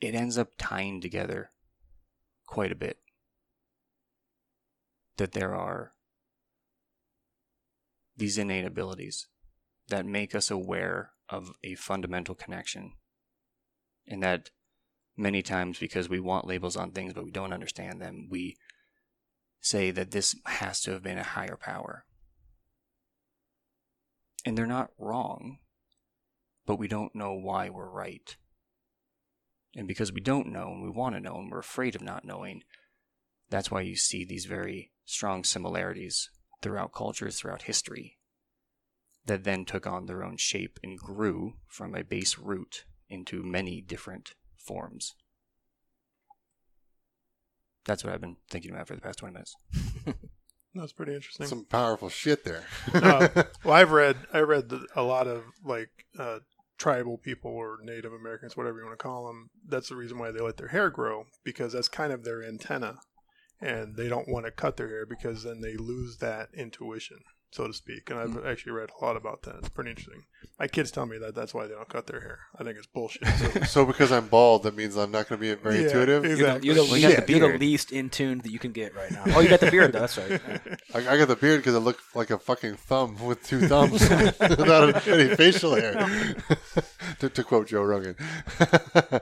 [0.00, 1.50] it ends up tying together
[2.46, 2.98] quite a bit.
[5.22, 5.92] That there are
[8.16, 9.28] these innate abilities
[9.86, 12.94] that make us aware of a fundamental connection.
[14.04, 14.50] And that
[15.16, 18.56] many times, because we want labels on things but we don't understand them, we
[19.60, 22.04] say that this has to have been a higher power.
[24.44, 25.58] And they're not wrong,
[26.66, 28.36] but we don't know why we're right.
[29.76, 32.24] And because we don't know and we want to know and we're afraid of not
[32.24, 32.64] knowing,
[33.50, 36.30] that's why you see these very strong similarities
[36.60, 38.18] throughout cultures, throughout history,
[39.26, 43.80] that then took on their own shape and grew from a base root into many
[43.80, 45.14] different forms.
[47.84, 49.54] That's what I've been thinking about for the past 20 minutes.
[50.74, 51.46] That's pretty interesting.
[51.46, 52.64] Some powerful shit there.
[52.94, 53.28] uh,
[53.64, 56.38] well, I've read I read the, a lot of like uh,
[56.78, 59.50] tribal people or Native Americans, whatever you want to call them.
[59.68, 63.00] That's the reason why they let their hair grow because that's kind of their antenna,
[63.62, 67.18] and they don't want to cut their hair because then they lose that intuition,
[67.52, 68.10] so to speak.
[68.10, 68.46] And I've hmm.
[68.46, 69.56] actually read a lot about that.
[69.56, 70.24] It's pretty interesting.
[70.58, 72.40] My kids tell me that that's why they don't cut their hair.
[72.58, 73.26] I think it's bullshit.
[73.26, 76.24] So, so because I'm bald, that means I'm not going to be very Yeah, intuitive.
[76.24, 76.66] exactly.
[76.66, 78.72] You're the, Well, you got least, the you're the least in tune that you can
[78.72, 79.24] get right now.
[79.28, 79.92] Oh, you got the beard.
[79.92, 80.30] though, That's right.
[80.30, 80.58] Yeah.
[80.94, 83.92] I, I got the beard because I look like a fucking thumb with two thumbs
[84.40, 85.94] without any facial hair.
[87.22, 88.16] to, to quote Joe Rogan.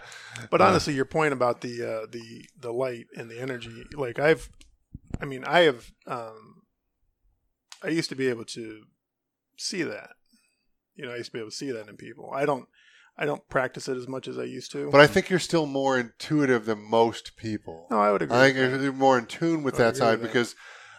[0.51, 4.49] But honestly, your point about the uh, the the light and the energy, like I've,
[5.21, 6.63] I mean, I have, um,
[7.85, 8.83] I used to be able to
[9.57, 10.11] see that.
[10.97, 12.31] You know, I used to be able to see that in people.
[12.35, 12.67] I don't,
[13.19, 14.91] I don't practice it as much as I used to.
[14.91, 17.87] but I think you're still more intuitive than most people.
[17.91, 18.37] no, I would agree.
[18.37, 20.27] I think you're more in tune with that side with that.
[20.29, 20.57] because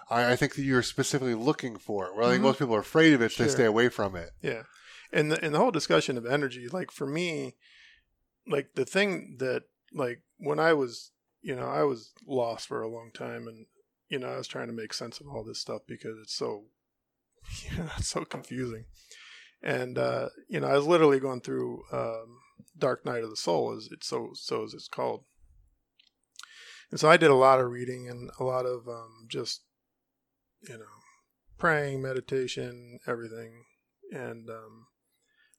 [0.09, 2.15] I, I think that you're specifically looking for it.
[2.15, 2.45] Where I think Mhm.
[2.45, 4.29] most people are afraid of it, so they stay away from it.
[4.41, 4.63] Yeah,
[5.11, 7.55] and the and the whole discussion of energy, like for me,
[8.47, 9.63] like the thing that
[9.93, 11.11] like when I was,
[11.41, 13.65] you know, I was lost for a long time, and
[14.09, 16.65] you know, I was trying to make sense of all this stuff because it's so,
[17.63, 18.85] you know, it's so confusing,
[19.61, 22.37] and uh, you know, I was literally going through um,
[22.77, 25.23] Dark Night of the Soul, as it's so so as it's called.
[26.89, 29.61] And so I did a lot of reading and a lot of um, just,
[30.67, 30.83] you know,
[31.57, 33.63] praying, meditation, everything,
[34.11, 34.87] and um,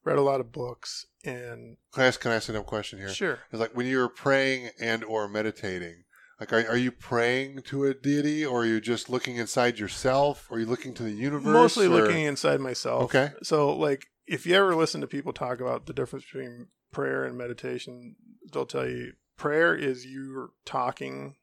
[0.05, 1.07] read a lot of books.
[1.24, 3.09] And Can I ask, can I ask a dumb question here?
[3.11, 6.05] sure, It's like when you're praying and or meditating,
[6.41, 10.49] like are, are you praying to a deity or are you just looking inside yourself?
[10.51, 11.45] Or are you looking to the universe?
[11.45, 13.05] mostly or- looking inside myself.
[13.05, 13.31] Okay.
[13.43, 17.37] So, like, if you ever listen to people talk about the difference between prayer and
[17.39, 18.16] meditation,
[18.53, 21.37] they'll tell you prayer is you talking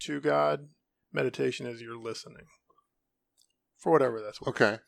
[0.00, 0.68] to God,
[1.12, 2.46] meditation is you're listening.
[3.78, 4.60] For whatever that's worth.
[4.60, 4.78] Okay.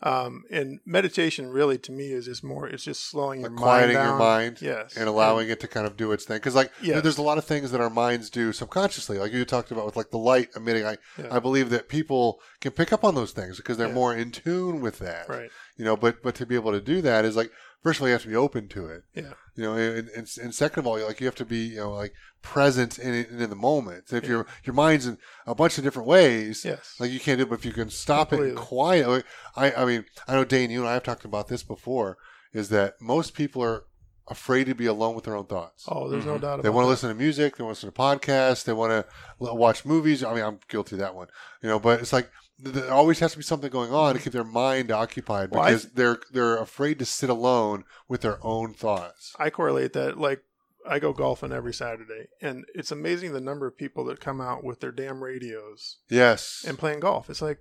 [0.00, 3.64] Um, and meditation really to me is just more, it's just slowing your Like mind
[3.64, 4.06] quieting down.
[4.06, 4.96] your mind Yes.
[4.96, 6.36] and allowing it to kind of do its thing.
[6.36, 7.00] Because like Yeah.
[7.00, 9.96] there's a lot of things that our minds do subconsciously, like you talked about with
[9.96, 10.86] like the light emitting.
[10.86, 11.28] I Yeah.
[11.34, 13.94] I believe that people can pick up on those things because they're Yeah.
[13.94, 15.28] more in tune with that.
[15.28, 15.50] Right.
[15.76, 17.50] You know, but but to be able to do that is like
[17.82, 19.02] first of all, you have to be open to it.
[19.14, 19.32] Yeah.
[19.54, 21.92] You know, and, and, and second of all, like you have to be, you know,
[21.92, 24.04] like present in it in the moment.
[24.12, 24.30] If Yeah.
[24.30, 26.94] your your mind's in a bunch of different ways, Yes.
[27.00, 27.48] like you can't do it.
[27.50, 29.24] But if you can stop it and quiet,
[29.56, 32.18] I I mean, I know Dane, you and I have talked about this before.
[32.52, 33.84] Is that most people are
[34.30, 35.84] afraid to be alone with their own thoughts.
[35.88, 36.40] oh, there's no Mhm.
[36.42, 36.62] doubt about it.
[36.62, 36.90] They want to that.
[36.90, 37.56] listen to music.
[37.56, 38.64] They want to listen to podcasts.
[38.64, 39.06] They want to
[39.38, 40.22] watch movies.
[40.22, 41.28] I mean, I'm guilty of that one,
[41.62, 41.78] you know.
[41.78, 44.44] But it's like th- there always has to be something going on to keep their
[44.44, 49.34] mind occupied Well, I- because they're they're afraid to sit alone with their own thoughts.
[49.38, 50.42] I correlate that like
[50.88, 54.64] I go golfing every Saturday, and it's amazing the number of people that come out
[54.64, 57.28] with their damn radios Yes, and playing golf.
[57.30, 57.58] It's like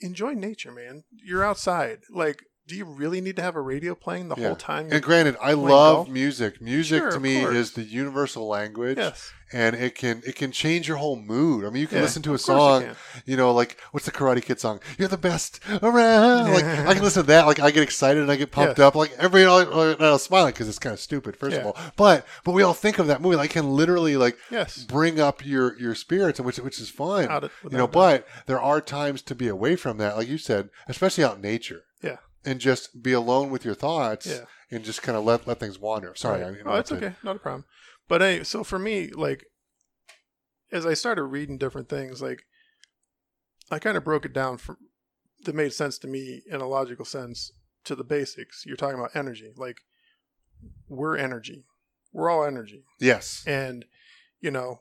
[0.00, 1.04] enjoy nature, man.
[1.12, 2.00] You're outside.
[2.10, 4.46] Like, do you really need to have a radio playing the Yeah.
[4.48, 4.88] whole time?
[4.92, 6.08] and granted, I love golf?
[6.08, 6.60] music.
[6.62, 7.54] Music Sure, to me course.
[7.56, 11.64] is the universal language, yes, and it can it can change your whole mood.
[11.64, 12.96] I mean, you can Yeah, listen to a course you song.
[13.26, 14.80] you know, like what's the Karate Kid song?
[14.98, 16.52] You're the best around.
[16.52, 17.46] Like I can listen to that.
[17.46, 18.84] Like I get excited and I get pumped Yes.
[18.86, 18.94] up.
[18.94, 19.66] Like everybody,
[20.00, 21.76] I was smiling because it's kind of stupid, first of all.
[21.96, 23.36] But but we all think of that movie.
[23.36, 24.78] Like can literally like Yes.
[24.84, 27.28] bring up your your spirits, which which is fun.
[27.28, 27.92] Out of- you know, doubt.
[27.92, 31.42] but there are times to be away from that, like you said, especially out in
[31.42, 31.82] nature.
[32.02, 32.16] Yeah.
[32.44, 34.26] And just be alone with your thoughts.
[34.26, 34.44] Yeah.
[34.70, 36.14] And just kind of let let things wander.
[36.16, 36.60] Sorry, I Right.
[36.64, 37.14] Oh, it's okay.
[37.22, 37.64] Not a problem.
[38.08, 39.44] But anyway, so for me, like,
[40.72, 42.42] as I started reading different things, like,
[43.70, 44.76] I kind of broke it down from
[45.44, 47.52] that made sense to me in a logical sense
[47.84, 48.64] to the basics.
[48.66, 49.52] You're talking about energy.
[49.56, 49.78] Like,
[50.88, 51.64] we're energy.
[52.12, 52.84] We're all energy.
[53.00, 53.42] Yes.
[53.46, 53.84] And,
[54.40, 54.80] you know,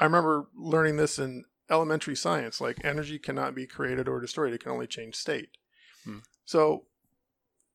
[0.00, 4.62] I remember learning this in elementary science like, energy cannot be created or destroyed, it
[4.62, 5.50] can only change state.
[6.04, 6.18] Hmm.
[6.52, 6.84] So,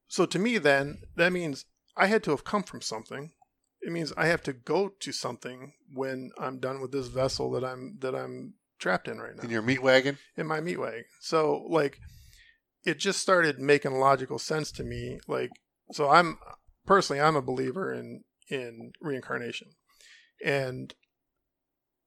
[0.07, 3.31] so to me, then, that means I had to have come from something.
[3.81, 7.63] It means I have to go to something when I'm done with this vessel that
[7.65, 10.19] I'm that I'm trapped in right now In your meat wagon.
[10.35, 11.05] in my meat wagon.
[11.21, 11.99] So like
[12.83, 15.19] it just started making logical sense to me.
[15.27, 15.49] Like
[15.91, 16.37] so I'm
[16.85, 19.69] personally I'm a believer in in reincarnation.
[20.45, 20.93] And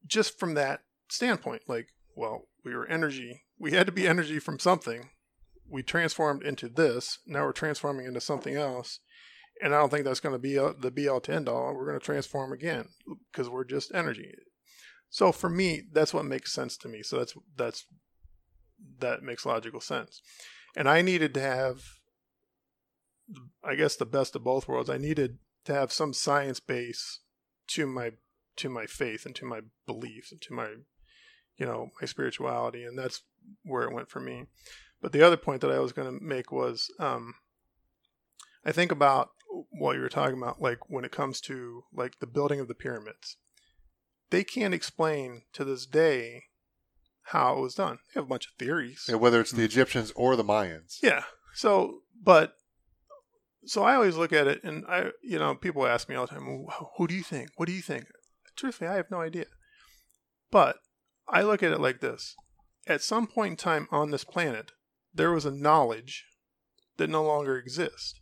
[0.07, 3.43] just from that standpoint, like, well, we were energy.
[3.59, 5.11] We had to be energy from something.
[5.71, 7.19] We transformed into this.
[7.27, 9.01] Now we're transforming into something else.
[9.63, 11.75] And I don't think that's going to be uh, the be all to end all.
[11.75, 12.89] We're going to transform again
[13.31, 14.33] because we're just energy.
[15.11, 17.03] So for me, that's what makes sense to me.
[17.03, 17.87] So that's that's
[19.01, 20.23] that makes logical sense.
[20.77, 21.83] And I needed to have,
[23.63, 24.89] I guess, the best of both worlds.
[24.89, 27.21] I needed to have some science base
[27.69, 28.13] to my
[28.57, 30.69] to my faith and to my beliefs and to my,
[31.57, 33.23] you know, my spirituality, and that's
[33.65, 34.47] where it went for me.
[35.01, 37.35] But the other point that I was going to make was, um,
[38.65, 39.31] I think about
[39.71, 42.75] what you were talking about, like when it comes to like the building of the
[42.75, 43.37] pyramids
[44.31, 46.45] they can't explain to this day
[47.25, 47.99] how it was done.
[48.15, 49.07] They have a bunch of theories.
[49.09, 50.99] Yeah, whether it's the Egyptians or the Mayans.
[51.03, 51.25] Yeah.
[51.55, 52.55] So, but
[53.65, 56.35] so I always look at it, and I, you know, people ask me all the
[56.35, 57.51] time, "Who- "Who do you think?
[57.57, 58.07] What do you think?"
[58.57, 59.47] Truthfully, I have no idea.
[60.51, 60.79] But
[61.29, 62.35] I look at it like this:
[62.87, 64.71] at some point in time on this planet,
[65.13, 66.25] there was a knowledge
[66.97, 68.21] that no longer exists,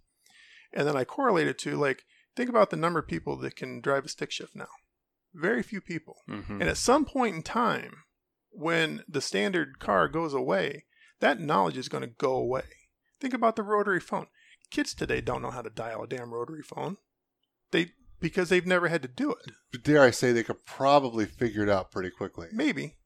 [0.73, 2.03] and then I correlate it to like
[2.37, 4.69] think about the number of people that can drive a stick shift now.
[5.35, 6.17] Very few people.
[6.29, 6.61] Mm-hmm.
[6.61, 7.93] And at some point in time,
[8.51, 10.85] when the standard car goes away,
[11.21, 12.65] that knowledge is going to go away.
[13.21, 14.27] Think about the rotary phone.
[14.71, 16.97] Kids today don't know how to dial a damn rotary phone.
[17.71, 19.53] They because they've never had to do it.
[19.73, 22.49] But dare I say they could probably figure it out pretty quickly.
[22.53, 22.98] Maybe.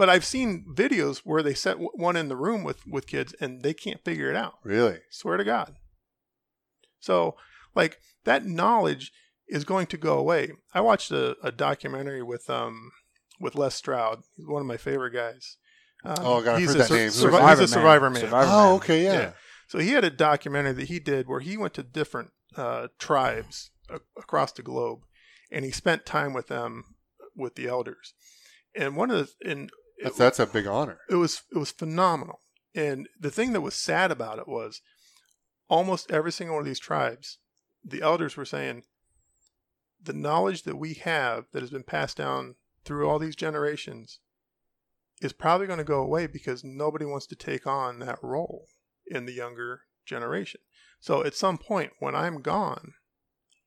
[0.00, 3.62] But I've seen videos where they set one in the room with with kids and
[3.62, 4.54] they can't figure it out.
[4.64, 5.00] Really?
[5.10, 5.74] Swear to God.
[7.00, 7.36] So,
[7.74, 9.12] like that knowledge
[9.46, 10.52] is going to go away.
[10.72, 12.92] I watched a, a documentary with um
[13.38, 14.22] with Les Stroud.
[14.38, 15.58] He's one of my favorite guys.
[16.02, 16.98] Um, Oh, God, I've he's heard a that name.
[17.00, 17.48] Who is survi- it?
[17.50, 17.68] he's a Man.
[17.68, 18.20] survivor man.
[18.22, 18.74] Survivor oh, Man.
[18.76, 19.12] okay, yeah.
[19.12, 19.32] Yeah.
[19.68, 23.70] So he had a documentary that he did where he went to different uh, tribes
[23.90, 25.00] a- across the globe,
[25.52, 26.84] and he spent time with them,
[27.36, 28.14] with the elders.
[28.74, 29.72] And one of the and it
[30.02, 30.98] That's that's a big honor.
[31.08, 32.40] it was it was phenomenal.
[32.74, 34.80] And the thing that was sad about it was
[35.68, 37.38] almost every single one of these tribes,
[37.84, 38.84] the elders were saying
[40.02, 42.54] the knowledge that we have that has been passed down
[42.84, 44.20] through all these generations
[45.20, 48.66] is probably going to go away because nobody wants to take on that role
[49.06, 50.60] in the younger generation.
[51.00, 52.94] So at some point when I'm gone,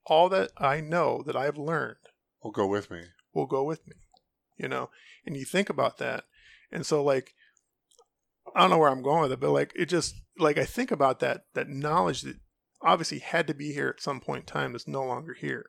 [0.05, 1.97] all that I know that I've learned
[2.43, 3.01] Will go with me.
[3.33, 3.95] will go with me
[4.57, 4.89] you know
[5.25, 6.23] and you think about that
[6.71, 7.33] and so like
[8.55, 10.91] i don't know where i'm going with it but like it just like i think
[10.91, 12.37] about that that knowledge that
[12.81, 15.65] obviously had to be here at some point in time is no longer here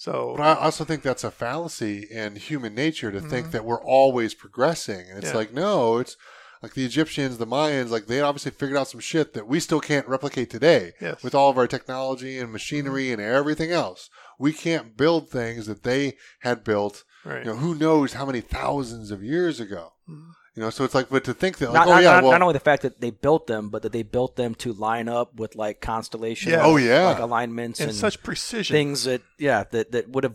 [0.00, 3.50] so But I also think that's a fallacy in human nature to think Mhm.
[3.50, 5.08] that we're always progressing.
[5.10, 5.36] And it's Yeah.
[5.38, 6.16] like, no, it's
[6.62, 9.80] like the Egyptians, the Mayans, like they obviously figured out some shit that we still
[9.80, 11.24] can't replicate today Yes.
[11.24, 14.08] with all of our technology and machinery and everything else.
[14.38, 17.02] We can't build things that they had built.
[17.28, 17.44] Right.
[17.44, 19.92] You know, who knows how many thousands of years ago.
[20.08, 20.30] Mhm.
[20.54, 22.22] You know, so it's like, but to think that, like, Not, oh not, yeah, not,
[22.24, 24.72] well, not only the fact that they built them, but that they built them to
[24.72, 26.62] line up with like constellations, Yeah.
[26.64, 27.04] Oh, yeah.
[27.04, 28.74] like alignments and and, such precision.
[28.74, 30.34] things that yeah that that would have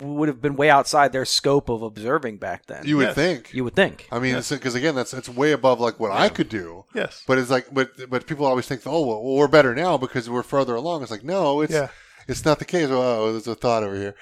[0.00, 2.82] would have been way outside their scope of observing back then.
[2.84, 3.14] you would Yes.
[3.14, 3.54] think.
[3.54, 4.06] You would think.
[4.12, 6.84] I mean, because again, that's it's way above like what I could do.
[6.94, 7.22] Yes.
[7.26, 10.42] But it's like, but but people always think, oh, well, we're better now because we're
[10.42, 11.02] further along.
[11.02, 11.88] It's like, no, it's yeah.
[12.28, 12.88] it's not the case.
[12.90, 14.14] Oh, there's a thought over here.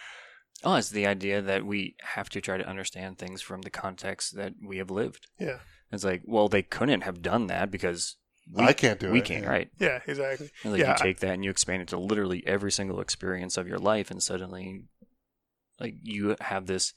[0.64, 4.36] Oh, it's the idea that we have to try to understand things from the context
[4.36, 5.26] that we have lived.
[5.38, 5.58] Yeah.
[5.90, 8.16] It's like, well, they couldn't have done that because
[8.52, 9.22] we, I can't do we it.
[9.22, 9.50] We can't, yeah.
[9.50, 9.70] right?
[9.78, 10.00] Yeah.
[10.06, 10.50] Exactly.
[10.64, 10.90] And like yeah.
[10.90, 14.10] you take that and you expand it to literally every single experience of your life,
[14.10, 14.84] and suddenly,
[15.78, 16.94] like you have this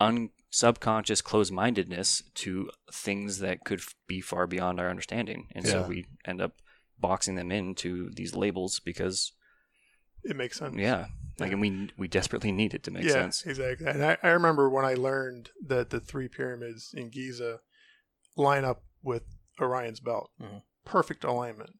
[0.00, 5.66] un subconscious closed mindedness to things that could f- be far beyond our understanding, and
[5.66, 6.52] so we end up
[6.98, 9.32] boxing them into these labels because,
[10.24, 10.76] it makes sense.
[10.76, 11.06] yeah,
[11.38, 13.44] like and we we desperately need it to make yeah, sense.
[13.46, 13.86] exactly.
[13.86, 17.60] And I, I remember when I learned that the three pyramids in Giza
[18.36, 19.22] line up with
[19.60, 20.62] Orion's belt, Mhm.
[20.84, 21.78] perfect alignment.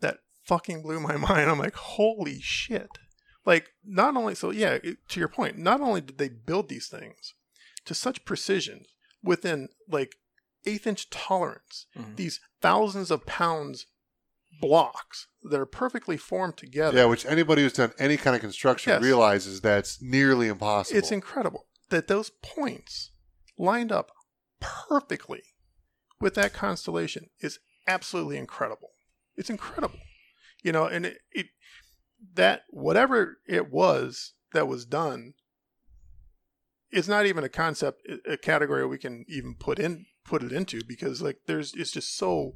[0.00, 1.50] That fucking blew my mind.
[1.50, 2.90] I'm like, holy shit!
[3.44, 4.78] Like, not only so, yeah.
[4.82, 7.34] it- To your point, not only did they build these things
[7.86, 8.84] to such precision
[9.22, 10.16] within like
[10.66, 12.16] eighth inch tolerance, Mhm.
[12.16, 13.86] these thousands of pounds
[14.60, 16.96] blocks that are perfectly formed together.
[16.98, 19.02] Yeah, which anybody who's done any kind of construction Yes.
[19.02, 20.98] realizes that's nearly impossible.
[20.98, 23.12] It's incredible that those points
[23.56, 24.10] lined up
[24.60, 25.42] perfectly
[26.20, 28.90] with that constellation is absolutely incredible.
[29.36, 30.00] It's incredible.
[30.62, 31.46] You know, and it, it
[32.34, 35.34] that whatever it was that was done
[36.90, 40.82] is not even a concept a category we can even put in put it into
[40.84, 42.54] because like there's it's just so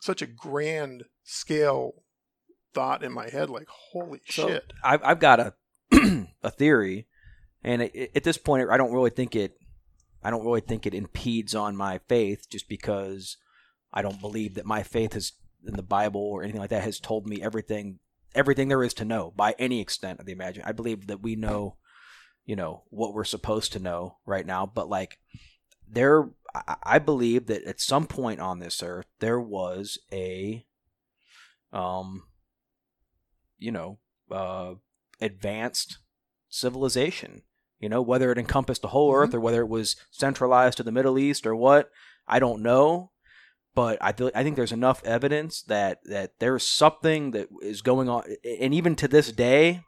[0.00, 2.02] such a grand scale
[2.74, 4.72] thought in my head like holy So, shit.
[4.84, 5.54] I've I've got a
[6.42, 7.06] a theory,
[7.62, 9.54] and it, it- at this point, I don't really think it.
[10.22, 13.36] I don't really think it impedes on my faith, just because
[13.92, 15.32] I don't believe that my faith is
[15.66, 17.98] in the Bible or anything like that has told me everything
[18.34, 20.62] everything there is to know by any extent of the imagine.
[20.66, 21.76] I believe that we know,
[22.44, 25.18] you know, what we're supposed to know right now, but like
[25.88, 30.66] there I- believe that at some point on this earth there was a
[31.72, 32.24] um
[33.58, 33.98] you know,
[34.30, 34.74] uh
[35.20, 35.98] advanced
[36.48, 37.42] civilization.
[37.80, 40.92] You know, whether it encompassed the whole earth or whether it was centralized to the
[40.92, 41.90] Middle East or what,
[42.26, 43.12] I don't know.
[43.74, 48.08] But I, th- I think there's enough evidence that, that there's something that is going
[48.08, 48.24] on.
[48.60, 49.82] And even to this day,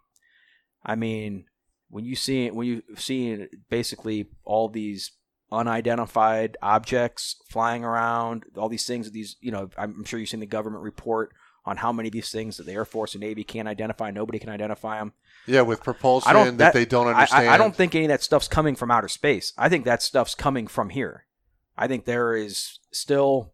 [0.85, 1.47] I mean,
[1.89, 5.11] when you see when you see basically all these
[5.53, 10.47] unidentified objects flying around, all these things, these you know, I'm sure you've seen the
[10.47, 11.33] government report
[11.65, 14.11] on how many of these things that the Air Force and Navy can't identify.
[14.11, 15.13] Nobody can identify them.
[15.47, 17.49] yeah, with propulsion don't that, they don't understand.
[17.49, 19.53] I, I don't think any of that stuff's coming from outer space.
[19.59, 21.27] I think that stuff's coming from here.
[21.77, 23.53] I think there is still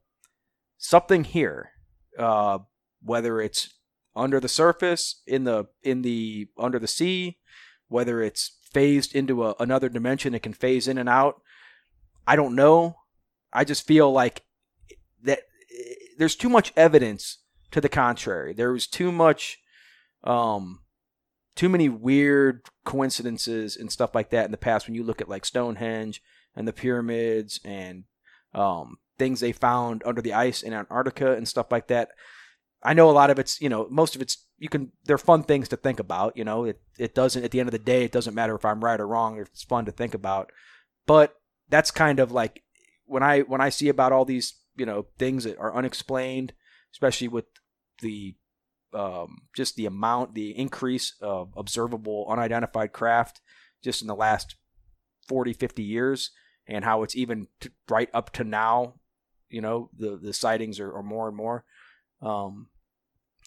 [0.78, 1.70] something here,
[2.18, 2.58] uh,
[3.02, 3.74] whether it's
[4.14, 7.38] under the surface, in the in the under the sea,
[7.88, 11.40] whether it's phased into a, another dimension, it can phase in and out.
[12.26, 12.96] I don't know.
[13.52, 14.44] I just feel like
[15.22, 15.40] that
[16.18, 17.38] there's too much evidence
[17.70, 18.52] to the contrary.
[18.52, 19.58] There was too much,
[20.24, 20.80] um,
[21.54, 24.86] too many weird coincidences and stuff like that in the past.
[24.86, 26.22] When you look at like Stonehenge
[26.54, 28.04] and the pyramids and
[28.54, 32.10] um, things they found under the ice in Antarctica and stuff like that.
[32.82, 35.42] I know a lot of it's, you know, most of it's you can they're fun
[35.42, 36.64] things to think about, you know.
[36.64, 39.00] It it doesn't at the end of the day it doesn't matter if I'm right
[39.00, 40.50] or wrong, it's fun to think about.
[41.06, 41.34] But
[41.68, 42.62] that's kind of like
[43.04, 46.52] when I when I see about all these, you know, things that are unexplained,
[46.92, 47.46] especially with
[48.00, 48.34] the
[48.92, 53.40] um, just the amount, the increase of observable unidentified craft
[53.82, 54.56] just in the last
[55.28, 56.30] 40, 50 years,
[56.66, 58.94] and how it's even t- right up to now,
[59.48, 61.64] you know, the, the sightings are, are more and more.
[62.22, 62.68] Um,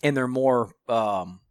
[0.04, 1.42] and they're more, um,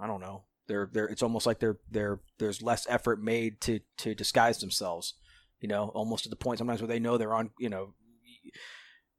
[0.00, 3.80] I don't know, they're, they're, it's almost like they're, they're, there's less effort made to,
[3.98, 5.14] to disguise themselves,
[5.60, 7.94] you know, almost to the point sometimes where they know they're on, you know,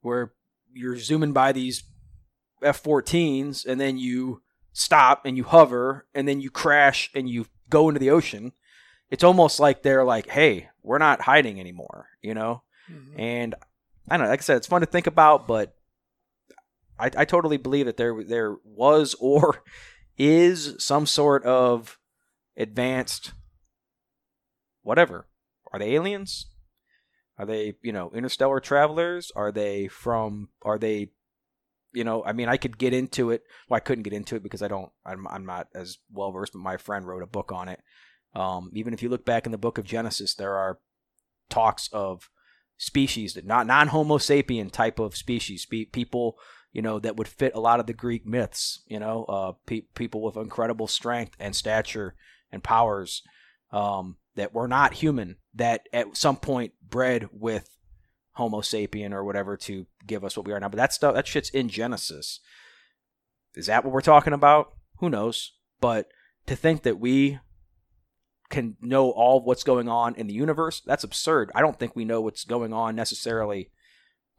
[0.02, 0.32] where
[0.72, 1.84] you're zooming by these
[2.62, 4.42] F-14s and then you
[4.72, 8.52] stop and you hover and then you crash and you go into the ocean.
[9.10, 12.62] It's almost like they're like, "Hey, we're not hiding anymore," you know.
[12.90, 13.18] Mhm.
[13.18, 13.54] And
[14.10, 14.30] I don't know.
[14.30, 15.74] Like I said, it's fun to think about, but
[16.98, 19.62] I, I totally believe that there there was or
[20.18, 21.98] is some sort of
[22.56, 23.32] advanced
[24.82, 25.26] whatever.
[25.72, 26.46] Are they aliens?
[27.38, 29.30] Are they, you know, interstellar travelers?
[29.36, 30.48] Are they from?
[30.62, 31.10] Are they,
[31.92, 32.24] you know?
[32.24, 33.42] I mean, I could get into it.
[33.68, 34.90] Well, I couldn't get into it because I don't.
[35.06, 36.54] I'm, I'm not as well versed.
[36.54, 37.80] But my friend wrote a book on it.
[38.34, 40.78] Um, even if you look back in the book of Genesis, there are
[41.48, 42.28] talks of
[42.76, 46.38] species that not non Homo sapien type of species, Pe- people
[46.72, 48.82] you know that would fit a lot of the Greek myths.
[48.86, 52.14] You know, uh, pe- people with incredible strength and stature
[52.52, 53.22] and powers
[53.72, 57.76] um, that were not human that at some point bred with
[58.32, 60.68] Homo sapien or whatever to give us what we are now.
[60.68, 62.40] But that stuff that shit's in Genesis.
[63.54, 64.74] Is that what we're talking about?
[64.98, 65.52] Who knows?
[65.80, 66.08] But
[66.46, 67.40] to think that we
[68.50, 71.50] can know all of what's going on in the universe, that's absurd.
[71.54, 73.70] I don't think we know what's going on necessarily.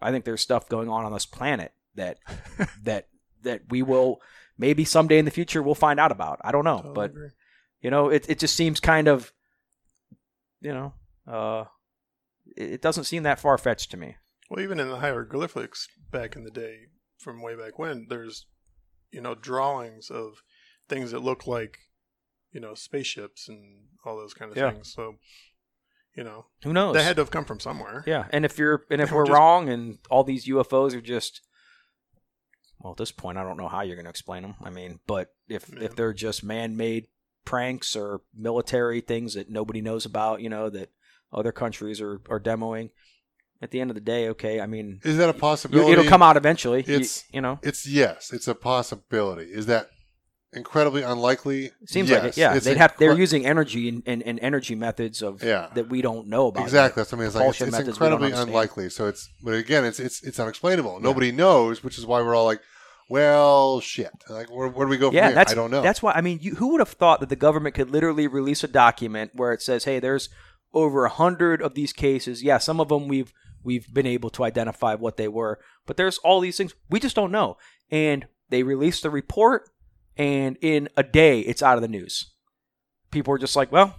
[0.01, 2.17] I think there's stuff going on on this planet that
[2.83, 3.07] that
[3.43, 4.21] that we will
[4.57, 6.39] maybe someday in the future we'll find out about.
[6.43, 7.29] I don't know, Totally but agree.
[7.81, 9.31] you know, it it just seems kind of
[10.61, 10.93] you know,
[11.27, 11.65] uh
[12.55, 14.15] it, it doesn't seem that far fetched to me.
[14.49, 16.87] Well, even in the hieroglyphics back in the day,
[17.19, 18.45] from way back when, there's
[19.11, 20.41] you know drawings of
[20.87, 21.77] things that look like
[22.51, 24.71] you know spaceships and all those kind of Yeah.
[24.71, 24.91] things.
[24.93, 25.15] So
[26.15, 26.95] you know Who knows?
[26.95, 28.03] they had to have come from somewhere.
[28.07, 31.01] Yeah, and if you're and if we're were just- wrong and all these UFOs are
[31.01, 31.41] just
[32.79, 34.55] well, at this point, I don't know how you're going to explain them.
[34.63, 35.83] I mean, but if Yeah.
[35.83, 37.07] if they're just man-made
[37.45, 40.89] pranks or military things that nobody knows about, you know, that
[41.33, 42.89] other countries are are demoing,
[43.61, 45.91] at the end of the day, okay, I mean, Is that a possibility?
[45.91, 46.83] it'll come out eventually.
[46.87, 49.51] You- It's- you, know, It's yes, it's a possibility.
[49.51, 49.89] Is that
[50.53, 51.71] incredibly unlikely?
[51.85, 52.23] seems yes.
[52.23, 52.37] like it.
[52.37, 55.69] Yeah, they'd have they're incre- using energy and, and, and energy methods of Yeah.
[55.75, 56.63] that we don't know about.
[56.63, 57.01] Exactly.
[57.01, 57.27] That's what I mean.
[57.27, 58.89] It's, like, it's, it's incredibly unlikely.
[58.89, 60.99] So it's, but again, it's it's it's unexplainable.
[60.99, 62.61] Nobody knows, which is why we're all like,
[63.09, 64.11] well, shit.
[64.29, 65.35] Like, where, where do we go from Yeah, here?
[65.35, 65.81] that's I don't know.
[65.81, 68.63] That's why I mean, you, who would have thought that the government could literally release
[68.63, 70.29] a document where it says, "Hey, there's
[70.73, 72.43] over a hundred of these cases.
[72.43, 76.19] Yeah, some of them we've we've been able to identify what they were, but there's
[76.19, 77.57] all these things we just don't know."
[77.91, 79.69] And they released the report,
[80.19, 82.31] and in a day, it's out of the news.
[83.09, 83.95] People are just like, "Well,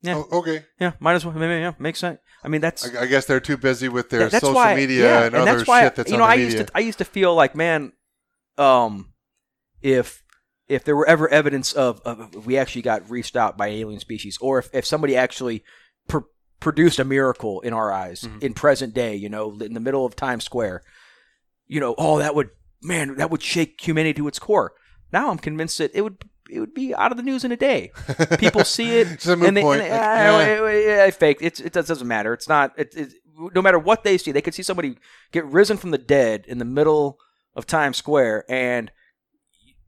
[0.00, 0.22] yeah.
[0.30, 0.64] Oh, okay.
[0.80, 3.40] yeah, might as well, maybe, yeah, makes sense." I mean, that's I, I guess they're
[3.40, 6.16] too busy with their social why, media yeah, and, other that's why, shit that's you
[6.16, 6.56] know, on the I media.
[6.58, 7.92] used to I used to feel like, man,
[8.56, 9.12] um,
[9.82, 10.22] if
[10.68, 13.74] if there were ever evidence of, of if we actually got reached out by an
[13.74, 15.62] alien species, or if, if somebody actually
[16.08, 16.20] pr-
[16.60, 18.42] produced a miracle in our eyes Mhm.
[18.42, 20.82] in present day, you know, in the middle of Times Square,
[21.66, 22.48] you know, oh, that would
[22.82, 24.72] man, that would shake humanity to its core.
[25.12, 26.16] Now I'm convinced that it would
[26.50, 27.90] it would be out of the news in a day.
[28.38, 29.80] People see it, It's a moot and they, point.
[29.80, 30.60] and they, eh.
[30.60, 31.38] ah, yeah, fake.
[31.40, 32.32] It's, it does- doesn't matter.
[32.34, 32.72] It's not.
[32.78, 33.12] It, it,
[33.54, 34.96] no matter what they see, they could see somebody
[35.32, 37.18] get risen from the dead in the middle
[37.56, 38.90] of Times Square, and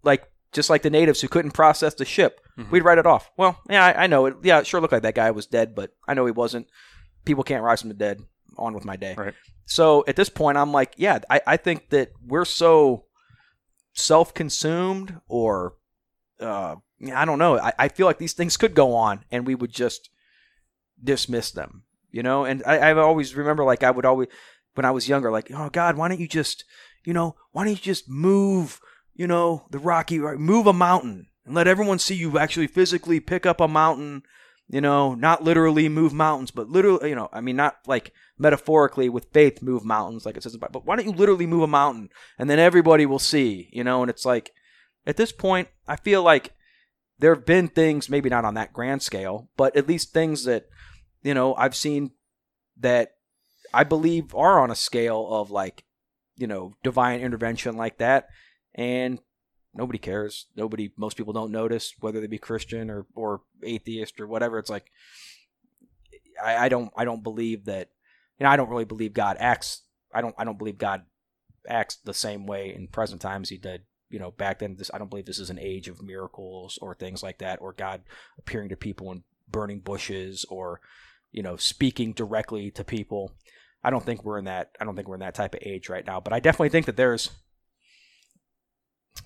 [0.02, 2.70] like just like the natives who couldn't process the ship, Mhm.
[2.70, 3.30] we'd write it off.
[3.36, 4.36] Well, yeah, I, I know it.
[4.42, 6.66] Yeah, it sure looked like that guy was dead, but I know he wasn't.
[7.24, 8.20] People can't rise from the dead.
[8.58, 9.14] On with my day.
[9.18, 9.34] Right.
[9.66, 13.04] So at this point, I'm like, yeah, I, I think that we're so
[13.96, 15.74] self-consumed or
[16.40, 16.76] uh,
[17.14, 17.58] I don't know.
[17.58, 20.10] I, I feel like these things could go on, and we would just
[21.02, 22.44] dismiss them, you know.
[22.44, 24.28] And I, I always remember, like, I would always,
[24.74, 26.64] when I was younger, like, oh God, why don't you just,
[27.04, 28.80] you know, why don't you just move,
[29.14, 33.46] you know, the Rocky, move a mountain, and let everyone see you actually physically pick
[33.46, 34.22] up a mountain,
[34.68, 39.08] you know, not literally move mountains, but literally, you know, I mean, not like metaphorically
[39.08, 42.08] with faith move mountains, like it says, but why don't you literally move a mountain,
[42.38, 44.52] and then everybody will see, you know, and it's like
[45.06, 46.52] at this point, I feel like
[47.18, 50.66] there have been things, maybe not on that grand scale, but at least things that,
[51.22, 52.10] you know, I've seen
[52.78, 53.12] that
[53.72, 55.84] I believe are on a scale of like,
[56.36, 58.28] you know, divine intervention like that.
[58.74, 59.20] And
[59.76, 60.46] nobody cares.
[60.56, 64.58] Nobody, most people don't notice whether they be Christian or, or atheist or whatever.
[64.58, 64.90] It's like,
[66.42, 67.90] I, I don't, I don't believe that,
[68.38, 69.82] you know, I don't really believe God acts,
[70.14, 71.02] I don't, I don't believe God
[71.68, 74.98] acts the same way in present times he did you know back then this i
[74.98, 78.02] don't believe this is an age of miracles or things like that or god
[78.38, 80.80] appearing to people in burning bushes or
[81.32, 83.32] you know speaking directly to people
[83.82, 85.88] i don't think we're in that i don't think we're in that type of age
[85.88, 87.30] right now but i definitely think that there's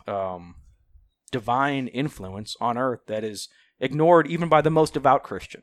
[0.09, 0.55] um
[1.31, 3.49] divine influence on earth that is
[3.79, 5.63] ignored even by the most devout christian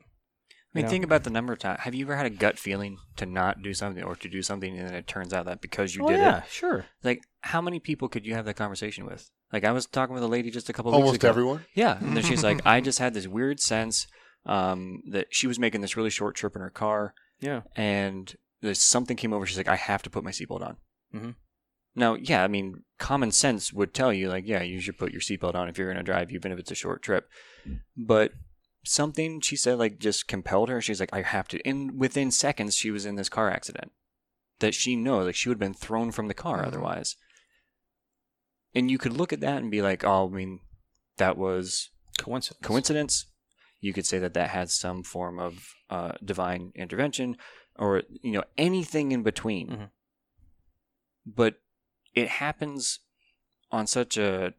[0.74, 0.90] I mean, Yeah.
[0.90, 1.80] think about the number of times.
[1.80, 4.78] Have you ever had a gut feeling to not do something or to do something,
[4.78, 7.62] and then it turns out that because you oh, did yeah it, sure like how
[7.62, 9.30] many people could you have that conversation with?
[9.50, 11.30] Like I was talking with a lady just a couple of Almost weeks ago.
[11.30, 11.64] everyone.
[11.72, 14.06] Yeah, and then she's like, I just had this weird sense
[14.44, 18.36] um, that she was making this really short trip in her car, yeah and
[18.74, 19.46] something came over.
[19.46, 20.76] She's like, I have to put my seatbelt on.
[21.14, 21.34] Mm Mhm.
[21.98, 25.20] Now, yeah, I mean, common sense would tell you, like, yeah, you should put your
[25.20, 27.28] seatbelt on if you're going to drive, even if it's a short trip.
[27.96, 28.32] But
[28.84, 30.80] something she said like just compelled her.
[30.80, 31.60] She's like, I have to.
[31.68, 33.92] And within seconds, she was in this car accident
[34.60, 36.66] that she knows like she would have been thrown from the car Mhm.
[36.68, 37.16] otherwise.
[38.74, 40.60] And you could look at that and be like, oh, I mean,
[41.16, 42.66] that was Coincidence.
[42.66, 43.26] coincidence.
[43.80, 47.36] You could say that that had some form of uh, divine intervention,
[47.76, 49.68] or you know anything in between.
[49.68, 49.90] Mhm.
[51.26, 51.60] But
[52.14, 53.00] it happens
[53.70, 54.54] on such a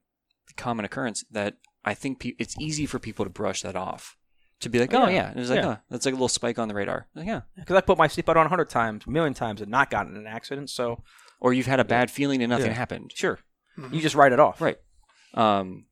[0.55, 1.55] common occurrence that
[1.85, 4.15] I think pe- it's easy for people to brush that off.
[4.61, 5.31] To be like, Oh, oh, yeah.
[5.33, 5.67] yeah, it's like, Yeah.
[5.69, 7.07] oh, that's like a little spike on the radar.
[7.15, 7.41] Like, yeah.
[7.55, 10.15] Because I put my seatbelt on a hundred times, a million times, and not gotten
[10.15, 10.69] in an accident.
[10.69, 11.03] So
[11.39, 12.73] Or you've had a bad feeling and nothing Yeah.
[12.73, 13.13] happened.
[13.15, 13.39] sure,
[13.77, 13.93] Mhm.
[13.93, 14.59] you just write it off.
[14.59, 14.77] Right.
[15.33, 15.85] Um,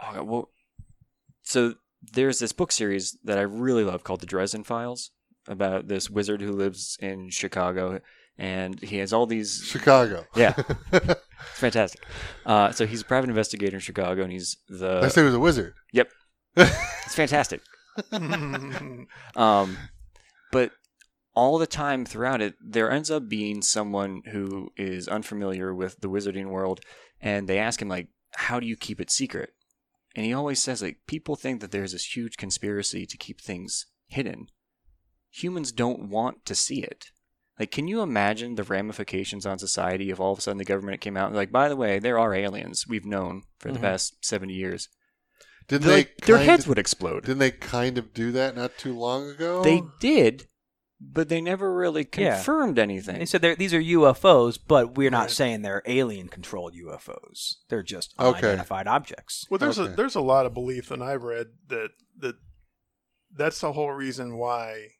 [0.00, 0.50] oh, God, well,
[1.42, 1.76] so
[2.12, 5.10] there's this book series that I really love called The Dresden Files
[5.48, 8.00] about this wizard who lives in Chicago,
[8.40, 9.62] and he has all these.
[9.62, 10.24] Chicago.
[10.34, 10.54] Yeah,
[10.92, 11.20] it's
[11.56, 12.02] fantastic.
[12.46, 15.10] Uh, so he's a private investigator in Chicago, and he's the I the.
[15.10, 15.74] say he was a wizard.
[15.92, 16.10] Yep,
[16.56, 17.60] it's fantastic.
[19.36, 19.76] Um,
[20.52, 20.70] but
[21.34, 26.08] all the time throughout it, there ends up being someone who is unfamiliar with the
[26.08, 26.80] wizarding world,
[27.20, 29.50] and they ask him like, "How do you keep it secret?"
[30.16, 33.86] And he always says like, "People think that there's this huge conspiracy to keep things
[34.06, 34.46] hidden.
[35.30, 37.10] Humans don't want to see it."
[37.60, 41.02] Like, can you imagine the ramifications on society if all of a sudden the government
[41.02, 43.82] came out and like, by the way, there are aliens we've known for the Mhm.
[43.82, 44.88] past seventy years.
[45.68, 47.20] Didn't They're like, their kind heads of- would explode.
[47.26, 49.62] Didn't they kind of do that not too long ago?
[49.62, 50.48] They did,
[51.00, 52.36] but they never really Yeah.
[52.36, 53.18] confirmed anything.
[53.18, 55.30] They said these are UFOs, but we're not Right.
[55.30, 57.58] saying they're alien-controlled UFOs.
[57.68, 58.38] They're just Okay.
[58.38, 59.44] unidentified objects.
[59.50, 59.92] Well, there's Okay.
[59.92, 62.36] a there's a lot of belief that I've read that that
[63.32, 64.92] that's the whole reason why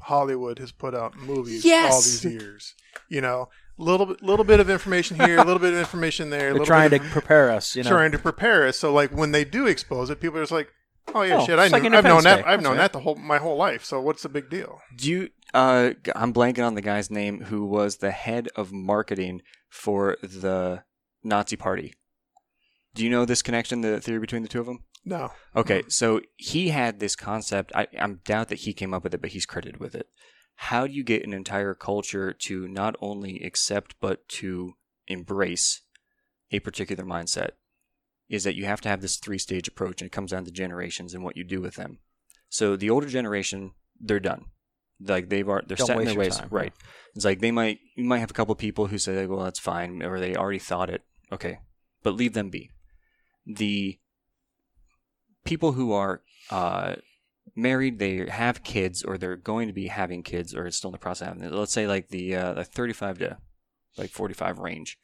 [0.00, 2.74] Hollywood has put out movies all these years.
[3.08, 3.48] You know,
[3.78, 6.54] little bit little bit of information here, a little bit of information there.
[6.54, 7.76] They're trying to bit of, prepare us.
[7.76, 8.78] You know, trying to prepare us.
[8.78, 10.68] So like when they do expose it, people are just like,
[11.14, 12.38] "Oh yeah, Oh, shit, I it's like knew, I've known Independence that.
[12.46, 12.82] I've That's known right.
[12.82, 13.84] that the whole my whole life.
[13.84, 15.28] So what's the big deal?" Do you?
[15.54, 20.16] Uh, g- I'm blanking on the guy's name who was the head of marketing for
[20.22, 20.82] the
[21.22, 21.94] Nazi Party.
[22.94, 24.80] Do you know this connection, the theory between the two of them?
[25.08, 25.30] No.
[25.54, 27.70] Okay, so he had this concept.
[27.74, 30.08] I, I doubt that he came up with it, but he's credited with it.
[30.56, 34.74] How do you get an entire culture to not only accept but to
[35.06, 35.82] embrace
[36.50, 37.50] a particular mindset?
[38.28, 40.50] Is that you have to have this three stage approach, and it comes down to
[40.50, 42.00] generations and what you do with them.
[42.48, 44.46] So the older generation, they're done.
[45.00, 46.48] Like they've are they're Don't set in their ways, time.
[46.50, 46.72] right?
[47.14, 50.02] It's like they might you might have a couple people who say, "Well, that's fine,"
[50.02, 51.02] or they already thought it.
[51.30, 51.60] Okay,
[52.02, 52.70] but leave them be.
[53.46, 53.98] The
[55.46, 56.96] people who are uh,
[57.54, 60.92] married, they have kids, or they're going to be having kids, or it's still in
[60.92, 61.50] the process of having.
[61.56, 63.38] Let's say like the uh, the 35 to
[63.96, 64.98] like 45 range.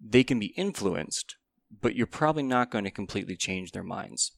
[0.00, 1.36] They can be influenced,
[1.80, 4.32] but you're probably not going to completely change their minds.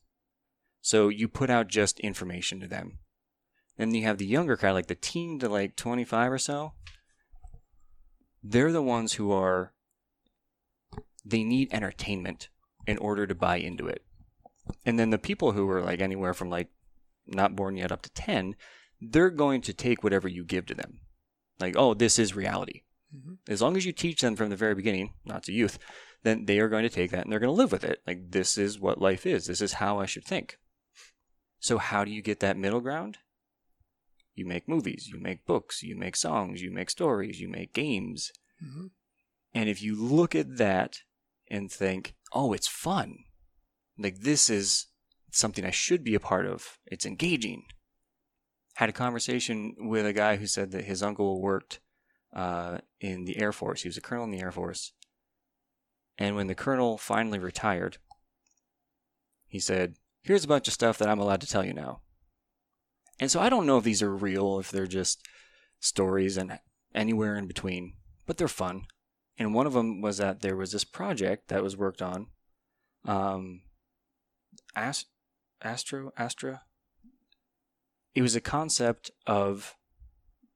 [0.81, 2.99] So you put out just information to them.
[3.77, 6.73] Then you have the younger crowd, like the teen to like 25 or so.
[8.43, 9.73] They're the ones who are,
[11.25, 12.49] they need entertainment
[12.87, 14.06] in order to buy into it.
[14.85, 16.69] And then the people who are like anywhere from like
[17.27, 18.55] not born yet up to 10,
[19.01, 21.01] they're going to take whatever you give to them.
[21.59, 22.83] Like, oh, this is reality.
[23.15, 23.39] Mhm.
[23.49, 25.79] As long as you teach them from the very beginning, not to youth,
[26.23, 28.03] then they are going to take that and they're going to live with it.
[28.07, 29.47] Like, this is what life is.
[29.47, 30.59] This is how I should think.
[31.59, 33.19] So, how do you get that middle ground?
[34.35, 38.33] You make movies, you make books, you make songs, you make stories, you make games.
[38.63, 38.91] Mhm.
[39.55, 41.01] And if you look at that
[41.49, 43.25] and think, oh, it's fun,
[43.99, 44.87] like this is
[45.31, 47.65] something I should be a part of, it's engaging.
[48.75, 51.81] Had a conversation with a guy who said that his uncle worked
[52.35, 53.83] uh, in the Air Force.
[53.83, 54.93] He was a colonel in the Air Force.
[56.19, 57.99] And when the colonel finally retired,
[59.47, 62.01] he said, Here's a bunch of stuff that I'm allowed to tell you now.
[63.21, 65.23] And so I don't know if these are real, if they're just
[65.79, 66.59] stories and
[66.95, 67.95] anywhere in between,
[68.27, 68.83] but they're fun.
[69.39, 72.27] And one of them was that there was this project that was worked on.
[73.05, 73.63] Um,
[74.77, 75.07] Ast-
[75.63, 76.63] Astro, Astra.
[78.15, 79.75] It was a concept of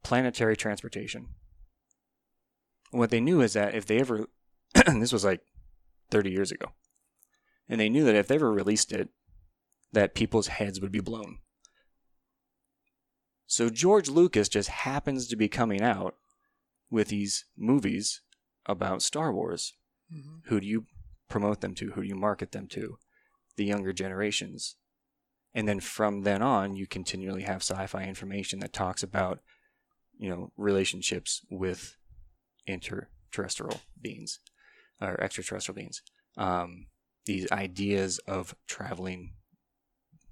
[0.03, 1.29] planetary transportation.
[2.91, 4.27] What they knew is that if they ever,
[4.75, 5.41] this was like
[6.11, 6.67] 30 years ago,
[7.69, 9.09] and they knew that if they ever released it,
[9.93, 11.39] that people's heads would be blown.
[13.47, 16.15] So George Lucas just happens to be coming out
[16.91, 18.23] with these movies
[18.67, 19.75] about Star Wars.
[20.13, 20.43] Mhm.
[20.47, 20.87] Who do you
[21.29, 21.93] promote them to?
[21.93, 22.99] Who do you market them to?
[23.61, 24.77] The younger generations.
[25.53, 29.41] And then from then on, you continually have sci-fi information that talks about,
[30.17, 31.95] you know, relationships with
[32.67, 34.41] interterrestrial beings
[34.99, 36.01] or extraterrestrial beings.
[36.39, 36.87] Um,
[37.27, 39.35] these ideas of traveling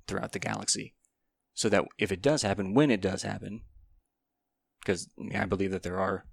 [0.07, 0.95] throughout the galaxy.
[1.53, 3.61] So that if it does happen, when it does happen,
[4.81, 6.25] because I believe that there are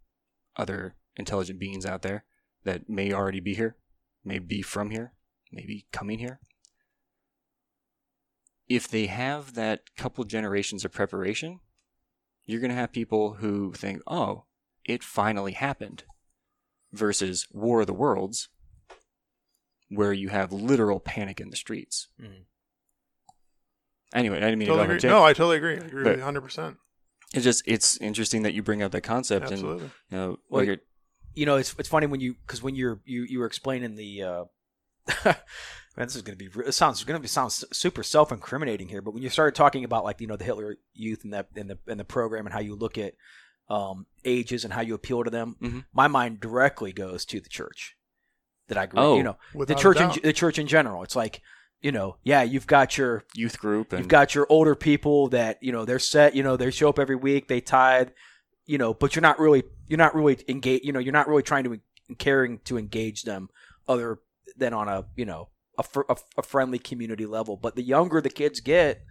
[0.55, 2.23] other intelligent beings out there
[2.63, 3.75] that may already be here,
[4.23, 5.11] may be from here,
[5.51, 6.39] may be coming here.
[8.67, 11.59] If they have that couple generations of preparation,
[12.45, 14.45] you're going to have people who think, oh,
[14.83, 16.03] it finally happened,
[16.91, 18.49] versus War of the Worlds,
[19.89, 22.07] where you have literal panic in the streets.
[22.19, 22.45] Mhm.
[24.13, 25.09] Anyway, I didn't mean Totally to go on agree.
[25.09, 25.73] No, I totally agree.
[25.75, 26.77] I agree with you 100%.
[27.33, 29.83] It's just it's interesting that you bring up that concept, Absolutely.
[29.83, 30.81] and you know, Well, like you're-
[31.33, 34.23] you know, it's it's funny when you because when you're you you were explaining the.
[34.23, 34.45] Uh,
[35.25, 36.59] Man, this is going to be.
[36.67, 40.03] It sounds going to be sounds super self-incriminating here, but when you started talking about
[40.03, 42.59] like you know the Hitler Youth and that and the and the program and how
[42.59, 43.13] you look at
[43.69, 45.85] um, ages and how you appeal to them, Mhm.
[45.93, 47.95] my mind directly goes to the church
[48.67, 48.99] that I grew.
[48.99, 49.17] Oh.
[49.17, 51.01] you know, the church in the church in general.
[51.03, 51.41] It's like
[51.81, 55.61] you know, yeah, you've got your youth group, and You've got your older people that
[55.61, 56.35] you know they're set.
[56.35, 57.47] You know they show up every week.
[57.47, 58.09] They tithe.
[58.65, 60.81] You know, but you're not really you're not really engage.
[60.83, 61.79] You know, you're not really trying to
[62.17, 63.49] caring to engage them
[63.87, 64.19] other
[64.55, 66.01] than on a you know a, fr-
[66.37, 67.57] a, friendly community level.
[67.57, 69.01] But the younger the kids get,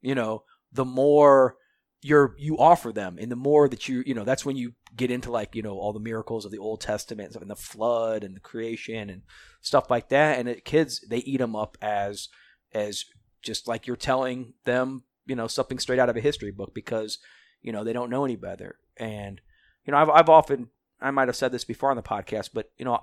[0.00, 1.56] you know, the more
[2.02, 5.10] you're you offer them, and the more that you you know that's when you get
[5.10, 8.34] into like you know all the miracles of the Old Testament and the flood and
[8.34, 9.22] the creation and
[9.60, 10.38] stuff like that.
[10.38, 12.28] And it, kids they eat them up as
[12.72, 13.04] as
[13.42, 17.18] just like you're telling them, you know, something straight out of a history book because,
[17.62, 18.76] you know, they don't know any better.
[18.96, 19.40] And,
[19.84, 20.68] you know, I've, I've often,
[21.00, 23.00] I might have said this before on the podcast, but, you know,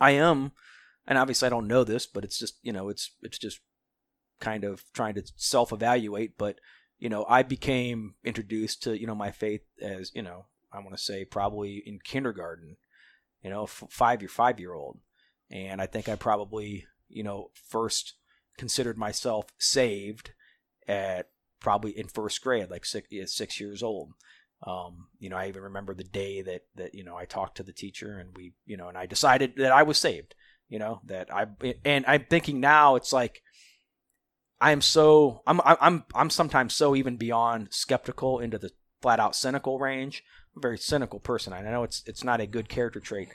[0.00, 0.52] I am,
[1.06, 3.60] and obviously I don't know this, but it's just, you know, it's, it's just
[4.40, 6.38] kind of trying to self evaluate.
[6.38, 6.58] But,
[6.98, 10.92] you know, I became introduced to, you know, my faith as, you know, I want
[10.92, 12.76] to say probably in kindergarten,
[13.42, 14.98] you know, f- five year, five year old.
[15.50, 18.14] And I think I probably, you know, first
[18.56, 20.30] considered myself saved
[20.86, 24.12] at probably in first grade, like six, six years old.
[24.66, 27.62] Um, you know, I even remember the day that that you know I talked to
[27.62, 30.34] the teacher and we, you know, and I decided that I was saved.
[30.68, 31.46] You know that I
[31.84, 33.42] and I'm thinking now it's like
[34.60, 38.70] I am so I'm I'm I'm sometimes so even beyond skeptical into the
[39.00, 40.22] flat out cynical range.
[40.54, 41.52] I'm a very cynical person.
[41.52, 43.30] I know it's it's not a good character trait.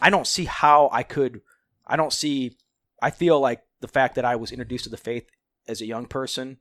[0.00, 1.40] I don't see how I could.
[1.86, 2.56] I don't see.
[3.02, 5.26] I feel like the fact that I was introduced to the faith
[5.66, 6.58] as a young person,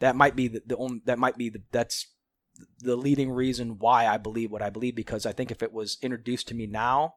[0.00, 1.00] that might be the, the only.
[1.04, 1.62] That might be the.
[1.72, 2.06] That's
[2.80, 4.94] the leading reason why I believe what I believe.
[4.94, 7.14] Because I think if it was introduced to me now,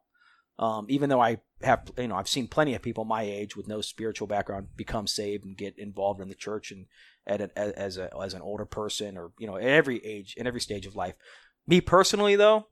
[0.59, 3.67] um, even though I have, you know, I've seen plenty of people my age with
[3.67, 6.85] no spiritual background become saved and get involved in the church and
[7.27, 10.47] at a, as a as an older person or you know at every age in
[10.47, 11.15] every stage of life.
[11.67, 12.67] Me personally, though,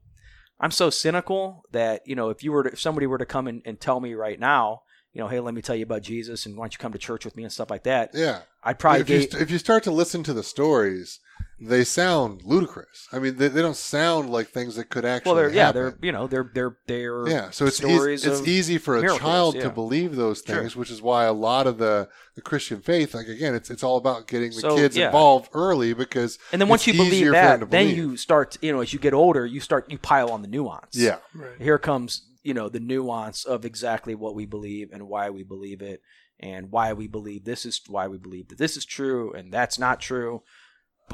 [0.58, 3.46] I'm so cynical that you know if you were to, if somebody were to come
[3.46, 4.82] and, and tell me right now,
[5.12, 6.98] you know, hey, let me tell you about Jesus and why don't you come to
[6.98, 8.40] church with me and stuff like that, Yeah.
[8.62, 11.18] I'd probably if, you, get st- if you start to listen to the stories,
[11.62, 13.06] they sound ludicrous.
[13.12, 15.82] I mean, they, they don't sound like things that could actually well, they're yeah, happen.
[15.82, 17.50] they're you know they're they're they're yeah.
[17.50, 19.62] So it's stories easy, it's easy for a miracles, child yeah.
[19.64, 20.56] to believe those Sure.
[20.60, 23.82] things, which is why a lot of the, the Christian faith, like again, it's it's
[23.82, 25.06] all about getting the So, kids yeah.
[25.06, 27.96] involved early because and then once it's you believe easier for that, to then believe.
[27.96, 30.96] you start you know as you get older, you start you pile on the nuance.
[30.96, 31.60] yeah Right.
[31.60, 35.82] here comes you know the nuance of exactly what we believe and why we believe
[35.82, 36.00] it
[36.42, 39.78] and why we believe this is why we believe that this is true and that's
[39.78, 40.44] not true but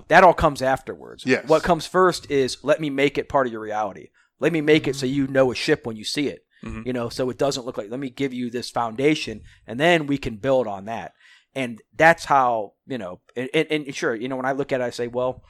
[0.09, 1.49] that all comes afterwards Yes.
[1.49, 4.09] what comes first is let me make it part of your reality
[4.41, 6.87] let me make it so you know a ship when you see it Mhm.
[6.87, 10.07] you know so it doesn't look like let me give you this foundation and then
[10.07, 11.13] we can build on that
[11.55, 14.81] and that's how you know and, and, and sure you know when i look at
[14.81, 15.43] it i say well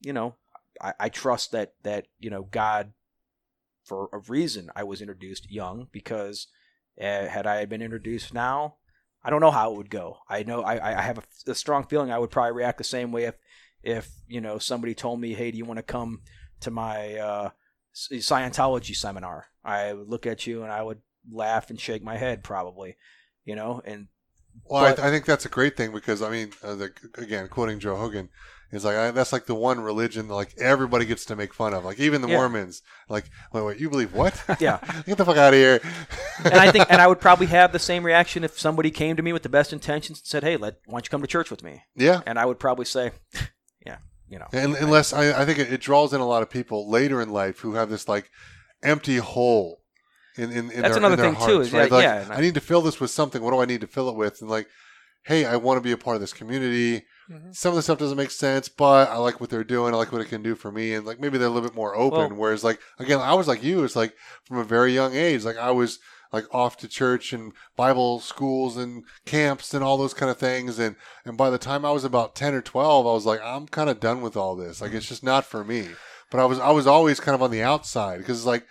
[0.00, 0.34] you know
[0.80, 2.92] I, I trust that that you know god
[3.84, 6.48] for a reason I was introduced young because
[7.00, 8.74] uh, had I been introduced now,
[9.24, 10.18] I don't know how it would go.
[10.28, 13.12] I know I, I have a, a strong feeling I would probably react the same
[13.12, 13.36] way if
[13.88, 16.20] if you know somebody told me, "Hey, do you want to come
[16.60, 17.50] to my uh,
[18.12, 21.00] Scientology seminar?" I would look at you and I would
[21.30, 22.96] laugh and shake my head probably,
[23.44, 24.08] you know, and
[24.64, 27.48] Well, I, But- I think that's a great thing because I mean, uh, the, again,
[27.48, 28.28] quoting Joe Rogan,
[28.72, 31.74] is like I, that's like the one religion that, like everybody gets to make fun
[31.74, 32.36] of, like even the Yeah.
[32.38, 32.82] Mormons.
[33.08, 34.34] Like, wait, wait, you believe what?
[34.60, 34.78] Yeah.
[35.06, 35.80] get the fuck out of here.
[36.44, 39.22] and I think and I would probably have the same reaction if somebody came to
[39.22, 41.50] me with the best intentions and said, "Hey, let why don't you come to church
[41.50, 43.40] with me?" yeah, And I would probably say, "Yeah,
[44.28, 46.90] you know." and, unless I, I think it, it draws in a lot of people
[46.90, 48.30] later in life who have this like
[48.82, 49.80] empty hole.
[50.36, 51.90] In, in, in That's their, another in their thing, too, hearts, is right?
[51.90, 53.42] like, Like, yeah, I- need to fill this with something.
[53.42, 54.40] What do I need to fill it with?
[54.40, 54.68] And like,
[55.24, 57.04] hey, I want to be a part of this community.
[57.28, 57.54] Mhm.
[57.54, 59.92] Some of the stuff doesn't make sense, but I like what they're doing.
[59.92, 61.74] I like what it can do for me, and like maybe they're a little bit
[61.76, 62.30] more open.
[62.30, 63.82] Well- whereas, like again, I was like you.
[63.82, 64.14] It's like
[64.44, 65.98] from a very young age, like I was
[66.32, 70.78] like off to church and Bible schools and camps and all those kind of things.
[70.78, 73.66] And, and by the time I was about 10 or 12, I was like, I'm
[73.66, 74.80] kind of done with all this.
[74.80, 75.88] Like, it's just not for me.
[76.30, 78.66] But I was, I was always kind of on the outside because like,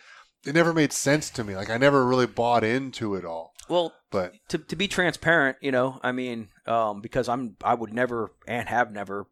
[0.46, 1.56] it never made sense to me.
[1.56, 3.54] Like, I never really bought into it all.
[3.70, 7.94] Well, But to to be transparent, you know, I mean, um, because I'm I would
[7.94, 9.28] never and have never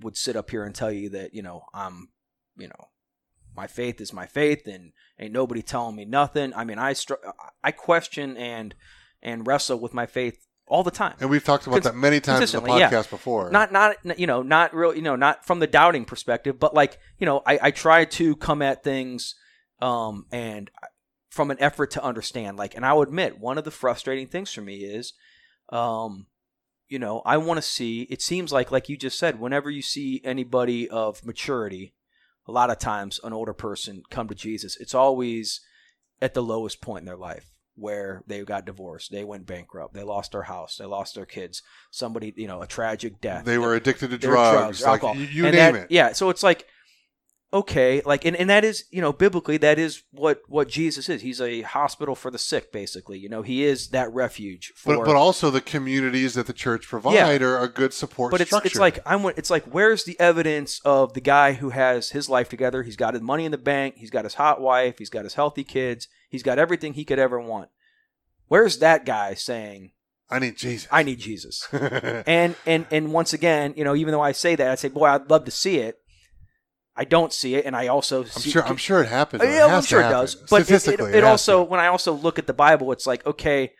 [0.00, 2.10] would sit up here and tell you that you know I'm
[2.56, 2.88] you know
[3.56, 6.52] my faith is my faith and ain't nobody telling me nothing.
[6.54, 7.14] I mean, I str-
[7.64, 8.74] I question and
[9.22, 11.14] and wrestle with my faith all the time.
[11.20, 12.90] and we've talked about Cons- that many times in the consistently, yeah.
[12.90, 13.50] podcast before.
[13.50, 16.98] Not not you know not real you know not from the doubting perspective, but like
[17.18, 19.34] you know I I try to come at things
[19.80, 20.70] um and
[21.30, 24.62] from an effort to understand like and I'll admit one of the frustrating things for
[24.62, 25.12] me is
[25.70, 26.26] um
[26.88, 29.82] you know I want to see it seems like like you just said whenever you
[29.82, 31.94] see anybody of maturity
[32.48, 35.60] a lot of times an older person come to Jesus it's always
[36.20, 40.02] at the lowest point in their life where they got divorced they went bankrupt they
[40.02, 43.74] lost their house they lost their kids somebody you know a tragic death they were
[43.74, 45.16] addicted to were drugs, like alcohol.
[45.16, 45.90] you, you name that- it.
[45.90, 46.66] Yeah, so it's like
[47.56, 51.22] okay, like and, and that is, you know, biblically that is what what Jesus is.
[51.22, 53.18] He's a hospital for the sick basically.
[53.18, 56.86] You know, he is that refuge for But, but also the communities that the church
[56.86, 58.66] provide are a good support but it's structure.
[58.66, 62.48] it's like I'm it's like where's the evidence of the guy who has his life
[62.48, 62.82] together?
[62.82, 65.34] He's got his money in the bank, he's got his hot wife, he's got his
[65.34, 67.70] healthy kids, he's got everything he could ever want.
[68.48, 69.92] Where's that guy saying,
[70.28, 70.88] I need Jesus.
[70.90, 71.66] "I need Jesus"?
[71.72, 75.06] and and and once again, you know, even though I say that, I say, "Boy,
[75.06, 75.98] I'd love to see it."
[76.96, 78.64] I don't see it, and I also I'm see, sure.
[78.64, 79.42] I'm sure it happens.
[79.42, 80.34] Oh, yeah, it I'm sure it does.
[80.34, 81.70] But it, it, statistically, it also, to.
[81.70, 83.72] when I also look at the Bible, it's like, okay,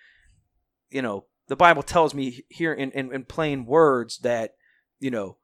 [0.90, 4.54] you know, the Bible tells me here in, in, in plain words that,
[4.98, 5.38] you know,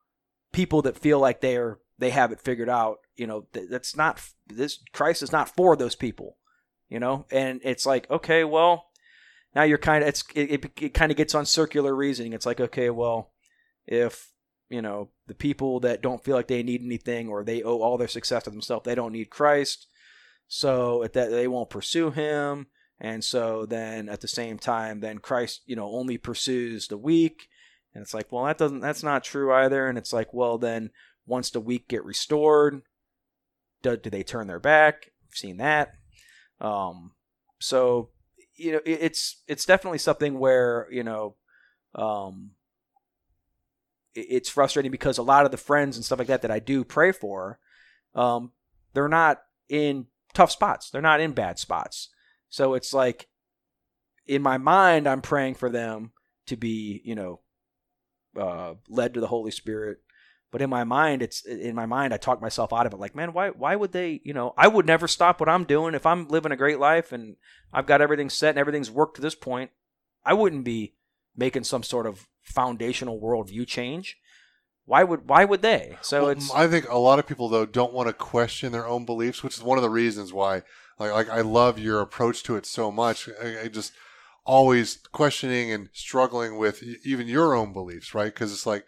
[0.53, 3.97] people that feel like they are they have it figured out, you know, th- that's
[3.97, 6.37] not this Christ is not for those people,
[6.89, 8.87] you know, and it's like, okay, well,
[9.55, 12.33] now you're kind of it's it, it, it kind of gets on circular reasoning.
[12.33, 13.33] It's like, okay, well,
[13.87, 14.32] if
[14.73, 17.99] you know the people that don't feel like they need anything or they owe all
[17.99, 19.87] their success to themselves they don't need christ.
[20.49, 22.67] So at that they won't pursue him.
[23.01, 27.49] And so then at the same time then christ you know only pursues the weak.
[27.95, 29.87] And it's like well that doesn't that's not true either.
[29.87, 30.91] And it's like well then
[31.27, 32.83] once the weak get restored
[33.83, 35.11] do, do they turn their back?
[35.29, 35.93] I've seen that.
[36.61, 37.13] Um
[37.61, 38.09] so
[38.57, 41.37] you know it, it's it's definitely something where you know
[41.95, 42.53] um
[44.15, 46.85] it's frustrating because a lot of the friends and stuff like that that I do
[46.85, 47.59] pray for,
[48.15, 48.53] um,
[48.93, 50.91] they're not in tough spots.
[50.91, 52.09] They're not in bad spots.
[52.49, 53.29] So it's like,
[54.27, 56.13] in my mind, I'm praying for them
[56.47, 57.41] to be, you know,
[58.39, 59.99] uh, led to the Holy Spirit.
[60.51, 62.13] But in my mind, it's in my mind.
[62.13, 62.99] I talk myself out of it.
[62.99, 63.49] Like, man, why?
[63.49, 64.21] Why would they?
[64.23, 67.11] You know, I would never stop what I'm doing if I'm living a great life
[67.11, 67.37] and
[67.73, 69.71] I've got everything set and everything's worked to this point.
[70.27, 70.95] I wouldn't be
[71.35, 74.17] making some sort of foundational worldview change.
[74.85, 75.97] Why would why would they?
[76.03, 78.87] So Well, it's I think a lot of people though don't want to question their
[78.87, 80.63] own beliefs, which is one of the reasons why.
[80.99, 83.29] Like, like I love your approach to it so much.
[83.43, 83.93] I, I just
[84.45, 88.33] always questioning and struggling with even your own beliefs, right?
[88.33, 88.85] Because it's like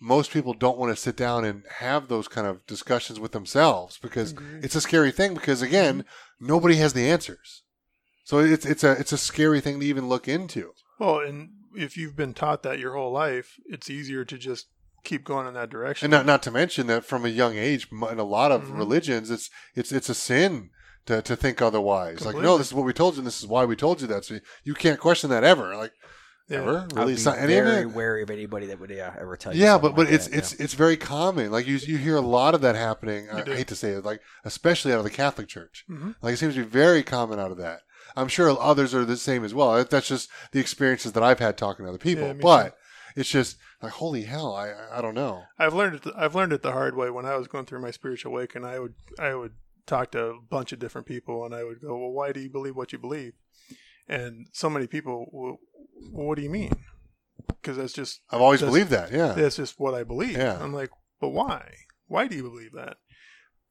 [0.00, 3.98] most people don't want to sit down and have those kind of discussions with themselves
[4.00, 4.60] because mm-hmm.
[4.62, 5.34] it's a scary thing.
[5.34, 6.46] Because again, mm-hmm.
[6.46, 7.62] nobody has the answers,
[8.24, 10.72] so it's it's a it's a scary thing to even look into.
[10.98, 14.66] Well, and if you've been taught that your whole life, it's easier to just
[15.04, 16.06] keep going in that direction.
[16.06, 18.78] And not not to mention that from a young age, in a lot of Mhm.
[18.78, 20.70] religions, it's it's it's a sin
[21.06, 22.24] to, to think otherwise.
[22.26, 24.08] Like, no, this is what we told you, and this is why we told you
[24.08, 24.24] that.
[24.24, 25.76] So you can't question that ever.
[25.76, 25.92] Like,
[26.48, 26.58] Yeah.
[26.58, 27.06] ever I'd really?
[27.08, 27.90] be It's not any of very it.
[27.92, 29.62] wary of anybody that would yeah ever tell you.
[29.62, 31.52] Yeah, but but like it's that, it's it's very common.
[31.52, 33.28] Like you you hear a lot of that happening.
[33.30, 33.42] I.
[33.42, 35.84] I hate to say it, like especially out of the Catholic Church.
[35.88, 36.16] Mhm.
[36.22, 37.80] Like it seems to be very common out of that.
[38.16, 39.84] I'm sure others are the same as well.
[39.84, 42.26] That's just the experiences that I've had talking to other people.
[42.28, 42.76] Yeah, but
[43.14, 45.42] it's just like holy hell, I I- don't know.
[45.58, 46.12] I've learned it.
[46.16, 47.10] I've learned it the hard way.
[47.10, 49.52] When I was going through my spiritual awakening, I would I would
[49.86, 52.50] talk to a bunch of different people, and I would go, "Well, why do you
[52.50, 53.34] believe what you believe?"
[54.08, 55.58] And so many people, well,
[56.12, 56.72] what do you mean?
[57.48, 59.10] Because that's just I've always believed that.
[59.12, 59.32] Yeah.
[59.32, 60.36] that's just what I believe.
[60.36, 60.58] Yeah.
[60.62, 60.90] I'm like,
[61.20, 61.74] but why?
[62.06, 62.98] Why do you believe that?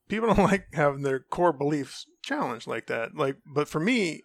[0.09, 3.15] People don't like having their core beliefs challenged like that.
[3.15, 4.21] Like, but for me,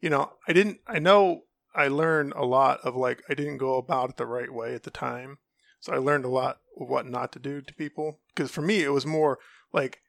[0.00, 0.80] you know, I didn't.
[0.86, 1.42] I know
[1.74, 4.82] I learned a lot of like I didn't go about it the right way at
[4.82, 5.38] the time,
[5.80, 8.20] so I learned a lot of what not to do to people.
[8.34, 9.38] Because for me, it was more
[9.72, 10.00] like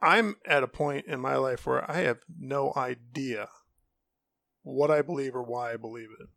[0.00, 3.48] I'm at a point in my life where I have no idea
[4.62, 6.28] what I believe or why I believe it.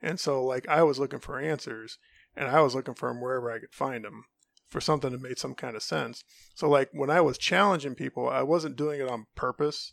[0.00, 1.98] And so, like, I was looking for answers,
[2.36, 4.24] and I was looking for them wherever I could find them
[4.68, 6.24] for something that made some kind of sense.
[6.54, 9.92] So, like, when I was challenging people, I wasn't doing it on purpose,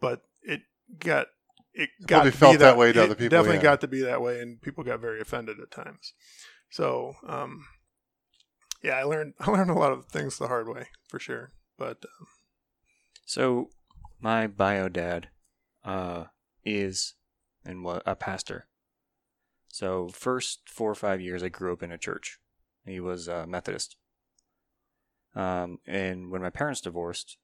[0.00, 0.62] but it
[0.98, 1.28] got
[1.74, 3.62] it got Probably to be felt that way to it other people, Definitely yeah.
[3.62, 6.12] got to be that way, and people got very offended at times.
[6.70, 7.66] So, um,
[8.82, 11.52] yeah, I learned I learned a lot of things the hard way for sure.
[11.78, 12.26] But um,
[13.24, 13.70] So,
[14.20, 15.28] my bio dad
[15.84, 16.24] uh,
[16.64, 17.14] is
[17.64, 18.66] and what a pastor.
[19.68, 22.38] So, first four or five years, I grew up in a church.
[22.84, 23.96] He was uh, Methodist.
[25.34, 27.38] Um, and when my parents divorced,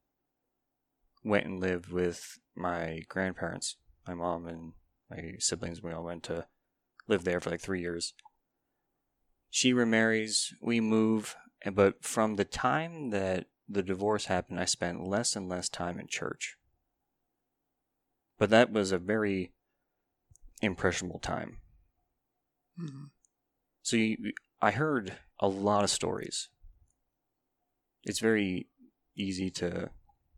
[1.25, 3.77] went and lived with my grandparents,
[4.09, 4.73] my mom and
[5.11, 5.83] my siblings.
[5.83, 6.47] We all went to
[7.07, 8.15] live there for like three years.
[9.51, 15.05] She remarries, we move, and- but from the time that the divorce happened, I spent
[15.07, 16.57] less and less time in church.
[18.39, 19.53] But that was a very
[20.63, 21.61] impressionable time.
[22.79, 23.11] mhm.
[23.83, 26.49] So you, I heard a lot of stories.
[28.05, 28.69] It's very
[29.17, 29.91] easy to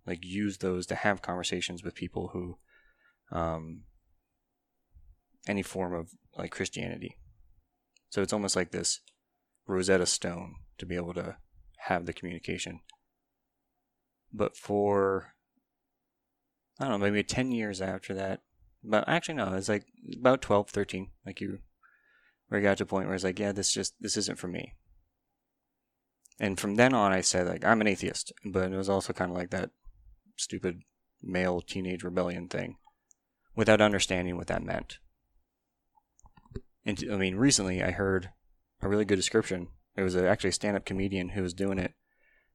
[0.07, 2.59] like use those to have conversations with people who
[3.33, 3.83] um
[5.47, 7.17] any form of like Christianity.
[8.11, 9.01] So it's almost like this
[9.67, 11.37] Rosetta Stone to be able to
[11.87, 12.81] have the communication.
[14.33, 15.35] But for
[16.79, 18.41] I don't know, maybe 10 years after that,
[18.83, 19.85] but actually no, it's like
[20.19, 21.59] about 12, 13, like you
[22.49, 24.39] where I got to a point where I was like, yeah, this just this isn't
[24.39, 24.75] for me.
[26.39, 29.31] And from then on, I said like I'm an atheist, but it was also kind
[29.31, 29.71] of like that
[30.37, 30.81] stupid
[31.23, 32.77] male teenage rebellion thing,
[33.57, 34.99] without understanding what that meant.
[36.85, 38.31] And I mean, recently I heard
[38.83, 39.69] a really good description.
[39.97, 41.95] It was a, actually a stand-up comedian who was doing it,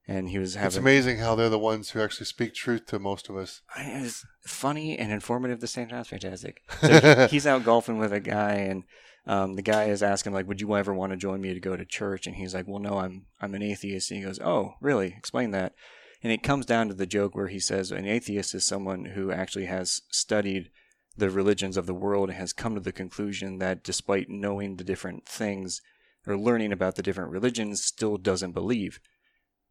[0.08, 0.66] and he was having.
[0.66, 3.62] It's amazing how they're the ones who actually speak truth to most of us.
[3.76, 6.00] It's funny and informative at the same time.
[6.00, 6.62] It's fantastic.
[6.80, 8.84] So he's out golfing with a guy, and
[9.26, 11.76] um, the guy is asking like, "Would you ever want to join me to go
[11.76, 14.74] to church?" And he's like, "Well, no, I'm I'm an atheist." And he goes, "Oh,
[14.80, 15.14] really?
[15.16, 15.74] Explain that."
[16.22, 19.30] And it comes down to the joke where he says an atheist is someone who
[19.30, 20.70] actually has studied
[21.16, 25.26] the religions of the world has come to the conclusion that despite knowing the different
[25.26, 25.80] things
[26.26, 29.00] or learning about the different religions, still doesn't believe.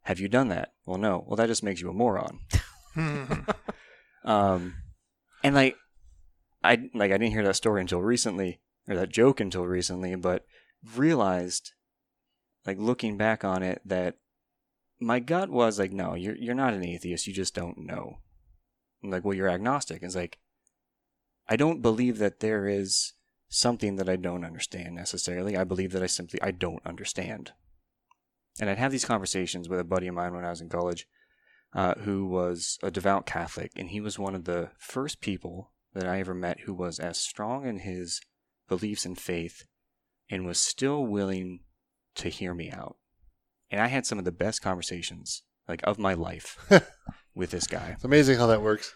[0.04, 0.74] Have you done that?
[0.86, 1.24] Well, no.
[1.28, 2.40] Well, that just makes you a moron.
[4.26, 4.74] Um,
[5.44, 5.78] and like,
[6.64, 8.60] I like I didn't hear that story until recently,
[8.90, 10.44] or that joke until recently, but
[10.96, 11.74] realized,
[12.66, 14.16] like looking back on it, that
[15.00, 17.28] my gut was like, no, you're you're not an atheist.
[17.28, 18.18] You just don't know.
[19.04, 20.02] I'm like, well, you're agnostic.
[20.02, 20.40] It's like,
[21.48, 23.14] I don't believe that there is
[23.50, 25.56] something that I don't understand necessarily.
[25.56, 27.52] I believe that I simply I don't understand.
[28.60, 31.08] And I'd have these conversations with a buddy of mine when I was in college
[31.74, 36.08] uh, who was a devout Catholic, and he was one of the first people that
[36.08, 38.22] I ever met who was as strong in his
[38.68, 39.66] beliefs and faith
[40.30, 41.62] and was still willing
[42.16, 42.98] to hear me out.
[43.70, 46.58] And I had some of the best conversations like of my life
[47.36, 47.92] with this guy.
[47.96, 48.94] It's amazing how that works.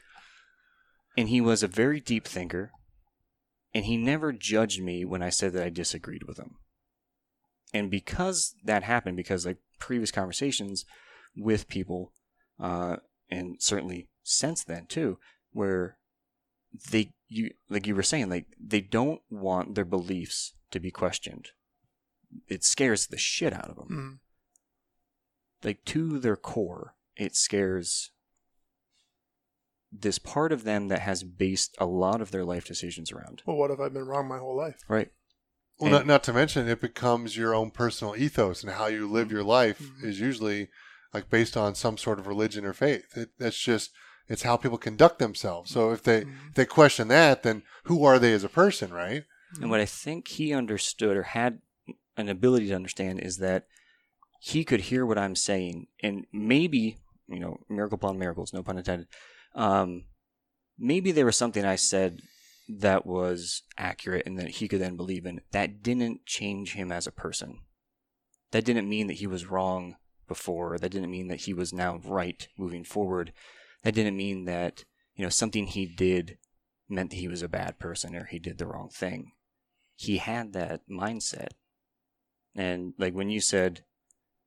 [1.17, 2.71] And he was a very deep thinker,
[3.73, 6.55] and he never judged me when I said that I disagreed with him.
[7.73, 10.85] And because that happened, because like previous conversations
[11.35, 12.13] with people,
[12.59, 12.97] uh,
[13.29, 15.17] and certainly since then too,
[15.51, 15.97] where
[16.91, 21.49] they you like you were saying, like they don't want their beliefs to be questioned.
[22.47, 23.87] It scares the shit out of them.
[23.89, 25.65] Mhm.
[25.65, 28.11] Like to their core, it scares
[29.91, 33.41] this part of them that has based a lot of their life decisions around.
[33.45, 34.77] Well, what if I've been wrong my whole life?
[34.87, 35.11] Right.
[35.79, 39.09] Well, And- not, not to mention, it becomes your own personal ethos, and how you
[39.09, 40.03] live your life Mhm.
[40.05, 40.69] is usually
[41.13, 43.17] like based on some sort of religion or faith.
[43.17, 43.91] It, that's just
[44.27, 45.71] it's how people conduct themselves.
[45.71, 46.49] So if they Mhm.
[46.49, 49.23] if they question that, then who are they as a person, right?
[49.59, 51.61] And what I think he understood or had
[52.15, 53.65] an ability to understand is that
[54.39, 56.97] he could hear what I'm saying and maybe,
[57.27, 59.07] you know, miracle upon miracles, no pun intended.
[59.55, 60.05] Um,
[60.77, 62.21] maybe there was something I said
[62.69, 65.41] that was accurate and that he could then believe in.
[65.51, 67.59] That didn't change him as a person.
[68.51, 69.95] That didn't mean that he was wrong
[70.27, 70.77] before.
[70.77, 73.33] That didn't mean that he was now right moving forward.
[73.83, 74.85] That didn't mean that,
[75.15, 76.37] you know, something he did
[76.87, 79.31] meant that he was a bad person or he did the wrong thing.
[79.95, 81.49] He had that mindset.
[82.55, 83.83] And like when you said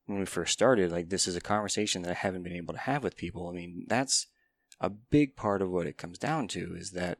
[0.06, 2.80] when we first started, like this is a conversation that I haven't been able to
[2.80, 3.48] have with people.
[3.48, 4.26] I mean, that's
[4.82, 7.18] a big part of what it comes down to is that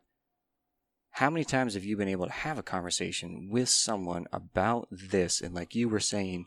[1.17, 5.41] how many times have you been able to have a conversation with someone about this
[5.41, 6.47] and like you were saying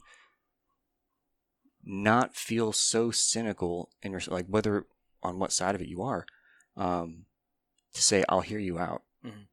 [1.84, 4.86] not feel so cynical in your like whether
[5.24, 6.26] on what side of it you are
[6.76, 7.26] um
[7.94, 9.48] to say i'll hear you out Mhm.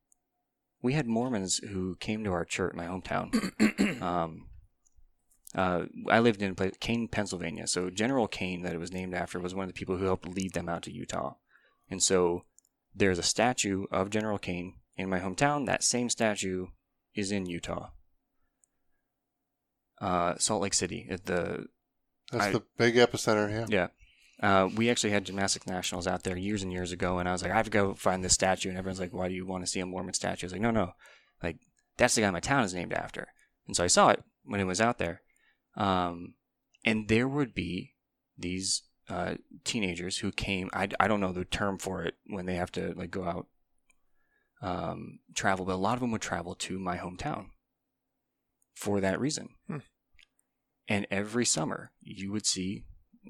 [0.83, 4.49] we had mormons who came to our church in my hometown um
[5.55, 7.67] uh, I lived in place, Kane, Pennsylvania.
[7.67, 10.27] So General Kane, that it was named after, was one of the people who helped
[10.27, 11.35] lead them out to Utah.
[11.93, 12.44] And so
[12.94, 16.69] there's a statue of General Kane in my hometown, that same statue
[17.14, 17.90] is in Utah.
[20.01, 21.66] Uh, Salt Lake City, at the
[22.31, 23.51] That's I- the big epicenter.
[23.51, 23.66] Yeah.
[23.69, 23.89] yeah.
[24.43, 27.43] Uh, we actually had gymnastics nationals out there years and years ago, and I was
[27.43, 29.64] like, I have to go find this statue, and everyone's like, Why do you want
[29.64, 30.47] to see a Mormon statue?
[30.47, 30.93] I was like, No, no,
[31.43, 31.59] like
[31.97, 33.28] that's the guy my town is named after,
[33.69, 35.20] and so I saw it when it was out there,
[35.77, 36.35] um,
[36.85, 37.94] and there would be
[38.36, 39.35] these uh,
[39.65, 40.70] teenagers who came.
[40.73, 43.47] I, I don't know the term for it when they have to like go out,
[44.62, 47.47] um, travel, but a lot of them would travel to my hometown
[48.74, 49.51] for that reason.
[49.66, 49.79] Hmm.
[50.89, 52.85] And every summer, you would see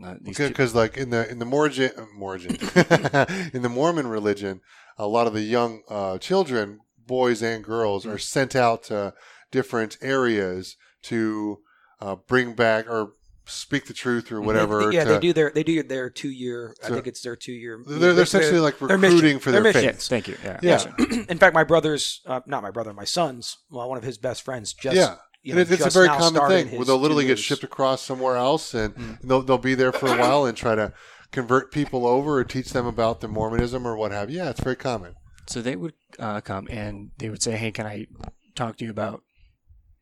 [0.04, 2.46] uh, Because like in the in the Mormon Mormon
[3.52, 4.60] in the Mormon religion,
[4.96, 8.14] a lot of the young uh, children, boys and girls, Mm.
[8.14, 9.14] are sent out to
[9.50, 11.58] different areas to
[12.00, 13.12] uh, bring back or
[13.44, 14.92] speak the truth or whatever.
[14.92, 16.74] yeah, to- they do their they do their two year.
[16.84, 17.82] I think it's their two year.
[17.86, 19.84] They're, they're essentially like their recruiting for Their their mission.
[19.84, 20.06] Yeah, faith.
[20.08, 20.36] thank you.
[20.44, 20.58] Yeah.
[20.62, 21.24] Yeah.
[21.28, 23.56] In fact, my brother's uh, not my brother, my son's.
[23.70, 25.16] Well, one of his best friends just yeah.
[25.42, 28.02] you And know, it- it's a very common thing where they'll literally get shipped across
[28.02, 29.18] somewhere else and Mm.
[29.22, 30.92] they'll, they'll be there for a while and try to
[31.32, 34.36] convert people over or teach them about the Mormonism or what have you.
[34.38, 35.14] Yeah, it's very common.
[35.48, 38.06] So they would uh, come and they would say, "Hey, can I
[38.54, 39.22] talk to you about,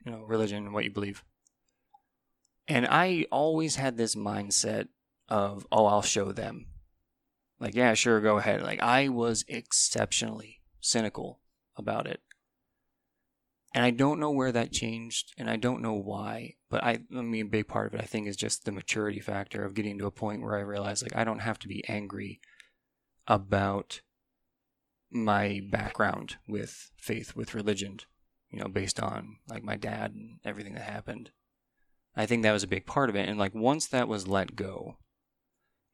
[0.05, 1.23] you know, religion and what you believe?"
[2.71, 4.89] And I always had this mindset
[5.29, 6.69] of, "Oh, I'll show them."
[7.59, 8.63] Like, yeah, sure, go ahead.
[8.63, 11.41] Like, I was exceptionally cynical
[11.77, 12.21] about it,
[13.75, 16.55] and I don't know where that changed, and I don't know why.
[16.71, 19.19] But I, I mean, a big part of it, I think, is just the maturity
[19.19, 21.83] factor of getting to a point where I realize, like, I don't have to be
[21.89, 22.41] angry
[23.27, 24.01] about
[25.11, 27.99] my background with faith, with religion,
[28.49, 31.31] you know, based on like my dad and everything that happened.
[32.17, 33.29] I think that was a big part of it.
[33.29, 34.97] And like once that was let go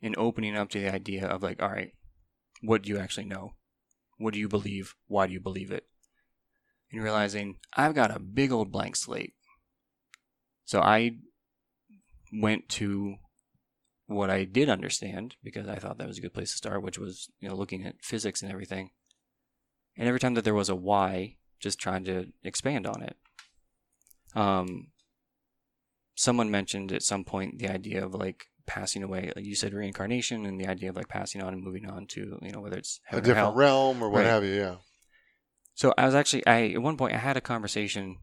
[0.03, 1.93] and opening up to the idea of like, all right,
[2.63, 3.55] what do you actually know?
[4.19, 4.95] What do you believe?
[5.09, 5.85] Why do you believe it?
[6.91, 9.35] And realizing I've got a big old blank slate.
[10.65, 11.19] So I
[12.33, 13.17] went to
[14.07, 16.99] what I did understand because I thought that was a good place to start, which
[16.99, 18.91] was, you know, looking at physics and everything.
[19.97, 23.17] And every time that there was a why, just trying to expand on it.
[24.35, 24.89] Um,
[26.17, 29.31] someone mentioned at some point the idea of like passing away.
[29.37, 32.39] Like you said, reincarnation, and the idea of like passing on and moving on to
[32.43, 33.55] you know whether it's A or different hell.
[33.55, 34.27] realm or what Right.
[34.27, 34.55] have you.
[34.55, 34.77] Yeah.
[35.75, 38.17] So I was actually I at one point I had a conversation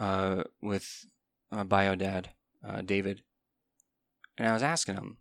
[0.00, 1.06] uh, with
[1.52, 2.30] my bio dad,
[2.66, 3.22] uh, David,
[4.36, 5.18] and I was asking him,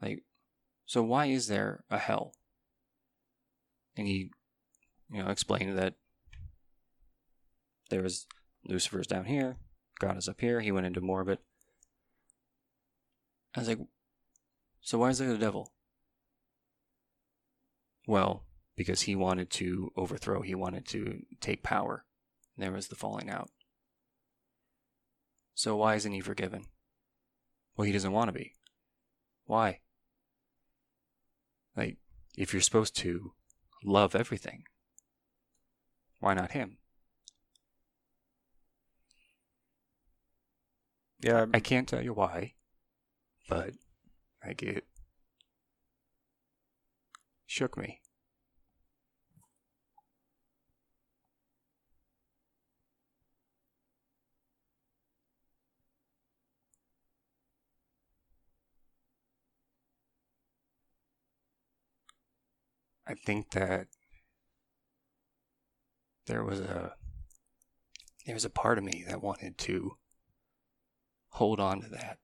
[0.00, 0.22] like,
[0.86, 2.32] so why is there a hell?
[3.98, 4.30] And he,
[5.10, 5.94] you know, explained that
[7.90, 8.26] there was
[8.66, 9.56] Lucifer's down here,
[9.98, 10.60] God is up here.
[10.60, 11.40] He went into more of it.
[13.54, 13.78] I was like,
[14.80, 15.72] so why is there the devil?
[18.06, 18.44] Well,
[18.76, 22.04] because he wanted to overthrow, he wanted to take power.
[22.54, 23.50] And there was the falling out.
[25.54, 26.66] So why isn't he forgiven?
[27.76, 28.52] Well, he doesn't want to be.
[29.46, 29.80] Why?
[31.76, 31.96] Like,
[32.36, 33.32] if you're supposed to
[33.84, 34.64] love everything,
[36.20, 36.78] why not him?
[41.20, 42.54] Yeah, I can't tell you why,
[43.48, 43.72] but
[44.44, 44.84] like it
[47.46, 48.00] shook me.
[63.06, 63.86] I think that
[66.26, 66.94] there was a
[68.26, 69.96] there was a part of me that wanted to
[71.36, 72.16] hold on to that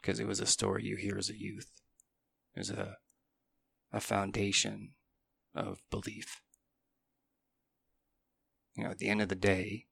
[0.00, 1.70] because it was a story you hear as a youth.
[2.54, 2.96] It was a
[3.92, 4.90] a foundation
[5.54, 6.42] of belief.
[8.74, 9.86] You know, at the end of the day,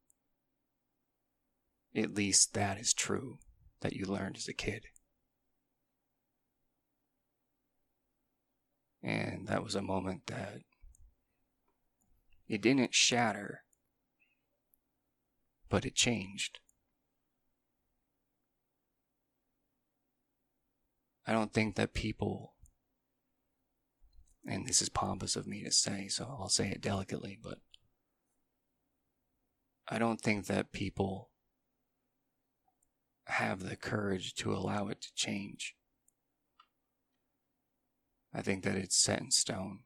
[1.95, 3.39] at least that is true
[3.81, 4.87] that you learned as a kid.
[9.03, 10.59] And that was a moment that
[12.49, 13.63] it didn't shatter,
[15.71, 16.59] but it changed.
[21.27, 22.55] I don't think that people,
[24.47, 27.59] and this is pompous of me to say, so I'll say it delicately, but
[29.89, 31.31] I don't think that people
[33.27, 35.75] have the courage to allow it to change.
[38.33, 39.81] I think that it's set in stone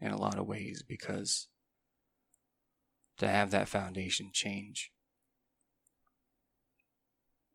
[0.00, 1.48] in a lot of ways because
[3.18, 4.92] to have that foundation change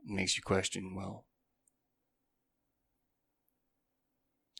[0.05, 1.25] makes you question well,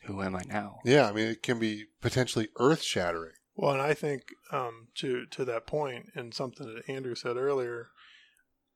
[0.02, 0.78] who am I now?
[0.84, 1.08] Yeah.
[1.08, 3.32] I mean, it can be potentially earth shattering.
[3.60, 4.22] Well, and I think
[4.52, 7.88] um, to to that point, and something that Andrew said earlier,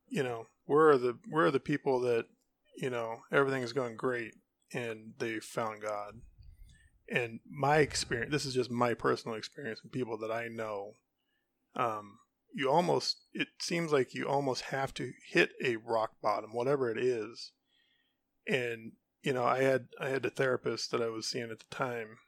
[0.09, 2.26] you know, where are the where are the people that
[2.76, 4.34] you know everything is going great
[4.74, 6.20] and they found God?
[7.09, 10.92] And my experience, this is just my personal experience, and people that I know,
[11.76, 12.18] um,
[12.55, 16.98] you almost it seems like you almost have to hit a rock bottom, whatever it
[16.98, 17.52] is.
[18.46, 18.92] And
[19.24, 22.18] you know, I had I had a therapist that I was seeing at the time,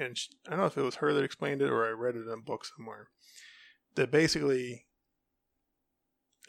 [0.00, 2.16] and she, I don't know if it was her that explained it or I read
[2.16, 3.08] it in a book somewhere.
[3.96, 4.86] That basically,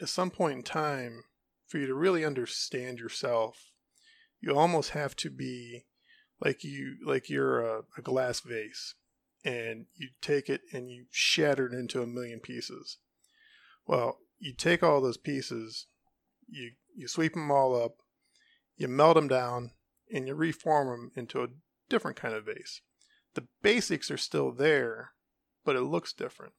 [0.00, 1.24] at some point in time,
[1.68, 3.72] for you to really understand yourself,
[4.40, 5.84] you almost have to be
[6.40, 8.94] like you like you're a, a glass vase,
[9.44, 12.96] and you take it and you shatter it into a million pieces.
[13.86, 15.88] Well, you take all those pieces,
[16.48, 17.96] you you sweep them all up,
[18.78, 19.72] you melt them down,
[20.12, 21.48] and you reform them into a
[21.88, 22.80] different kind of vase.
[23.34, 25.12] The basics are still there,
[25.64, 26.54] but it looks different.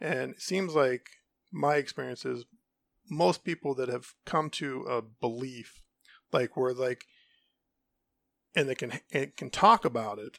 [0.00, 1.08] And it seems like
[1.52, 2.44] my experience is
[3.10, 5.80] most people that have come to a belief,
[6.32, 7.04] like where like,
[8.54, 10.38] and they can and can talk about it,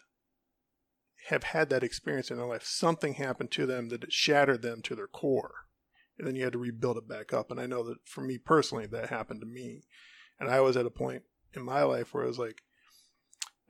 [1.27, 2.63] have had that experience in their life.
[2.63, 5.53] Something happened to them that it shattered them to their core,
[6.17, 7.51] and then you had to rebuild it back up.
[7.51, 9.83] And I know that for me personally, that happened to me,
[10.39, 11.23] and I was at a point
[11.53, 12.61] in my life where I was like,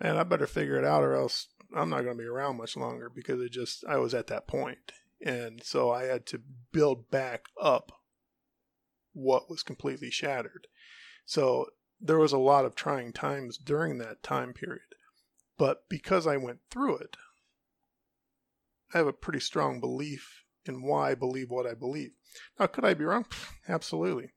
[0.01, 2.75] man, I better figure it out or else I'm not going to be around much
[2.75, 4.91] longer because it just, I was at that point.
[5.23, 6.41] And so I had to
[6.71, 7.91] build back up
[9.13, 10.67] what was completely shattered.
[11.25, 11.67] So
[11.99, 14.81] there was a lot of trying times during that time period.
[15.57, 17.17] But because I went through it,
[18.93, 22.11] I have a pretty strong belief in why I believe what I believe.
[22.59, 23.25] Now, could I be wrong?
[23.67, 24.31] Absolutely.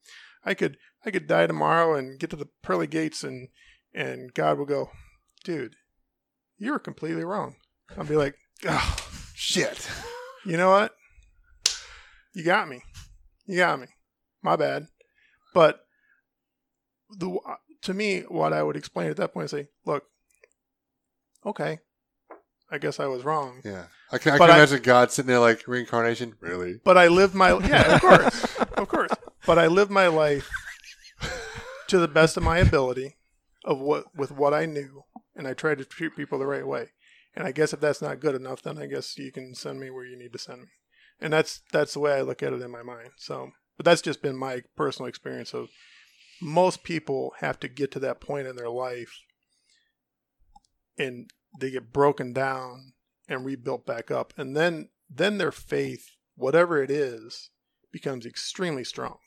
[0.45, 3.49] I could I could die tomorrow and get to the pearly gates and
[3.95, 4.91] and God will go,
[5.45, 5.75] dude,
[6.57, 7.57] you were completely wrong.
[7.97, 8.97] I'll be like, oh
[9.35, 9.89] shit.
[10.47, 10.95] You know what?
[12.35, 12.83] You got me.
[13.47, 13.87] You got me.
[14.43, 14.87] My bad.
[15.55, 15.81] But
[17.11, 20.05] the uh, to me, what I would explain at that point is say, look,
[21.45, 21.79] okay,
[22.71, 23.61] I guess I was wrong.
[23.65, 26.35] Yeah, I can, I can I- imagine God sitting there like reincarnation.
[26.41, 26.81] Really?
[26.83, 28.45] But I lived my yeah, of course,
[28.79, 29.11] of course.
[29.47, 30.49] But I lived my life
[31.93, 33.17] to the best of my ability,
[33.67, 35.03] of what with what I knew,
[35.37, 36.89] and I tried to treat people the right way.
[37.37, 39.91] And I guess if that's not good enough, then I guess you can send me
[39.91, 40.69] where you need to send me.
[41.21, 43.11] And that's that's the way I look at it in my mind.
[43.19, 45.69] So, but that's just been my personal experience of
[46.41, 49.21] most people have to get to that point in their life,
[50.99, 51.29] and
[51.61, 52.95] they get broken down
[53.29, 56.07] and rebuilt back up, and then then their faith,
[56.37, 57.51] whatever it is,
[57.93, 59.19] becomes extremely strong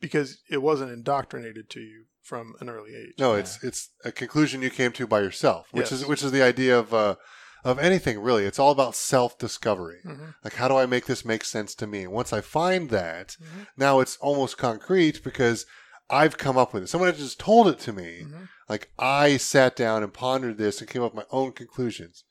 [0.00, 3.14] because it wasn't indoctrinated to you from an early age.
[3.18, 6.00] No, it's it's a conclusion you came to by yourself, which Yes.
[6.00, 7.16] is which is the idea of uh,
[7.64, 8.44] of anything really.
[8.44, 10.00] It's all about self discovery.
[10.06, 10.34] Mhm.
[10.44, 12.06] Like, how do I make this make sense to me?
[12.06, 13.66] Once I find that, Mhm.
[13.76, 15.66] now it's almost concrete because
[16.10, 16.86] I've come up with it.
[16.88, 18.22] Someone had just told it to me.
[18.24, 18.48] Mhm.
[18.68, 22.24] Like I sat down and pondered this and came up with my own conclusions.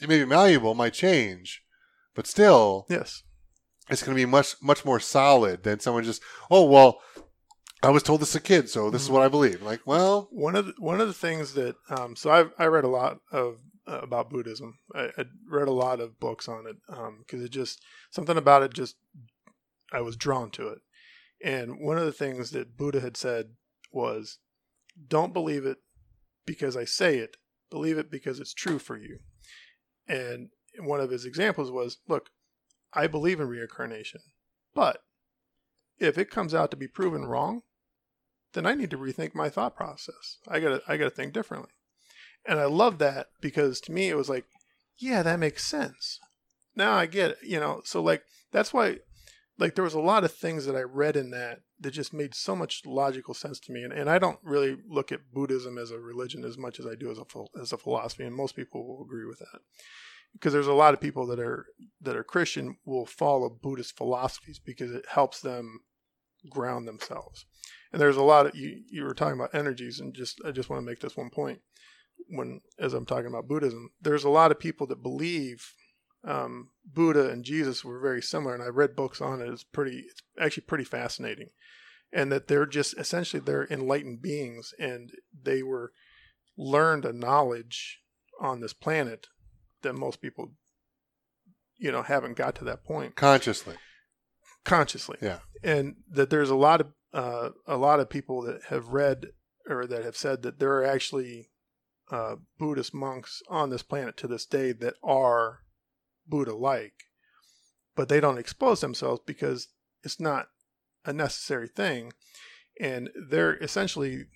[0.00, 1.62] It may be malleable, might change,
[2.14, 3.22] but still, Yes.
[3.90, 7.00] It's going to be much much more solid than someone just oh well
[7.82, 10.28] i was told this as a kid so this is what i believe like well
[10.30, 13.18] one of the, one of the things that um, so I I read a lot
[13.32, 13.58] of
[13.88, 14.78] uh, about Buddhism.
[14.94, 16.76] I, I read a lot of books on it
[17.20, 18.96] because it just something about it just
[19.92, 20.78] I was drawn to it.
[21.42, 23.52] And one of the things that Buddha had said
[23.92, 24.38] was,
[25.06, 25.78] "Don't believe it
[26.44, 27.36] because I say it.
[27.70, 29.20] Believe it because it's true for you."
[30.06, 30.48] And
[30.80, 32.30] one of his examples was, "Look,
[32.92, 34.20] I believe in reincarnation,
[34.74, 35.02] but
[35.98, 37.62] if it comes out to be proven wrong."
[38.52, 40.38] then I need to rethink my thought process.
[40.46, 41.70] I gotta I gotta think differently.
[42.46, 44.44] And I love that because to me it was like,
[44.96, 46.18] yeah, that makes sense.
[46.74, 48.98] Now I get it, you know, so like that's why
[49.58, 52.34] like there was a lot of things that I read in that that just made
[52.34, 53.82] so much logical sense to me.
[53.82, 56.94] And, and I don't really look at Buddhism as a religion as much as I
[56.94, 57.24] do as a
[57.60, 59.60] as a philosophy, and most people will agree with that.
[60.32, 61.66] Because there's a lot of people that are
[62.00, 65.80] that are Christian will follow Buddhist philosophies because it helps them
[66.48, 67.46] ground themselves.
[67.92, 70.70] And there's a lot of you you were talking about energies and just i just
[70.70, 71.60] want to make this one point.
[72.28, 75.72] When as i'm talking about buddhism there's a lot of people that believe
[76.24, 79.48] um, buddha and jesus were very similar and i read books on it.
[79.48, 81.48] It's pretty it's actually pretty fascinating.
[82.12, 85.10] And that they're just essentially they're enlightened beings and
[85.42, 85.92] they were
[86.56, 88.00] learned a knowledge
[88.40, 89.28] on this planet
[89.82, 90.52] that most people
[91.76, 93.76] you know haven't got to that point consciously
[94.68, 95.16] consciously.
[95.20, 95.38] Yeah.
[95.62, 99.28] And that there's a lot of uh, a lot of people that have read
[99.68, 101.50] or that have said that there are actually
[102.10, 105.60] uh, Buddhist monks on this planet to this day that are
[106.26, 106.94] Buddha like,
[107.96, 109.68] but they don't expose themselves because
[110.02, 110.48] it's not
[111.04, 112.12] a necessary thing.
[112.80, 114.26] And they're essentially,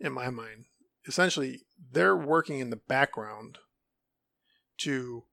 [0.00, 0.64] in my mind,
[1.06, 1.60] essentially,
[1.92, 3.58] they're working in the background
[4.78, 5.24] to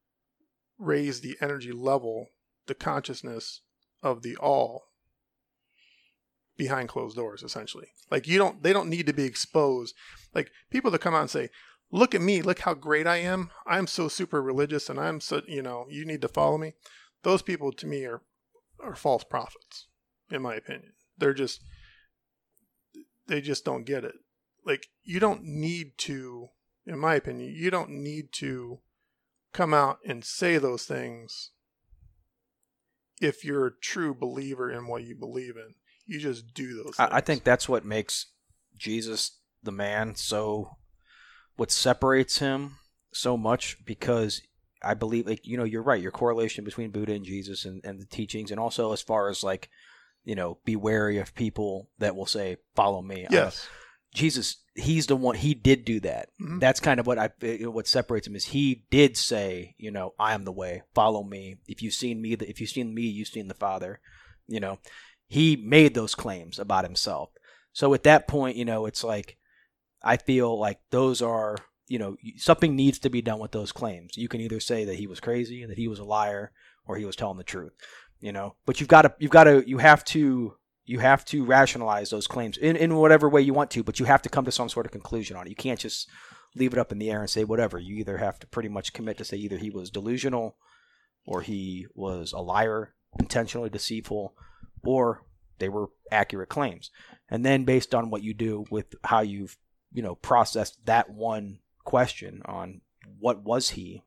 [0.77, 2.29] raise the energy level,
[2.67, 3.61] the consciousness
[4.01, 4.83] of the all
[6.57, 7.87] behind closed doors essentially.
[8.11, 9.95] Like you don't they don't need to be exposed.
[10.33, 11.49] Like people that come out and say
[11.91, 13.49] look at me look how great i am.
[13.65, 16.73] I'm so super religious and i'm so you know you need to follow me.
[17.23, 18.21] Those people to me are
[18.81, 19.87] are false prophets
[20.29, 20.93] in my opinion.
[21.17, 21.61] They're just
[23.27, 24.15] they just don't get it.
[24.65, 26.49] Like you don't need to
[26.85, 28.79] in my opinion you don't need to
[29.53, 31.51] come out and say those things
[33.21, 35.75] if you're a true believer in what you believe in
[36.05, 36.95] you just do those.
[36.99, 38.27] I, I think that's what makes
[38.75, 40.77] Jesus the man so.
[41.55, 42.77] What separates him
[43.11, 44.41] so much because
[44.83, 46.01] I believe, like you know, you're right.
[46.01, 49.43] Your correlation between Buddha and Jesus and, and the teachings, and also as far as
[49.43, 49.69] like,
[50.23, 53.65] you know, be wary of people that will say, "Follow me." Yes.
[53.65, 53.69] Uh,
[54.15, 55.35] Jesus, he's the one.
[55.35, 56.29] He did do that.
[56.41, 56.59] Mhm.
[56.59, 57.29] That's kind of what I
[57.65, 60.83] what separates him is he did say, you know, I am the way.
[60.93, 61.57] Follow me.
[61.67, 63.99] If you've seen me, if you've seen me, you've seen the Father.
[64.47, 64.79] You know,
[65.27, 67.29] he made those claims about himself.
[67.71, 69.37] So at that point, you know, it's like
[70.01, 74.17] I feel like those are, you know, something needs to be done with those claims.
[74.17, 76.51] You can either say that he was crazy, that he was a liar,
[76.85, 77.73] or he was telling the truth.
[78.19, 80.55] You know, but you've got to, you've got to, you have to
[80.85, 84.05] you have to rationalize those claims in, in whatever way you want to, but you
[84.05, 85.49] have to come to some sort of conclusion on it.
[85.49, 86.09] You can't just
[86.55, 87.79] leave it up in the air and say whatever.
[87.79, 90.57] You either have to pretty much commit to say either he was delusional
[91.25, 94.35] or he was a liar, intentionally deceitful,
[94.83, 95.23] or
[95.59, 96.91] they were accurate claims.
[97.29, 99.57] And then based on what you do with how you've,
[99.93, 102.81] you know, processed that one question on
[103.19, 104.03] what was he,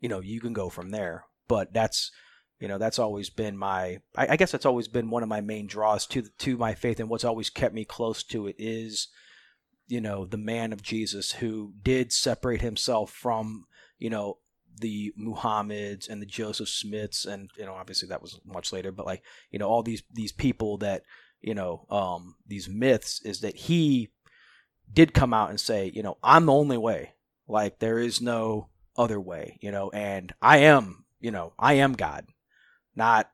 [0.00, 1.24] you know, you can go from there.
[1.48, 2.10] But that's
[2.60, 5.40] you know that's always been my I, I, guess that's always been one of my
[5.40, 9.08] main draws to to my faith and what's always kept me close to it is
[9.86, 13.66] you know the man of jesus who did separate himself from
[13.98, 14.38] you know
[14.78, 19.06] the muhammads and the joseph smiths and you know obviously that was much later but
[19.06, 21.02] like you know all these these people that
[21.40, 24.10] you know um these myths is that he
[24.92, 27.12] did come out and say you know i'm the only way.
[27.48, 31.92] Like there is no other way you know and i am you know i am
[31.92, 32.26] god
[32.96, 33.30] not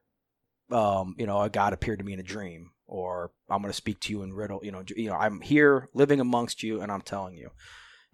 [0.71, 3.77] um, you know, a God appeared to me in a dream, or I'm going to
[3.77, 4.61] speak to you in riddle.
[4.63, 7.51] You know, you know, I'm here living amongst you, and I'm telling you,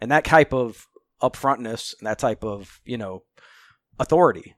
[0.01, 0.87] and that type of
[1.23, 3.25] upfrontness and that type of you know
[3.99, 4.55] authority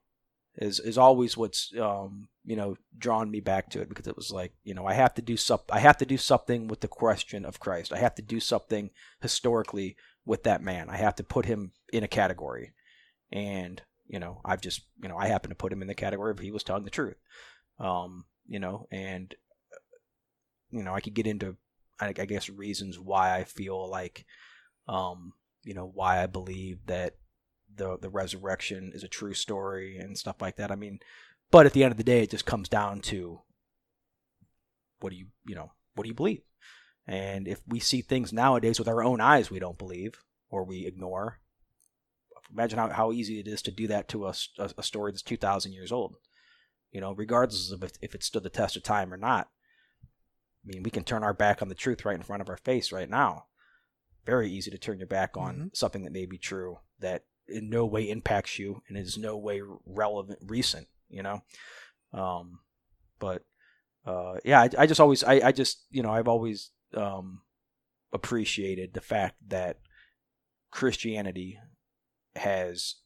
[0.56, 4.30] is is always what's um, you know drawn me back to it because it was
[4.30, 6.88] like you know I have to do some I have to do something with the
[6.88, 7.92] question of Christ.
[7.92, 8.90] I have to do something
[9.20, 10.88] historically with that man.
[10.90, 12.72] I have to put him in a category,
[13.30, 16.32] and you know, I've just, you know, I happen to put him in the category
[16.32, 17.16] of he was telling the truth.
[17.78, 19.32] Um, you know, and,
[20.70, 21.56] you know, I could get into,
[22.00, 24.26] I, I guess, reasons why I feel like,
[24.88, 27.14] um, you know, why I believe that
[27.76, 30.72] the the resurrection is a true story and stuff like that.
[30.72, 30.98] I mean,
[31.52, 33.42] but at the end of the day, it just comes down to
[34.98, 36.42] what do you, you know, what do you believe?
[37.06, 40.14] And if we see things nowadays with our own eyes we don't believe
[40.50, 41.38] or we ignore,
[42.52, 45.72] imagine how, how easy it is to do that to a, a story that's 2,000
[45.72, 46.16] years old.
[46.92, 49.48] You know, regardless of if, if it stood the test of time or not.
[50.64, 52.58] I mean, we can turn our back on the truth right in front of our
[52.58, 53.44] face right now.
[54.26, 55.76] Very easy to turn your back on Mhm.
[55.76, 59.62] something that may be true that in no way impacts you and is no way
[59.86, 60.88] relevant, recent.
[61.08, 61.42] You know,
[62.12, 62.60] um,
[63.18, 63.44] but
[64.04, 67.42] uh, yeah, I, I just always, I, I just, you know, I've always um,
[68.12, 69.78] appreciated the fact that
[70.70, 71.58] Christianity
[72.36, 72.96] has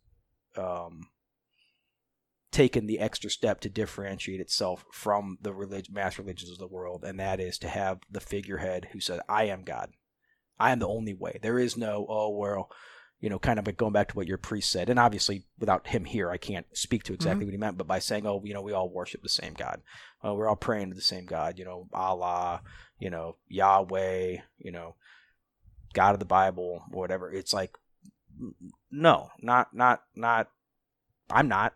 [0.56, 1.08] um,
[2.54, 7.04] taken the extra step to differentiate itself from the relig- mass religions of the world,
[7.04, 9.90] and that is to have the figurehead who says, "I am God.
[10.58, 11.40] I am the only way.
[11.42, 12.70] There is no oh well."
[13.20, 15.86] You know, kind of like going back to what your priest said, and obviously without
[15.86, 17.78] him here, I can't speak to exactly what he meant.
[17.78, 19.80] But by saying, "Oh, you know, we all worship the same God.
[20.24, 21.58] Uh, we're all praying to the same God.
[21.58, 22.62] You know, Allah.
[22.98, 24.36] You know, Yahweh.
[24.58, 24.96] You know,
[25.94, 27.76] God of the Bible, or whatever." It's like
[28.90, 30.48] no, not not not.
[31.30, 31.74] I'm not.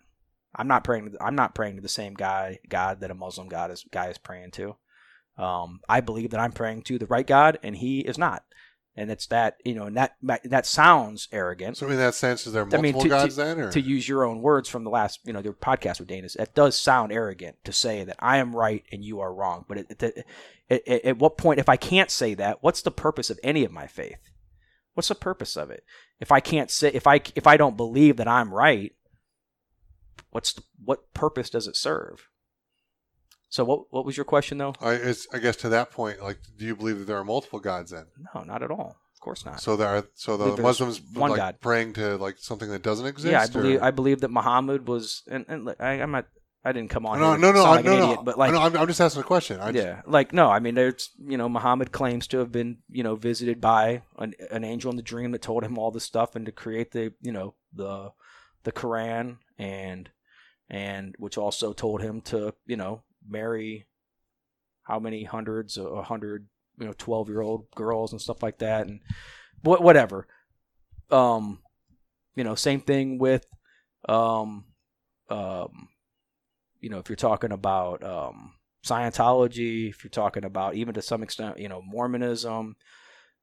[0.55, 1.12] I'm not praying.
[1.12, 4.09] To, I'm not praying to the same guy God that a Muslim God is guy
[4.09, 4.76] is praying to.
[5.36, 8.44] Um, I believe that I'm praying to the right God, and he is not.
[8.97, 11.76] And it's that you know, and that that sounds arrogant.
[11.76, 13.80] So in that sense, is there I multiple mean, to, gods to, then, or to
[13.80, 16.76] use your own words from the last, you know, the podcast with Dana, it does
[16.76, 19.64] sound arrogant to say that I am right and you are wrong.
[19.68, 20.26] But it, it,
[20.68, 23.70] it, at what point, if I can't say that, what's the purpose of any of
[23.70, 24.18] my faith?
[24.99, 25.85] What's the purpose of it?
[26.19, 28.91] If I can't say if I if I don't believe that I'm right,
[30.33, 32.27] what's the, what purpose does it serve?
[33.49, 34.75] So what what was your question though?
[34.81, 37.61] I, it's, I guess to that point, like, do you believe that there are multiple
[37.61, 38.07] gods then?
[38.35, 38.97] No, not at all.
[39.15, 39.61] Of course not.
[39.61, 41.61] So there are, so the Muslims one like God.
[41.61, 43.31] praying to like something that doesn't exist.
[43.31, 46.27] yeah, I believe or- I believe that Muhammad was and, and I, I'm not
[46.64, 48.05] I didn't come on no, here no, no, I- like no, an no.
[48.05, 49.60] idiot, but like no, I'm, I'm just asking a question.
[49.60, 52.78] I just- yeah, like no, I mean there's you know Muhammad claims to have been
[52.90, 56.05] you know visited by an, an angel in the dream that told him all this
[56.05, 58.10] stuff and to create the you know the
[58.64, 60.10] the Quran and
[60.68, 63.86] and which also told him to you know marry
[64.82, 66.48] how many hundreds a hundred
[66.78, 69.01] you know 12 year old girls and stuff like that and
[69.62, 70.26] what whatever
[71.10, 71.59] um
[72.36, 73.47] you know same thing with
[74.09, 74.64] um
[75.30, 75.89] um
[76.81, 81.23] you know if you're talking about um scientology if you're talking about even to some
[81.23, 82.77] extent you know mormonism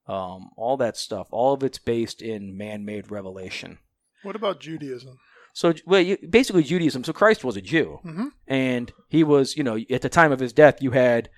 [0.07, 3.78] um all that stuff all of it's based in man-made revelation
[4.24, 5.18] What about Judaism?
[5.53, 8.32] so well you, basically judaism so christ was a jew Mhm.
[8.48, 11.30] and he was you know at the time of his death you had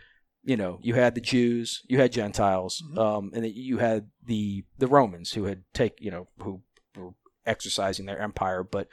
[0.43, 2.97] you know you had the jews you had gentiles Mhm.
[2.97, 6.61] um and you had the the romans who had take you know who
[6.95, 7.11] were
[7.45, 8.87] exercising their empire but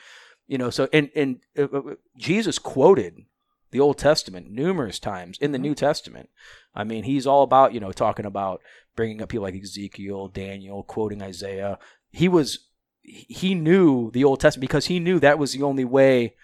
[0.47, 3.25] you know so and and uh, uh, jesus quoted
[3.71, 5.63] the old testament numerous times in the Mhm.
[5.63, 6.29] new testament.
[6.75, 8.61] I mean he's all about you know talking about
[8.95, 11.79] bringing up people like ezekiel daniel quoting isaiah.
[12.11, 12.69] He was
[13.03, 16.37] he knew the old testament because he knew that was the only way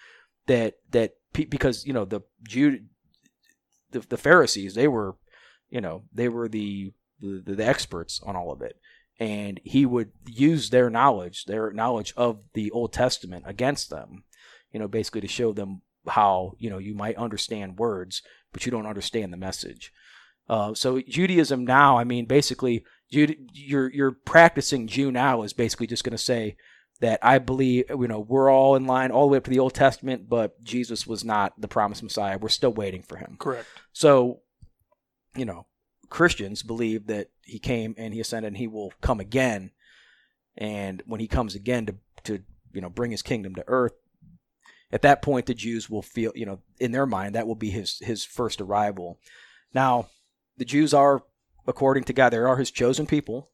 [0.47, 2.89] that that because you know the Jude
[3.93, 5.17] the, the Pharisees they were
[5.69, 8.77] you know they were the, the the experts on all of it
[9.21, 14.25] and he would use their knowledge their knowledge of the Old Testament against them
[14.73, 18.23] you know basically to show them how you know you might understand words
[18.53, 19.93] but you don't understand the message
[20.49, 25.87] uh, so Judaism now I mean basically Jude, you're you're practicing Jew now is basically
[25.87, 26.57] just going to say
[27.01, 29.59] that I believe you know we're all in line all the way up to the
[29.59, 32.39] Old Testament, but Jesus was not the promised Messiah.
[32.39, 33.37] We're still waiting for him.
[33.39, 33.67] Correct.
[33.93, 34.41] So,
[35.35, 35.67] you know,
[36.11, 39.71] Christians believe that he came and he ascended and he will come again.
[40.57, 42.43] And when he comes again to to
[42.73, 43.95] you know bring his kingdom to earth,
[44.93, 47.71] at that point the Jews will feel you know in their mind that will be
[47.71, 49.19] his his first arrival.
[49.73, 50.09] Now,
[50.59, 51.23] the Jews are
[51.67, 53.51] according to God, they are his chosen people.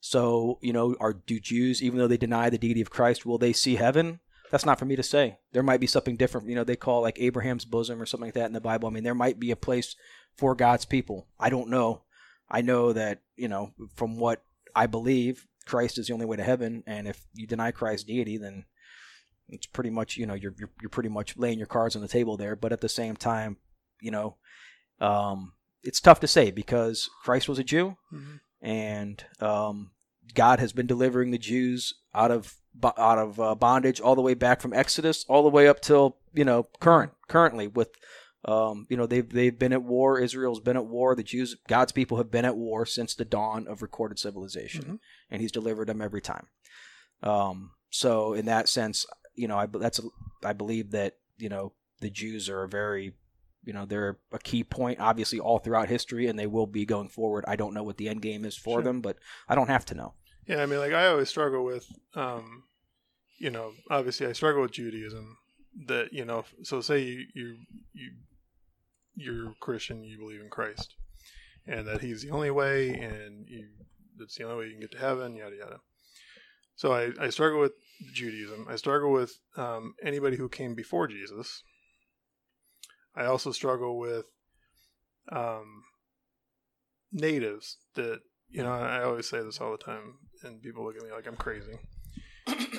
[0.00, 3.38] So, you know, are do Jews, even though they deny the deity of Christ, will
[3.38, 4.20] they see heaven?
[4.50, 5.38] That's not for me to say.
[5.52, 6.48] There might be something different.
[6.48, 8.88] You know, they call like Abraham's bosom or something like that in the Bible.
[8.88, 9.96] I mean, there might be a place
[10.36, 11.26] for God's people.
[11.38, 12.02] I don't know.
[12.50, 14.42] I know that, you know, from what
[14.74, 16.82] I believe, Christ is the only way to heaven.
[16.86, 18.64] And if you deny Christ's deity, then
[19.48, 22.08] it's pretty much, you know, you're, you're, you're pretty much laying your cards on the
[22.08, 22.54] table there.
[22.56, 23.56] But at the same time,
[24.00, 24.36] you know,
[25.00, 25.52] um,
[25.82, 28.40] it's tough to say because Christ was a Jew Mhm.
[28.62, 29.90] and um,
[30.34, 32.56] God has been delivering the Jews out of
[32.98, 36.16] out of uh, bondage all the way back from Exodus all the way up till
[36.32, 37.90] you know current currently with
[38.46, 41.92] um, you know they've they've been at war Israel's been at war the Jews God's
[41.92, 44.98] people have been at war since the dawn of recorded civilization Mhm.
[45.30, 46.46] and he's delivered them every time
[47.22, 50.00] um, so in that sense you know I that's
[50.44, 53.14] I believe that you know the Jews are a very
[53.64, 57.08] you know they're a key point obviously all throughout history and they will be going
[57.08, 58.82] forward i don't know what the end game is for Sure.
[58.82, 59.16] them but
[59.48, 60.12] i don't have to know
[60.46, 62.64] Yeah, I mean, like I always struggle with, um,
[63.38, 65.38] you know, obviously I struggle with Judaism.
[65.86, 67.56] That you know, so say you you
[67.94, 68.10] you
[69.14, 70.94] you're Christian, you believe in Christ,
[71.66, 73.66] and that He's the only way, and you
[74.18, 75.76] that's the only way you can get to heaven, yada yada.
[76.76, 77.72] So I, I struggle with
[78.12, 78.66] Judaism.
[78.68, 81.62] I struggle with um, anybody who came before Jesus.
[83.16, 84.26] I also struggle with
[85.30, 85.84] um,
[87.12, 88.20] natives that
[88.50, 91.26] you know I always say this all the time, and people look at me like
[91.26, 91.78] I'm crazy.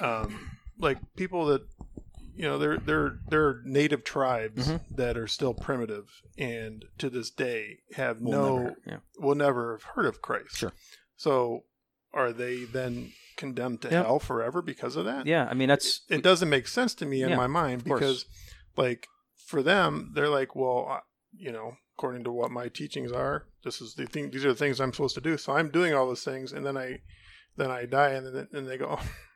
[0.01, 1.61] Um, like people that
[2.35, 4.81] you know they're they're they're native tribes Mhm.
[4.95, 6.05] that are still primitive
[6.37, 8.97] and to this day have We'll no never- yeah.
[9.19, 10.57] will never have heard of Christ.
[10.57, 10.73] Sure.
[11.15, 11.63] So
[12.13, 14.03] are they then condemned to Yeah.
[14.03, 15.25] hell forever because of that?
[15.27, 18.25] yeah i mean that's It doesn't make sense to me in Yeah, my mind because
[18.77, 19.07] like
[19.47, 21.01] for them they're like, well, I-
[21.37, 24.55] you know, according to what my teachings are, this is the thing these are the
[24.63, 25.37] things I'm supposed to do.
[25.37, 27.01] So I'm doing all those things and then I
[27.57, 28.99] then I die and then and they go,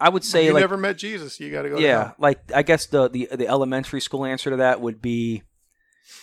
[0.00, 2.14] i would say you like never met Jesus, you got to go to yeah hell."
[2.18, 5.42] like i guess the, the the elementary school answer to that would be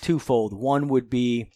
[0.01, 1.51] twofold one would be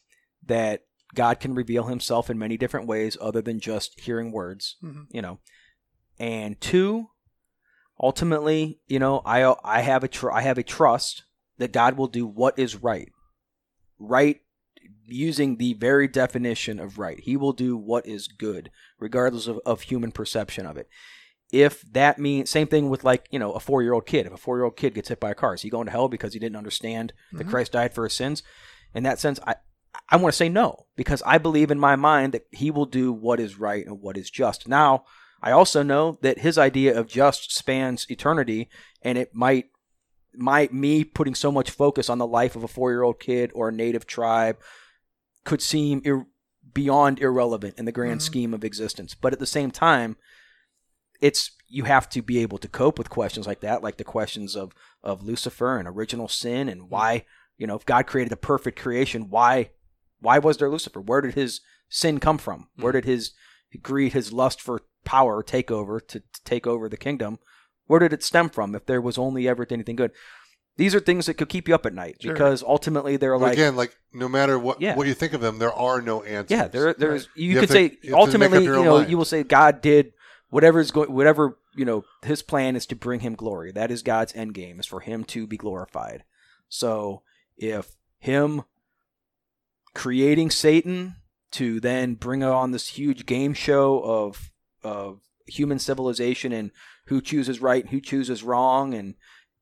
[0.46, 0.82] that
[1.14, 5.06] god can reveal himself in many different ways other than just hearing words Mhm.
[5.12, 5.40] you know
[6.20, 7.10] and two
[8.00, 11.24] ultimately you know i i have a tr- i have a trust
[11.58, 13.12] that god will do what is right
[14.00, 14.42] right
[15.08, 17.20] using the very definition of right.
[17.20, 20.90] He will do what is good, regardless of, of human perception of it.
[21.52, 24.26] If that means same thing with like you know a four year old kid.
[24.26, 25.92] If a four year old kid gets hit by a car, is he going to
[25.92, 27.50] hell because he didn't understand that Mhm.
[27.50, 28.44] Christ died for his sins?
[28.94, 29.56] In that sense, I
[30.10, 33.14] I want to say no because I believe in my mind that he will do
[33.14, 34.68] what is right and what is just.
[34.68, 35.06] Now,
[35.42, 38.70] I also know that his idea of just spans eternity,
[39.02, 39.66] and it might
[40.38, 43.52] my me putting so much focus on the life of a four year old kid
[43.56, 44.58] or a native tribe
[45.46, 46.28] could seem ir-
[46.74, 48.24] beyond irrelevant in the grand Mhm.
[48.24, 49.14] scheme of existence.
[49.16, 50.18] But at the same time,
[51.22, 54.56] it's you have to be able to cope with questions like that, like the questions
[54.56, 54.74] of
[55.04, 56.90] of Lucifer and original sin and mm-hmm.
[56.90, 57.26] why
[57.58, 59.72] you know if God created a perfect creation, why
[60.20, 61.02] why was there Lucifer?
[61.02, 62.70] Where did his sin come from?
[62.76, 63.00] Where mm-hmm.
[63.00, 63.32] did his
[63.82, 67.40] greed, his lust for power take over to, to take over the kingdom?
[67.88, 68.74] Where did it stem from?
[68.74, 70.12] If there was only ever anything good,
[70.78, 72.34] these are things that could keep you up at night Sure.
[72.34, 74.96] because ultimately they're Well, like again, like no matter what Yeah.
[74.96, 76.52] what you think of them, there are no answers.
[76.52, 78.84] yeah, there, there's you, You could to- say you have to make ultimately, up you
[78.84, 79.10] know, mind.
[79.10, 80.14] you will say God did
[80.56, 83.74] whatever is going, whatever you know, His plan is to bring Him glory.
[83.74, 86.24] That is God's end game, is for Him to be glorified.
[86.70, 87.24] So
[87.58, 88.64] if Him
[89.94, 91.18] creating Satan
[91.52, 96.72] to then bring on this huge game show of of human civilization and
[97.08, 99.16] who chooses right and who chooses wrong, and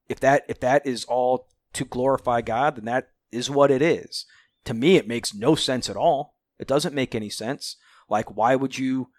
[0.07, 4.28] if that if that is all to glorify God, then that is what it is.
[4.65, 6.36] To me, it makes no sense at all.
[6.60, 7.78] It doesn't make any sense.
[8.07, 9.10] Like, why would you,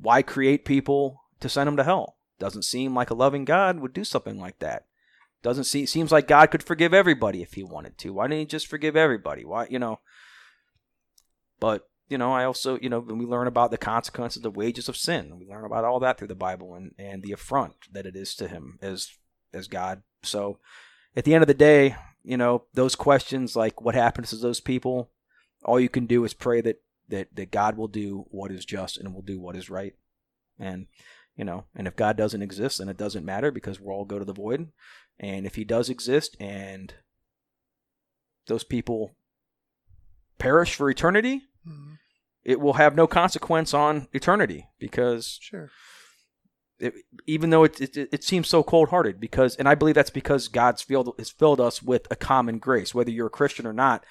[0.00, 2.16] why create people to send them to hell?
[2.38, 4.86] Doesn't seem like a loving God would do something like that.
[5.42, 8.12] Doesn't seem seems like God could forgive everybody if He wanted to.
[8.12, 9.44] Why didn't He just forgive everybody?
[9.44, 10.00] Why, you know?
[11.58, 14.88] But you know, I also, you know, when we learn about the consequences, the wages
[14.88, 18.06] of sin, we learn about all that through the Bible and and the affront that
[18.06, 19.10] it is to Him as
[19.52, 20.02] as God.
[20.22, 20.58] So,
[21.16, 24.60] at the end of the day, you know, those questions like what happens to those
[24.60, 25.10] people,
[25.64, 28.96] all you can do is pray that that that God will do what is just
[28.98, 29.94] and will do what is right.
[30.58, 30.86] And
[31.36, 34.18] you know, and if God doesn't exist, then it doesn't matter because we'll all go
[34.18, 34.68] to the void.
[35.18, 36.94] And if he does exist and
[38.46, 39.12] those people
[40.38, 41.98] perish for eternity, Mhm.
[42.42, 45.70] it will have no consequence on eternity because Sure.
[46.78, 46.94] it,
[47.26, 50.48] even though it, it it seems so cold hearted because and I believe that's because
[50.48, 54.04] God's filled has filled us with a common grace whether you're a Christian or not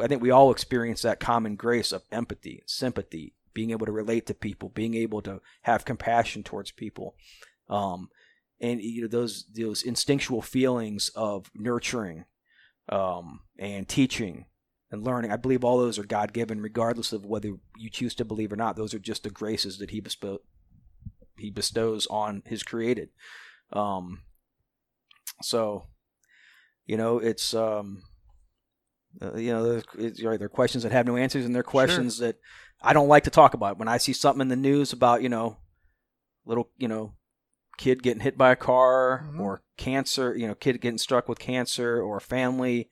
[0.00, 4.26] I think we all experience that common grace of empathy sympathy being able to relate
[4.26, 7.16] to people being able to have compassion towards people
[7.68, 8.08] um
[8.60, 12.24] and you know those those instinctual feelings of nurturing
[12.88, 14.46] um and teaching
[14.90, 18.24] and learning I believe all those are God given regardless of whether you choose to
[18.24, 20.40] believe or not those are just the graces that he bestow
[21.38, 23.10] he bestows on his created.
[23.72, 24.22] Um,
[25.42, 25.84] so,
[26.86, 28.02] you know, it's um,
[29.20, 32.18] uh, you know, there's, there are questions that have no answers, and there are questions
[32.18, 32.36] that
[32.82, 33.78] I don't like to talk about.
[33.78, 35.56] When I see something in the news about you know,
[36.44, 37.14] little you know,
[37.76, 39.40] kid getting hit by a car Mhm.
[39.40, 42.88] or cancer, you know, kid getting struck with cancer or family.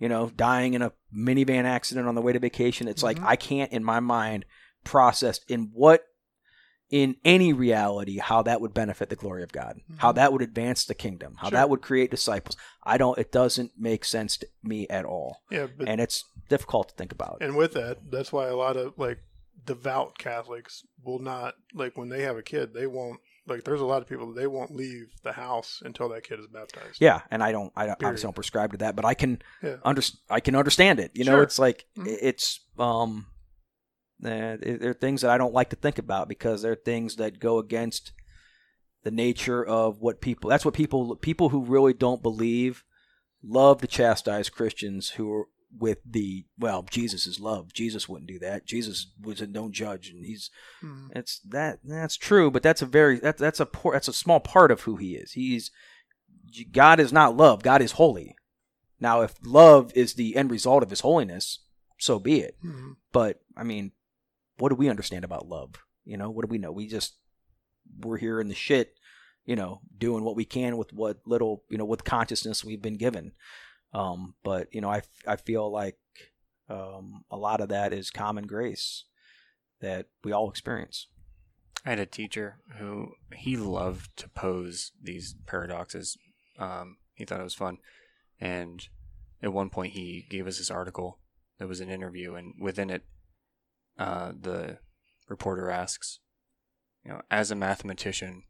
[0.00, 2.86] You know, dying in a minivan accident on the way to vacation.
[2.86, 3.26] It's like Mhm.
[3.26, 4.44] I can't, in my mind,
[4.84, 6.04] process in what
[6.90, 10.14] in any reality how that would benefit the glory of God, how Mhm.
[10.16, 11.58] that would advance the kingdom, how Sure.
[11.58, 12.56] that would create disciples.
[12.82, 13.18] I don't.
[13.18, 17.12] It doesn't make sense to me at all, Yeah, but and it's difficult to think
[17.12, 17.38] about.
[17.42, 19.18] And with that, that's why a lot of like
[19.66, 23.64] devout Catholics will not like when they have a kid, they won't like.
[23.64, 27.00] There's a lot of people they won't leave the house until that kid is baptized.
[27.00, 27.70] Yeah, and I don't.
[27.76, 28.08] I don't- Period.
[28.12, 29.76] obviously don't prescribe to that, but I can Yeah.
[29.84, 30.00] under.
[30.30, 31.10] I can understand it.
[31.14, 31.42] You know, Sure.
[31.42, 32.16] it's like Mhm.
[32.22, 33.26] it's um.
[34.24, 37.38] Uh, there are things that I don't like to think about because they're things that
[37.38, 38.12] go against
[39.04, 40.50] the nature of what people.
[40.50, 42.84] That's what people people who really don't believe
[43.42, 45.44] love to chastise Christians who are
[45.78, 46.84] with the well.
[46.90, 47.72] Jesus is love.
[47.72, 48.66] Jesus wouldn't do that.
[48.66, 50.50] Jesus was a don't judge, and he's
[50.82, 51.10] Mhm.
[51.14, 54.40] it's that that's true, but that's a very that, that's a poor, that's a small
[54.40, 55.32] part of who he is.
[55.32, 55.70] He's
[56.72, 57.62] God is not love.
[57.62, 58.34] God is holy.
[58.98, 61.60] Now, if love is the end result of his holiness,
[61.98, 62.56] so be it.
[62.64, 62.96] Mhm.
[63.12, 63.92] But I mean,
[64.58, 65.74] what do we understand about love?
[66.04, 66.72] You know, what do we know?
[66.72, 67.14] We just
[68.00, 68.94] we're here in the shit,
[69.44, 72.96] you know, doing what we can with what little, you know, with consciousness we've been
[72.96, 73.32] given.
[73.92, 75.98] Um, but you know, I I feel like
[76.68, 79.04] um, a lot of that is common grace
[79.80, 81.06] that we all experience.
[81.86, 86.18] I had a teacher who he loved to pose these paradoxes.
[86.58, 87.78] Um, he thought it was fun,
[88.40, 88.86] and
[89.42, 91.20] at one point he gave us this article
[91.58, 93.04] that was an interview, and within it,
[93.98, 94.78] uh, the
[95.28, 96.20] reporter asks,
[97.04, 98.44] "You know, as a mathematician,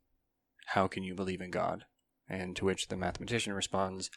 [0.67, 1.85] how can you believe in God?"
[2.29, 4.11] And to which the mathematician responds,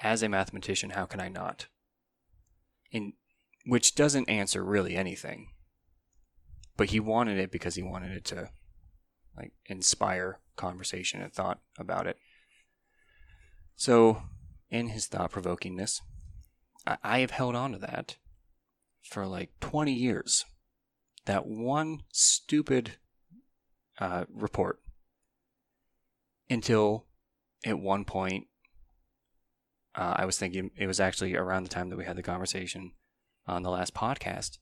[0.00, 1.68] "As a mathematician, how can I not?"
[2.92, 3.14] And
[3.66, 5.48] which doesn't answer really anything.
[6.76, 8.50] But he wanted it because he wanted it to
[9.36, 12.18] like inspire conversation and thought about it.
[13.74, 14.22] So,
[14.70, 16.00] in his thought provokingness,
[16.86, 18.16] I-, I have held on to that
[19.08, 20.44] for like 20 years.
[21.24, 22.92] That one stupid
[23.98, 24.80] uh, report
[26.48, 27.06] until
[27.64, 28.46] at one point
[29.96, 32.92] uh, I was thinking it was actually around the time that we had the conversation
[33.46, 34.58] on the last podcast.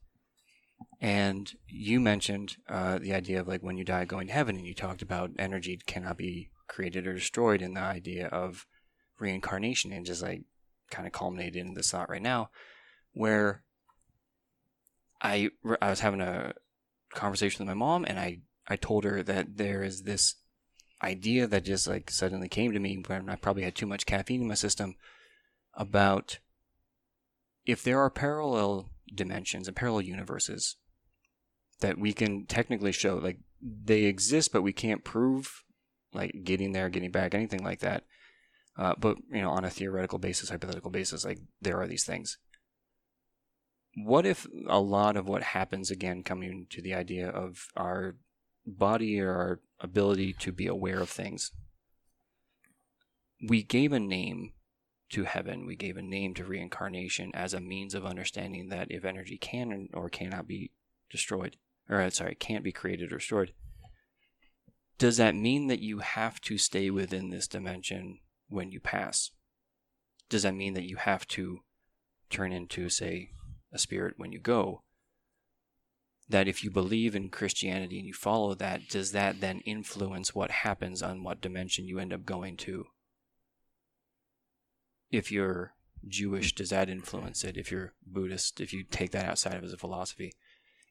[1.00, 4.66] And you mentioned uh, the idea of like when you die going to heaven, and
[4.66, 8.66] you talked about energy cannot be created or destroyed, and the idea of
[9.18, 10.42] reincarnation, and just like
[10.90, 12.50] kind of culminated in this thought right now,
[13.12, 13.64] where
[15.20, 15.50] I
[15.80, 16.54] I was having a
[17.14, 20.36] conversation with my mom, and I I told her that there is this
[21.02, 24.42] idea that just like suddenly came to me when I probably had too much caffeine
[24.42, 24.96] in my system
[25.74, 26.38] about
[27.66, 30.76] if there are parallel dimensions and parallel universes
[31.80, 35.62] that we can technically show like they exist but we can't prove
[36.12, 38.04] like getting there getting back anything like that.
[38.76, 42.38] Uh, but you know on a theoretical basis hypothetical basis like there are these things
[43.96, 48.16] what if a lot of what happens again coming to the idea of our
[48.66, 51.52] body or our ability to be aware of things
[53.48, 54.52] we gave a name
[55.10, 55.66] to heaven.
[55.66, 59.88] We gave a name to reincarnation as a means of understanding that if energy can
[59.92, 60.70] or cannot be
[61.10, 61.56] destroyed,
[61.88, 63.52] or uh, sorry, can't be created or destroyed,
[64.98, 69.30] does that mean that you have to stay within this dimension when you pass?
[70.28, 71.60] Does that mean that you have to
[72.30, 73.30] turn into, say,
[73.74, 74.82] a spirit when you go?
[76.26, 80.50] That if you believe in Christianity and you follow that, does that then influence what
[80.50, 82.86] happens on what dimension you end up going to?
[85.14, 85.74] if you're
[86.06, 87.56] Jewish, does that influence it?
[87.56, 90.34] If you're Buddhist, if you take that outside of as a philosophy,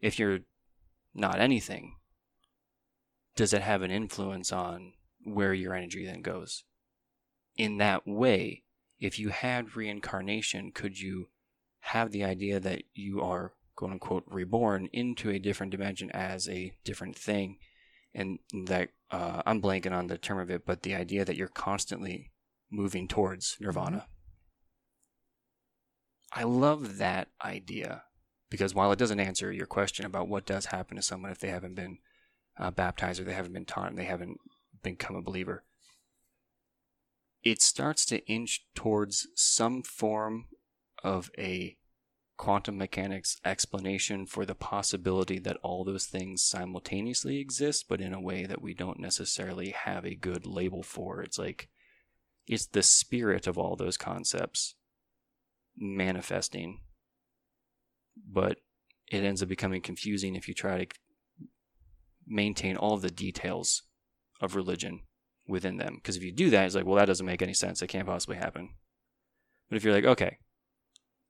[0.02, 0.40] if you're
[1.14, 1.98] not anything,
[3.36, 4.94] does it have an influence on
[5.24, 6.64] where your energy then goes?
[7.58, 8.64] In that way,
[9.00, 11.30] if you had reincarnation, could you
[11.84, 16.74] have the idea that you are quote unquote reborn into a different dimension as a
[16.84, 17.58] different thing?
[18.16, 21.48] And that uh, I'm blanking on the term of it, but the idea that you're
[21.48, 22.32] constantly
[22.72, 24.08] moving towards nirvana.
[26.32, 28.04] I love that idea
[28.50, 31.50] because while it doesn't answer your question about what does happen to someone if they
[31.50, 32.00] haven't been
[32.58, 34.38] uh, baptized or they haven't been taught and they haven't
[34.82, 35.64] become a believer,
[37.44, 40.46] it starts to inch towards some form
[41.04, 41.78] of a
[42.38, 48.22] quantum mechanics explanation for the possibility that all those things simultaneously exist, but in a
[48.22, 51.22] way that we don't necessarily have a good label for.
[51.22, 51.70] It's like
[52.48, 54.76] it's the spirit of all those concepts
[55.78, 56.82] manifesting,
[58.30, 58.58] but
[59.12, 60.88] it ends up becoming confusing if you try to
[62.26, 63.84] maintain all the details
[64.42, 65.02] of religion
[65.48, 65.96] within them.
[65.96, 67.82] Because if you do that, it's like, well, that doesn't make any sense.
[67.82, 68.70] It can't possibly happen.
[69.70, 70.38] But if you're like, okay,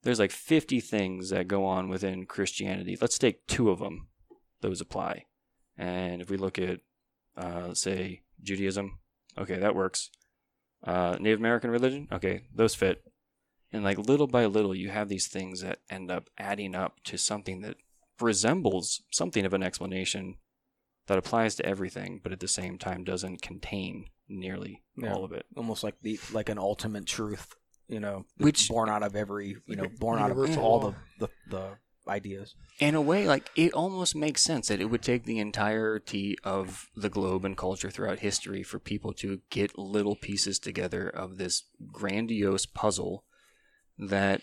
[0.04, 2.98] there's like 50 things that go on within Christianity.
[3.00, 4.08] Let's take two of them.
[4.62, 5.26] Those apply.
[5.78, 6.80] And if we look at,
[7.36, 9.00] uh, say, Judaism,
[9.38, 10.10] okay, that works.
[10.84, 13.04] Uh, Native American religion, okay, those fit.
[13.72, 17.18] And like little by little, you have these things that end up adding up to
[17.18, 17.78] something that
[18.22, 20.36] resembles something of an explanation
[21.08, 25.14] that applies to everything, but at the same time doesn't contain nearly Yeah.
[25.14, 25.46] all of it.
[25.58, 27.56] almost like the like an ultimate truth,
[27.88, 31.30] you know, Which- born out of every, you know, born out of all the, the
[31.50, 31.78] the
[32.08, 32.56] ideas.
[32.80, 36.90] in a way, like it almost makes sense that it would take the entirety of
[36.96, 41.64] the globe and culture throughout history for people to get little pieces together of this
[41.92, 43.24] grandiose puzzle
[43.98, 44.42] that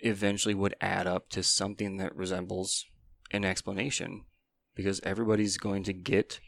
[0.00, 2.86] eventually would add up to something that resembles
[3.30, 4.24] an explanation
[4.74, 6.40] because everybody's going to get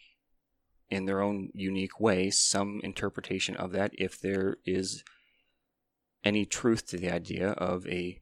[0.91, 5.03] in their own unique way some interpretation of that if there is
[6.25, 8.21] any truth to the idea of a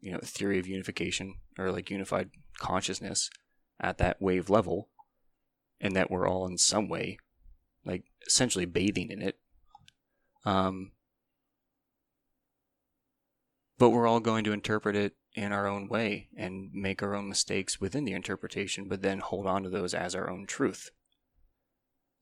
[0.00, 3.30] you know theory of unification or like unified consciousness
[3.80, 4.88] at that wave level
[5.80, 7.18] and that we're all in some way
[7.84, 9.38] like essentially bathing in it
[10.44, 10.92] um
[13.78, 17.28] but we're all going to interpret it in our own way and make our own
[17.28, 20.90] mistakes within the interpretation but then hold on to those as our own truth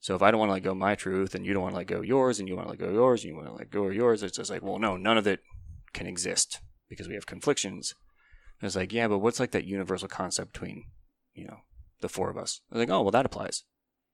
[0.01, 1.79] so if i don't want to let go my truth and you don't want to
[1.79, 3.70] let go yours and you want to let go yours and you want to let
[3.70, 5.41] go yours it's just like well no none of it
[5.93, 7.95] can exist because we have conflictions
[8.61, 10.85] and it's like, yeah, but what's like that universal concept between,
[11.35, 11.59] you know,
[12.01, 12.61] the four of us?
[12.70, 13.65] I was like, oh, well, that applies.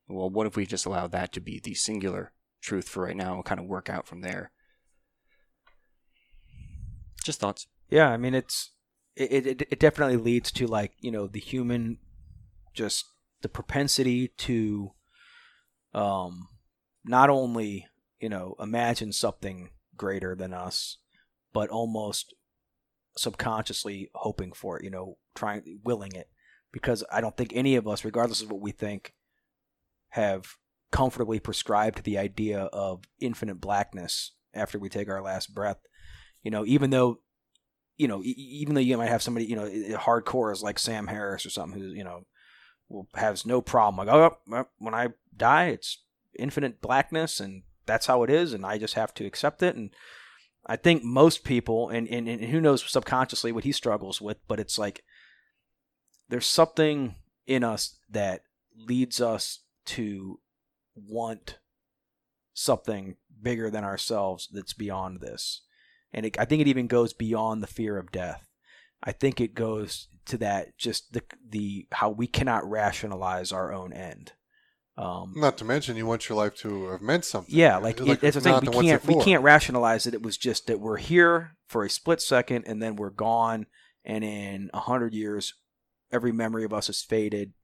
[0.06, 3.34] Well, what if we just allow that to be the singular truth for right now
[3.34, 4.52] and kind of work out from there?
[7.22, 7.66] Just thoughts.
[7.88, 8.72] Yeah, I mean it's
[9.16, 11.98] it, it it definitely leads to like you know the human
[12.74, 13.06] just
[13.40, 14.92] the propensity to
[15.94, 16.48] um
[17.04, 17.86] not only
[18.20, 20.98] you know imagine something greater than us
[21.52, 22.34] but almost
[23.16, 26.28] subconsciously hoping for it you know trying willing it.
[26.72, 29.14] Because i don't think any of us regardless of what we think
[30.10, 30.54] have
[30.90, 35.78] comfortably prescribed to the idea of infinite blackness after we take our last breath.
[36.42, 37.18] You know even though
[37.96, 39.68] you know, even though you might have somebody, you know,
[39.98, 42.26] hardcore is like Sam Harris or something who, you know,
[42.88, 44.06] will has no problem.
[44.06, 46.02] Like, oh, when I die, it's
[46.38, 49.76] infinite blackness, and that's how it is, and I just have to accept it.
[49.76, 49.90] And
[50.66, 54.60] I think most people, and, and, and who knows subconsciously what he struggles with, but
[54.60, 55.04] it's like
[56.28, 57.16] there's something
[57.46, 58.42] in us that
[58.76, 60.40] leads us to
[60.94, 61.58] want
[62.54, 65.62] something bigger than ourselves that's beyond this
[66.14, 68.46] and it, I think it even goes beyond the fear of death.
[69.02, 73.92] I think it goes to that just the the how we cannot rationalize our own
[73.92, 74.32] end.
[74.96, 77.52] Um, Not to mention, you want your life to have meant something.
[77.52, 80.14] yeah, like, Like, it, it's a not thing the we can't we can't rationalize that
[80.14, 83.66] it was just that we're here for a split second and then we're gone,
[84.04, 85.54] and in a hundred years,
[86.12, 87.54] every memory of us is faded,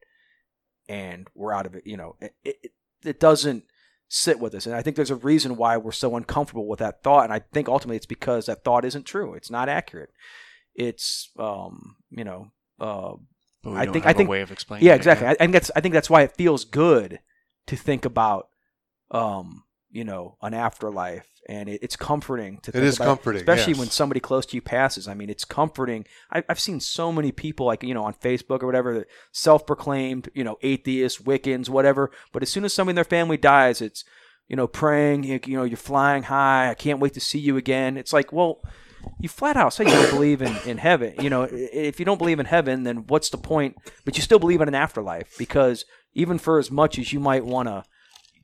[0.89, 1.87] and we're out of it.
[1.87, 2.73] You know, it, it,
[3.05, 3.65] it doesn't
[4.09, 7.05] sit with us, and I think there's a reason why we're so uncomfortable with that
[7.05, 9.35] thought, and I think ultimately it's because that thought isn't true.
[9.35, 10.11] It's not accurate.
[10.75, 13.15] It's um, you know, uh,
[13.67, 14.87] I think- have I think- a way of explaining.
[14.87, 15.27] yeah, it, exactly.
[15.27, 17.21] I, think that's I think that's why it feels good
[17.67, 18.49] to think about,
[19.11, 22.71] um, you know, an afterlife, and it, it's comforting to.
[22.71, 23.79] It think is about comforting, especially yes.
[23.81, 25.07] when somebody close to you passes.
[25.07, 26.07] I mean, it's comforting.
[26.33, 30.31] I, I've seen so many people, like you know, on Facebook or whatever, that self-proclaimed,
[30.35, 32.11] you know, atheists, Wiccans, whatever.
[32.33, 34.05] But as soon as somebody in their family dies, it's
[34.49, 35.25] you know, praying.
[35.25, 36.71] You, you know, you're flying high.
[36.71, 37.97] I can't wait to see you again.
[37.97, 38.63] It's like, well.
[39.21, 41.15] You flat out say you don't believe in, in heaven.
[41.21, 43.77] You know, if you don't believe in heaven, then what's the point?
[44.05, 47.45] But you still believe in an afterlife because even for as much as you might
[47.45, 47.85] want to,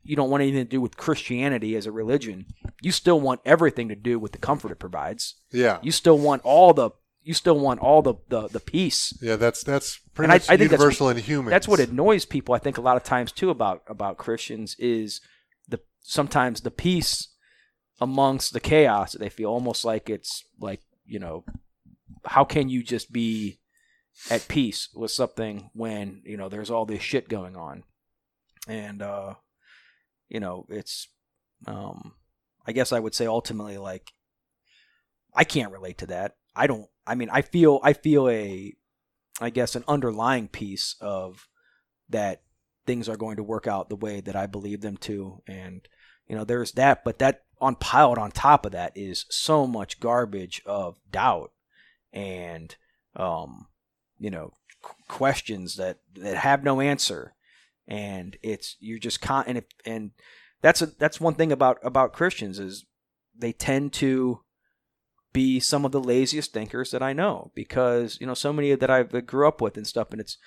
[0.02, 2.46] you don't want anything to do with Christianity as a religion.
[2.80, 5.34] You still want everything to do with the comfort it provides.
[5.50, 6.90] Yeah, You still want all the
[7.22, 9.12] you still want all the the, the peace.
[9.20, 9.34] yeah.
[9.34, 11.50] That's that's pretty And much I think universal in humans.
[11.50, 12.54] That's what annoys people.
[12.54, 15.20] I think a lot of times too about about Christians is
[15.66, 17.28] the sometimes the peace
[18.01, 21.45] amongst the chaos that they feel almost like it's like you know
[22.24, 23.59] how can you just be
[24.30, 27.85] at peace with something when you know there's all this shit going on?
[28.69, 29.35] And uh
[30.29, 31.09] you know it's
[31.66, 32.12] um
[32.66, 34.12] i guess i would say ultimately like
[35.35, 36.37] i can't relate to that.
[36.54, 38.74] I don't i mean i feel i feel a
[39.40, 41.46] i guess an underlying piece of
[42.09, 42.43] that
[42.87, 45.43] things are going to work out the way that i believe them to.
[45.46, 45.87] And
[46.29, 50.01] you know there's that but that on piled on top of that is so much
[50.01, 51.53] garbage of doubt
[52.13, 52.77] and
[53.16, 53.66] um
[54.19, 57.35] you know qu- questions that that have no answer.
[57.88, 60.11] And it's you're just con and if, and
[60.61, 62.85] that's a that's one thing about about Christians is
[63.37, 64.40] they tend to
[65.32, 68.90] be some of the laziest thinkers that I know because you know so many that
[68.90, 70.11] I grew up with and stuff.
[70.11, 70.38] And it's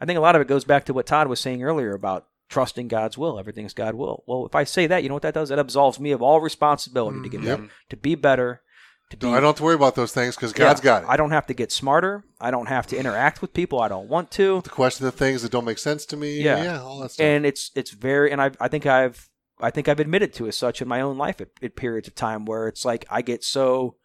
[0.00, 2.26] I think a lot of it goes back to what Todd was saying earlier about
[2.48, 5.34] trusting God's will everything's God will well if I say that you know what that
[5.34, 7.58] does that absolves me of all responsibility to get Yep.
[7.58, 8.62] better, to be better
[9.10, 11.02] to be No, I don't have to worry about those things because God's yeah, got
[11.04, 11.08] it.
[11.08, 12.24] I don't have to get smarter.
[12.40, 14.60] I don't have to interact with people I don't want to.
[14.62, 16.42] The question the things that don't make sense to me.
[16.42, 16.62] Yeah.
[16.62, 17.24] yeah, all that stuff.
[17.24, 19.28] And it's it's very and I I think I've
[19.60, 22.14] I think I've admitted to as such in my own life at, at periods of
[22.14, 23.96] time where it's like I get so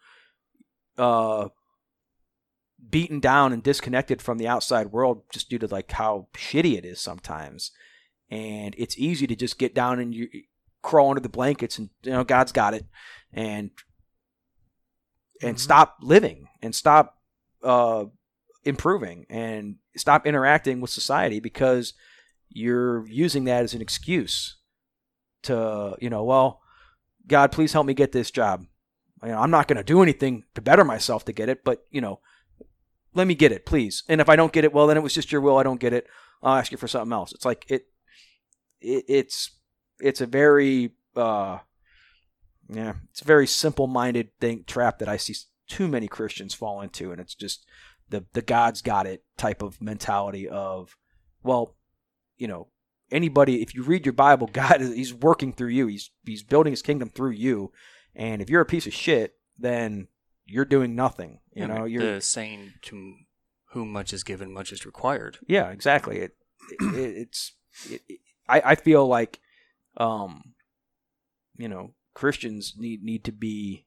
[0.98, 1.50] uh
[2.90, 6.86] beaten down and disconnected from the outside world just due to like how shitty it
[6.86, 7.72] is sometimes.
[8.34, 10.28] And it's easy to just get down and you
[10.82, 12.86] crawl under the blankets and you know God's got it.
[13.32, 13.70] And
[15.42, 15.60] and Mhm.
[15.60, 17.22] stop living and stop
[17.64, 18.06] uh
[18.64, 21.94] improving and stop interacting with society because
[22.50, 24.58] you're using that as an excuse
[25.44, 26.62] to you know well
[27.28, 28.66] god please help me get this job.
[29.22, 31.86] You know, i'm not going to do anything to better myself to get it but
[31.92, 32.20] you know
[33.14, 34.04] let me get it please.
[34.10, 35.80] And if i don't get it well then it was just your will i don't
[35.80, 36.08] get it.
[36.42, 37.32] I'll ask you for something else.
[37.32, 37.88] It's like it,
[38.84, 39.52] it it's
[40.00, 41.60] it's a very uh
[42.70, 45.36] yeah it's a very simple minded thing trap that i see
[45.68, 47.66] too many christians fall into and it's just
[48.10, 50.96] the the god's got it type of mentality of
[51.44, 51.76] well
[52.38, 52.68] you know
[53.12, 55.88] anybody if you read your bible god is he's working through you.
[55.88, 57.72] He's he's building his kingdom through you.
[58.16, 60.08] And if you're a piece of shit then
[60.46, 61.86] you're doing nothing you Yeah, know?
[61.86, 63.16] you're the saying to
[63.72, 65.38] whom much is given, much is required.
[65.48, 66.18] yeah exactly.
[66.20, 66.36] It,
[66.80, 67.54] it it's
[67.90, 69.40] it, it- I, I feel like
[69.98, 70.54] um
[71.58, 73.86] you know christians need need to be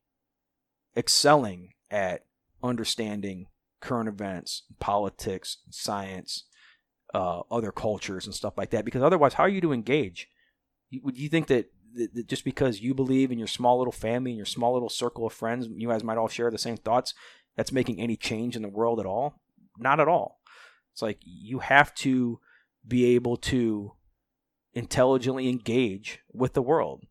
[0.97, 2.25] excelling at
[2.62, 3.47] understanding
[3.81, 6.44] current events, politics, science,
[7.15, 8.85] uh, other cultures, and stuff like that.
[8.85, 10.28] Because otherwise, how are you to engage?
[11.02, 14.36] Would you think that, that just because you believe in your small little family and
[14.36, 17.15] your small little circle of friends, you guys might all share the same thoughts,
[17.57, 19.41] that's making any change in the world at all?
[19.78, 20.41] Not at all.
[20.93, 22.41] It's like you have to
[22.86, 23.93] be able to
[24.76, 27.06] intelligently engage with the world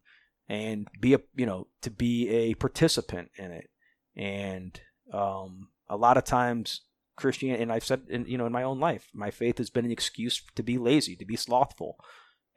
[0.47, 3.69] and be a you know to be a participant in it.
[4.15, 4.79] And
[5.11, 6.81] um, a lot of times
[7.17, 9.85] christianity and i've said in, you know in my own life my faith has been
[9.85, 11.97] an excuse to be lazy to be slothful.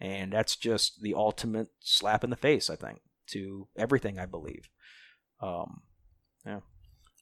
[0.01, 4.69] And that's just the ultimate slap in the face i think to everything i believe.
[5.41, 5.83] Um,
[6.45, 6.61] yeah.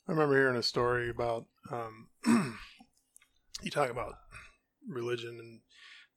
[0.08, 2.08] I remember hearing a story about um,
[3.62, 4.14] you talk about
[4.88, 5.60] religion, and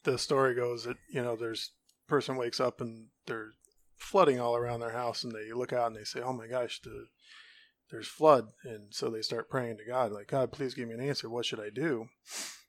[0.03, 1.71] the story goes that you know there's
[2.07, 3.53] person wakes up and there's
[3.97, 6.81] flooding all around their house, and they look out and they say, "Oh my gosh,
[6.81, 7.07] the
[7.91, 11.01] there's flood," and so they start praying to God, like, "God, please give me an
[11.01, 11.29] answer.
[11.29, 12.07] What should I do?"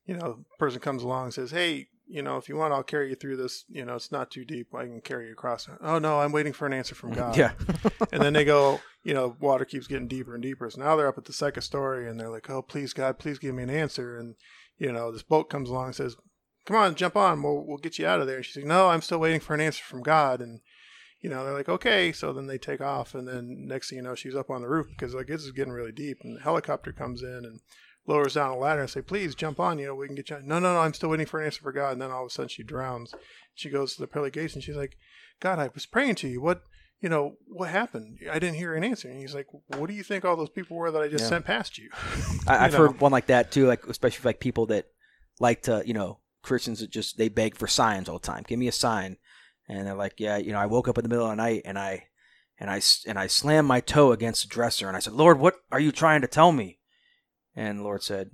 [0.06, 3.10] You know, person comes along and says, "Hey, you know, if you want, I'll carry
[3.10, 3.64] you through this.
[3.68, 4.74] You know, it's not too deep.
[4.74, 7.36] I can carry you across." Oh no, I'm waiting for an answer from mm, God.
[7.36, 7.52] yeah
[8.12, 10.68] and then they go, you know, water keeps getting deeper and deeper.
[10.68, 13.38] So now they're up at the second story and they're like, oh, please, God, please
[13.38, 14.18] give me an answer.
[14.18, 14.34] And,
[14.78, 16.16] you know, this boat comes along and says,
[16.70, 17.42] come on, jump on.
[17.42, 18.36] We'll, we'll get you out of there.
[18.36, 20.40] And she's like, no, I'm still waiting for an answer from God.
[20.40, 20.60] And,
[21.20, 22.12] you know, they're like, okay.
[22.12, 23.14] So then they take off.
[23.14, 25.50] And then next thing you know, she's up on the roof because, like, this is
[25.50, 26.18] getting really deep.
[26.22, 27.60] And the helicopter comes in and
[28.06, 29.78] lowers down a ladder and say, please jump on.
[29.78, 30.38] You know, we can get you.
[30.44, 30.80] No, no, no.
[30.80, 31.92] I'm still waiting for an answer for God.
[31.94, 33.14] And then all of a sudden she drowns.
[33.54, 34.96] She goes to the pearly gates and she's like,
[35.40, 36.40] God, I was praying to you.
[36.40, 36.62] What,
[37.00, 38.18] you know, what happened?
[38.30, 39.08] I didn't hear an answer.
[39.08, 41.28] And he's like, what do you think all those people were that I just Yeah.
[41.30, 41.90] sent past you?
[42.46, 42.78] I, I've know.
[42.78, 44.86] heard one like that too, like especially like people that
[45.40, 48.44] like to, you know, Christians that just they beg for signs all the time.
[48.46, 49.16] Give me a sign,
[49.68, 51.62] and they're like, yeah, you know, I woke up in the middle of the night
[51.64, 52.04] and I
[52.58, 55.56] and I and I slammed my toe against the dresser and I said, Lord, what
[55.70, 56.78] are you trying to tell me?
[57.54, 58.30] And the Lord said,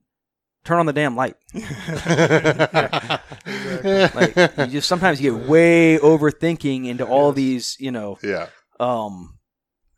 [0.64, 1.36] Turn on the damn light.
[3.46, 8.48] Like you just sometimes you get way overthinking into all these, you know, yeah.
[8.80, 9.38] um,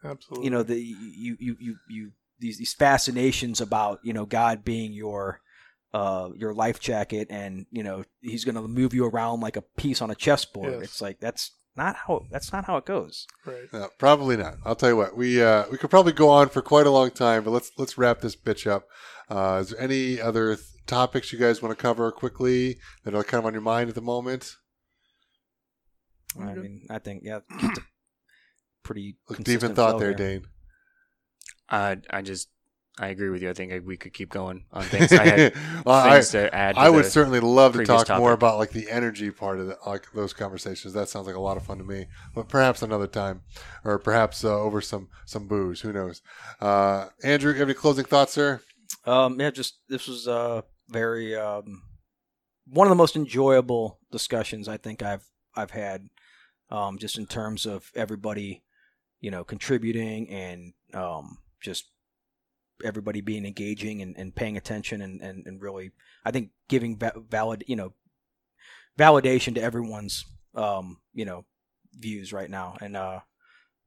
[0.05, 0.45] Absolutely.
[0.45, 4.93] you know the you you you you these these fascinations about you know God being
[4.93, 5.41] your
[5.95, 9.63] uh your life jacket and you know he's going to move you around like a
[9.63, 10.73] piece on a chessboard.
[10.73, 10.83] Yes.
[10.83, 13.27] It's like that's not how that's not how it goes.
[13.47, 13.73] right.
[13.73, 14.57] No, probably not.
[14.65, 15.17] I'll tell you what.
[15.17, 17.97] We uh, we could probably go on for quite a long time, but let's let's
[17.97, 18.87] wrap this bitch up.
[19.31, 23.25] Uh, is there any other th- topics you guys want to cover quickly that are
[23.25, 24.57] kind of on your mind at the moment?
[26.39, 27.41] I mean, I think yeah,
[28.83, 30.45] pretty Look deep in thought flow there, Dane.
[31.71, 32.49] I I just
[33.01, 33.51] I agree with you.
[33.51, 35.13] I think we could keep going on things.
[35.13, 35.55] I had
[35.85, 36.75] Well, I, things to add.
[36.75, 39.69] To I would certainly love to previous talk more about like the energy part of
[39.71, 40.95] it, like those conversations.
[40.95, 42.07] That sounds like a lot of fun to me.
[42.35, 43.43] But perhaps another time,
[43.85, 45.81] or perhaps uh, over some some booze.
[45.83, 46.23] Who knows?
[46.61, 48.61] Uh, Andrew, you have any closing thoughts, sir?
[49.05, 51.83] Um, yeah, just this was uh very um
[52.67, 56.09] one of the most enjoyable discussions I think I've I've had,
[56.71, 58.65] um, just in terms of everybody,
[59.21, 61.87] you know, contributing and um just
[62.85, 65.91] everybody being engaging and, and paying attention and, and, and really
[66.25, 67.93] I think giving va- valid you know
[68.99, 70.25] validation to everyone's
[70.55, 71.45] um you know
[71.95, 73.21] views right now and uh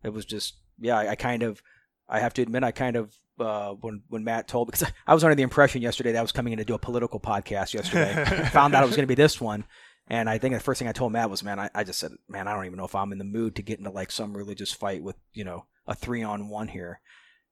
[0.04, 1.62] it was just yeah I, I kind of
[2.10, 5.24] I have to admit I kind of uh, when when Matt told because I was
[5.24, 8.24] under the impression yesterday that I was coming in to do a political podcast yesterday.
[8.52, 9.66] Found out it was going to be this one,
[10.08, 12.12] and I think the first thing I told Matt was, "Man, I, I just said,
[12.30, 14.36] man, I don't even know if I'm in the mood to get into like some
[14.36, 17.02] religious fight with you know a three on one here."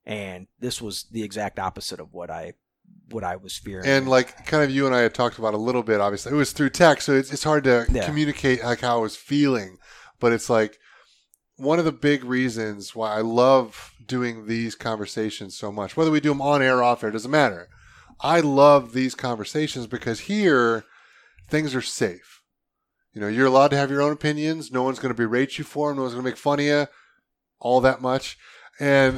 [0.10, 2.54] And this was the exact opposite of what I
[3.12, 3.88] what I was fearing.
[3.88, 6.02] And like kind of you and I had talked about a little bit.
[6.02, 8.06] Obviously, it was through text, so it's it's hard to Yeah.
[8.08, 9.78] communicate like how I was feeling.
[10.20, 10.80] But it's like
[11.58, 15.96] one of the big reasons why I love doing these conversations so much.
[15.96, 17.70] Whether we do them on air, or off air, doesn't matter.
[18.20, 20.86] I love these conversations because here
[21.50, 22.42] things are safe.
[23.14, 24.72] You know, you're allowed to have your own opinions.
[24.72, 25.98] No one's going to berate you for them.
[25.98, 26.88] No one's going to make fun of you
[27.60, 28.38] all that much.
[28.80, 29.18] And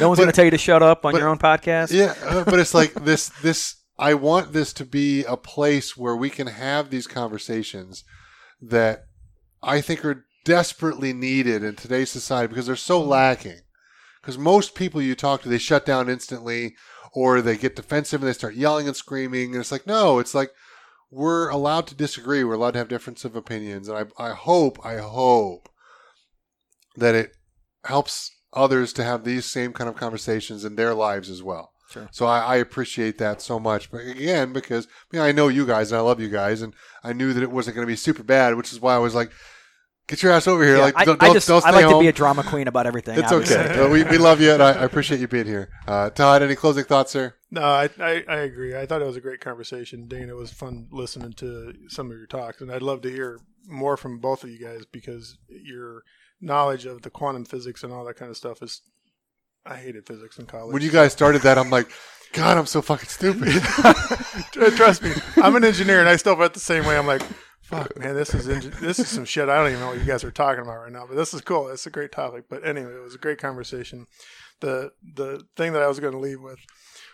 [0.00, 1.92] no one's going to tell you to shut up on but- your own podcast.
[1.92, 3.28] yeah, uh, but it's like this.
[3.42, 8.02] This I want this to be a place where we can have these conversations
[8.62, 9.04] that
[9.62, 13.60] I think are desperately needed in today's society because they're so lacking.
[14.20, 16.74] Because most people you talk to, they shut down instantly,
[17.12, 19.52] or they get defensive and they start yelling and screaming.
[19.52, 20.50] And it's like, no, it's like
[21.10, 22.44] we're allowed to disagree.
[22.44, 23.88] We're allowed to have difference of opinions.
[23.88, 25.68] And I, I hope, I hope
[26.96, 27.32] that it
[27.84, 31.72] helps others to have these same kind of conversations in their lives as well.
[31.90, 32.08] Sure.
[32.12, 33.90] So I, I appreciate that so much.
[33.90, 36.74] But again, because I, mean, I know you guys and I love you guys, and
[37.02, 39.14] I knew that it wasn't going to be super bad, which is why I was
[39.14, 39.32] like,
[40.10, 40.78] Get your ass over here.
[40.78, 41.94] Yeah, like, I, don't, I don't, just don't I like home.
[41.94, 43.16] to be a drama queen about everything.
[43.16, 43.58] it's obviously.
[43.58, 43.78] okay.
[43.78, 45.68] Well, we, we love you, and I, I appreciate you being here.
[45.86, 47.34] Uh, Todd, any closing thoughts, sir?
[47.52, 48.74] No, I, I, I agree.
[48.74, 50.08] I thought it was a great conversation.
[50.08, 53.38] Dana, it was fun listening to some of your talks, and I'd love to hear
[53.68, 56.02] more from both of you guys because your
[56.40, 58.82] knowledge of the quantum physics and all that kind of stuff is.
[59.66, 60.72] I hated physics in college.
[60.72, 61.90] When you guys started that, I'm like,
[62.32, 63.48] God, I'm so fucking stupid.
[64.76, 66.96] Trust me, I'm an engineer, and I still felt the same way.
[66.96, 67.22] I'm like,
[67.70, 68.46] fuck, man, this is
[68.80, 69.48] this is some shit.
[69.48, 71.40] I don't even know what you guys are talking about right now, but this is
[71.40, 71.68] cool.
[71.68, 72.44] It's a great topic.
[72.48, 74.06] But anyway, it was a great conversation.
[74.60, 76.58] The the thing that I was going to leave with.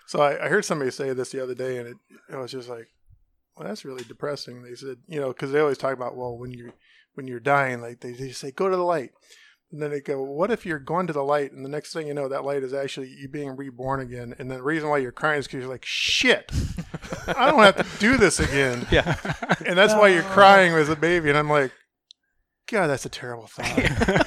[0.06, 1.96] So I, I heard somebody say this the other day, and it,
[2.30, 2.88] it was just like,
[3.56, 4.62] well, that's really depressing.
[4.62, 6.72] They said, you know, because they always talk about, well, when you
[7.16, 9.10] when you're dying, like they, they say, go to the light.
[9.72, 12.06] And then they go, what if you're going to the light, and the next thing
[12.06, 15.10] you know, that light is actually you being reborn again, and the reason why you're
[15.10, 16.52] crying is because you're like, shit,
[17.26, 18.86] I don't have to do this again.
[18.92, 19.16] Yeah.
[19.66, 21.28] And that's why you're crying as a baby.
[21.28, 21.72] And I'm like,
[22.70, 24.26] God, that's a terrible thought.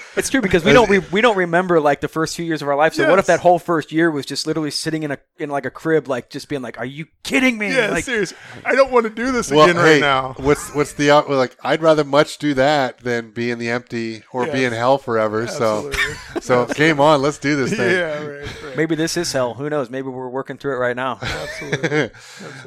[0.16, 2.68] It's true because we don't re- we don't remember like the first few years of
[2.68, 2.94] our life.
[2.94, 5.64] So what if that whole first year was just literally sitting in a in like
[5.64, 8.36] a crib, like just being like, "Are you kidding me?" yeah, like, seriously.
[8.64, 10.34] I don't want to do this well, again hey, right now.
[10.38, 11.28] what's what's the out?
[11.28, 14.98] Like, I'd rather much do that than be in the empty or be in hell
[14.98, 15.46] forever.
[15.48, 16.40] So, Absolutely.
[16.42, 17.20] so game on.
[17.20, 17.90] Let's do this thing.
[17.90, 18.76] yeah, right, right.
[18.76, 19.54] maybe this is hell.
[19.54, 19.90] Who knows?
[19.90, 21.18] Maybe we're working through it right now.
[21.22, 22.10] Absolutely.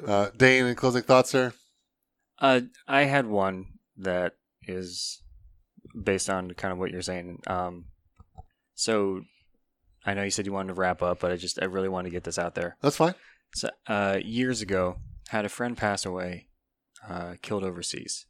[0.06, 1.54] uh, Dane, any closing thoughts, sir?
[2.40, 3.66] Uh, I had one
[3.98, 4.34] that
[4.68, 5.22] is
[6.04, 7.42] based on kind of what you're saying.
[7.48, 7.86] Um,
[8.76, 9.22] so
[10.06, 12.06] I know you said you wanted to wrap up, but I just I really want
[12.06, 12.78] to get this out there.
[12.82, 13.16] That's fine.
[13.54, 14.98] So, uh, years ago,
[15.30, 16.48] had a friend pass away,
[17.08, 18.26] uh, killed overseas,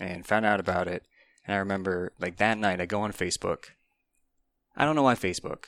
[0.00, 1.04] and found out about it.
[1.46, 3.66] And I remember, like that night, I go on Facebook.
[4.76, 5.66] I don't know why Facebook.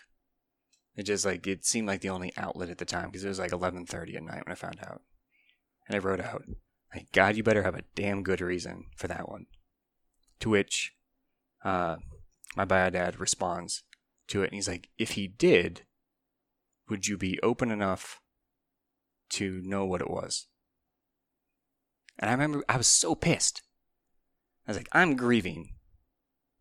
[0.96, 3.38] It just like it seemed like the only outlet at the time because it was
[3.38, 5.02] like 11:30 at night when I found out,
[5.86, 6.42] and I wrote out,
[6.94, 9.46] "Like God, you better have a damn good reason for that one."
[10.40, 10.94] To which,
[11.64, 11.96] uh,
[12.56, 13.84] my bio dad responds
[14.28, 15.86] to it, and he's like, "If he did,
[16.88, 18.20] would you be open enough
[19.30, 20.48] to know what it was?
[22.18, 23.62] And I remember I was so pissed.
[24.66, 25.70] I was like, I'm grieving.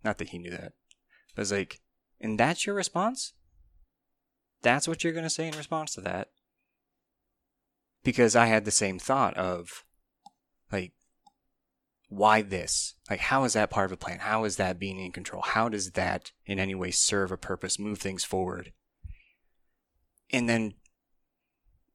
[0.04, 0.74] Not that he knew that.
[1.36, 1.82] But I was like,
[2.22, 3.34] and that's your response?
[4.62, 6.30] That's what you're to say in response to that?
[8.04, 9.84] Because I had the same thought of,
[10.72, 10.94] like,
[12.10, 12.96] why this?
[13.10, 14.20] Like, how is that part of a plan?
[14.20, 15.42] How is that being in control?
[15.42, 18.74] How does that in any way serve a purpose, move things forward?
[20.32, 20.74] and then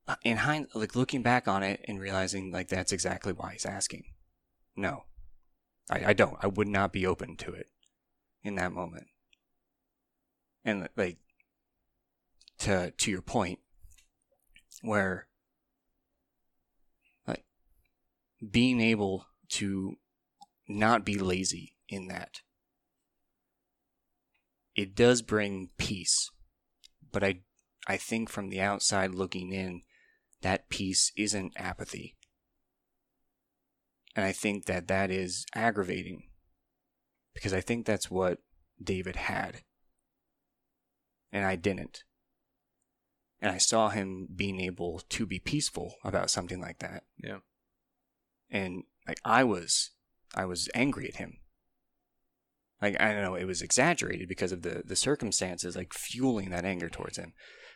[0.06, 3.66] uh, in hind like looking back on it and realizing like that's exactly why he's
[3.66, 4.04] asking
[4.76, 5.04] no
[5.90, 7.68] I, I don't i would not be open to it
[8.42, 9.06] in that moment
[10.64, 11.18] and like
[12.58, 13.60] to to your point
[14.82, 15.26] where
[17.26, 17.44] like
[18.50, 19.96] being able to
[20.68, 22.40] not be lazy in that
[24.74, 26.30] it does bring peace
[27.12, 27.40] but i
[27.86, 29.82] I think from the outside looking in,
[30.42, 32.16] that peace isn't apathy.
[34.16, 36.24] And I think that that is aggravating
[37.34, 38.38] because I think that's what
[38.82, 39.62] David had.
[41.32, 42.04] And I didn't.
[43.40, 47.04] And I saw him being able to be peaceful about something like that.
[47.18, 47.38] Yeah.
[48.50, 49.90] And like I was
[50.34, 51.38] I was angry at him.
[52.82, 56.64] Like I don't know, it was exaggerated because of the the circumstances like fueling that
[56.64, 57.32] anger towards him.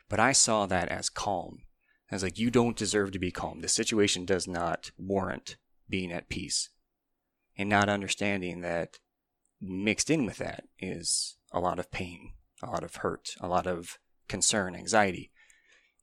[0.08, 1.62] But I saw that as calm.
[2.10, 3.60] I was like, you don't deserve to be calm.
[3.60, 5.56] The situation does not warrant
[5.88, 6.70] being at peace.
[7.56, 8.98] And not understanding that
[9.60, 13.66] mixed in with that is a lot of pain, a lot of hurt, a lot
[13.66, 15.30] of concern, anxiety.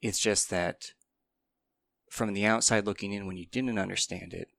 [0.02, 0.92] It's just that
[2.10, 4.50] from the outside looking in, when you didn't understand it,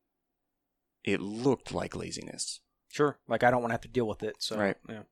[1.07, 2.61] it looked like laziness.
[2.89, 3.19] Sure.
[3.29, 4.37] Like I don't want to have to deal with it.
[4.41, 4.77] So Right.
[4.89, 5.03] Yeah.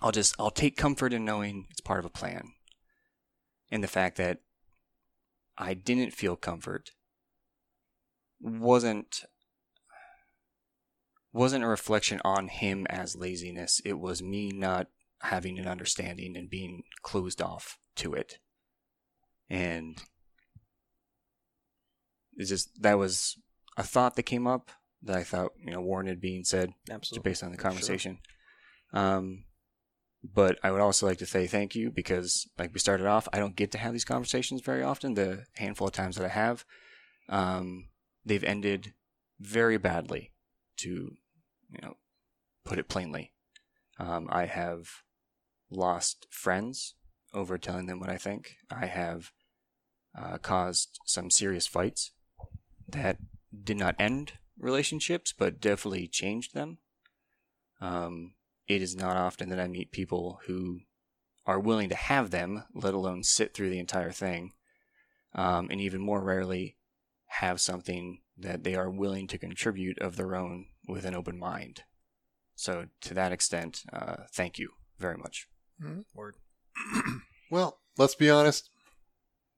[0.00, 2.52] I'll just I'll take comfort in knowing it's part of a plan.
[3.70, 4.38] And the fact that
[5.58, 6.92] I didn't feel comfort
[8.40, 9.24] wasn't
[11.32, 13.80] wasn't a reflection on him as laziness.
[13.84, 14.86] It was me not
[15.22, 18.38] having an understanding and being closed off to it.
[19.50, 20.00] And
[22.36, 23.36] it's just that was
[23.76, 24.70] a thought that came up
[25.02, 27.30] that I thought, you know, warranted being said Absolutely.
[27.30, 27.62] based on the Sure.
[27.62, 28.18] conversation.
[28.92, 29.44] Um,
[30.22, 33.38] but I would also like to say thank you because, like we started off, I
[33.38, 35.14] don't get to have these conversations very often.
[35.14, 36.64] The handful of times that I have,
[37.28, 37.88] um,
[38.24, 38.94] they've ended
[39.38, 40.32] very badly,
[40.78, 40.88] to
[41.70, 41.96] you know,
[42.64, 43.32] put it plainly.
[43.98, 44.88] Um, I have
[45.70, 46.94] lost friends
[47.32, 48.56] over telling them what I think.
[48.70, 49.32] I have
[50.18, 52.12] uh, caused some serious fights
[52.88, 53.18] that
[53.64, 56.78] did not end relationships, but definitely changed them.
[57.80, 58.34] Um,
[58.66, 60.80] it is not often that I meet people who
[61.46, 64.52] are willing to have them, let alone sit through the entire thing.
[65.34, 66.76] Um, and even more rarely,
[67.26, 71.82] have something that they are willing to contribute of their own with an open mind.
[72.54, 75.46] So, to that extent, uh, thank you very much.
[76.14, 76.36] Word.
[77.50, 78.68] Well, let's be honest.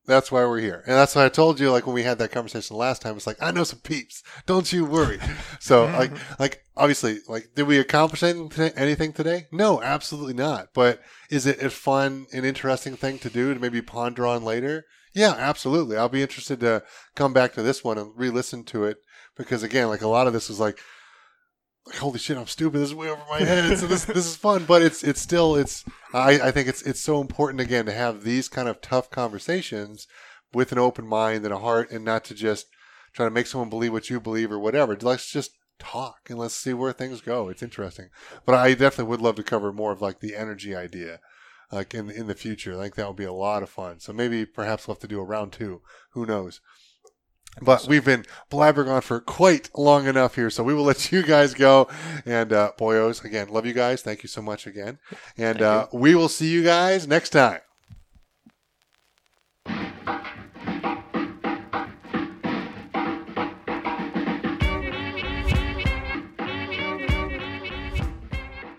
[0.06, 0.82] That's why we're here.
[0.86, 3.26] And that's why I told you, like, when we had that conversation last time, it's
[3.26, 4.22] like, I know some peeps.
[4.46, 5.18] Don't you worry.
[5.62, 9.46] So, like, like, obviously, like, did we accomplish anything, anything today?
[9.52, 10.68] No, absolutely not.
[10.74, 14.86] But is it a fun and interesting thing to do to maybe ponder on later?
[15.14, 15.98] Yeah, absolutely.
[15.98, 16.82] I'll be interested to
[17.14, 18.96] come back to this one and re listen to it
[19.36, 20.78] because, again, like, a lot of this is like,
[21.86, 22.78] like holy shit i'm stupid.
[22.78, 23.78] This is way over my head.
[23.78, 27.00] So this this is fun but it's it's still it's i i think it's it's
[27.00, 30.06] so important again to have these kind of tough conversations
[30.52, 32.66] with an open mind and a heart and not to just
[33.12, 34.96] try to make someone believe what you believe or whatever.
[35.00, 37.48] Let's just talk and let's see where things go.
[37.48, 38.08] It's interesting.
[38.44, 41.20] But i definitely would love to cover more of like the energy idea
[41.72, 42.78] like in in the future.
[42.78, 44.00] I think that would be a lot of fun.
[44.00, 45.82] So maybe perhaps we'll have to do a round two.
[46.12, 46.60] Who knows
[47.60, 51.22] but we've been blabbering on for quite long enough here, so we will let you
[51.22, 51.88] guys go.
[52.24, 54.02] And uh, boyos, again, love you guys.
[54.02, 54.98] Thank you so much again,
[55.36, 57.60] and uh, we will see you guys next time.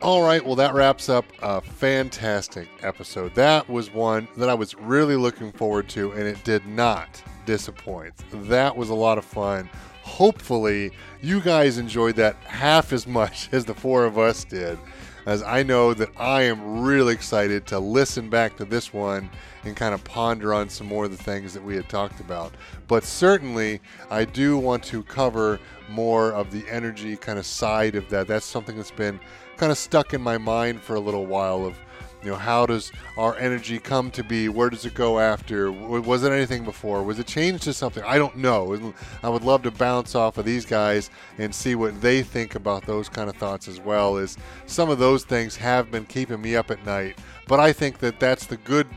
[0.01, 3.35] All right, well, that wraps up a fantastic episode.
[3.35, 8.13] That was one that I was really looking forward to, and it did not disappoint.
[8.47, 9.69] That was a lot of fun.
[10.03, 14.77] Hopefully, you guys enjoyed that half as much as the four of us did,
[15.25, 19.29] as I know that I am really excited to listen back to this one
[19.63, 22.53] and kind of ponder on some more of the things that we had talked about.
[22.87, 23.79] But certainly,
[24.09, 28.27] I do want to cover more of the energy kind of side of that.
[28.27, 29.19] That's something that's been
[29.57, 31.77] kind of stuck in my mind for a little while of
[32.23, 34.47] you know how does our energy come to be?
[34.47, 35.71] Where does it go after?
[35.71, 37.01] Was it anything before?
[37.03, 38.03] Was it changed to something?
[38.03, 38.93] I don't know.
[39.23, 41.09] I would love to bounce off of these guys
[41.39, 44.99] and see what they think about those kind of thoughts as well as some of
[44.99, 47.17] those things have been keeping me up at night.
[47.47, 48.87] But i think that that's the good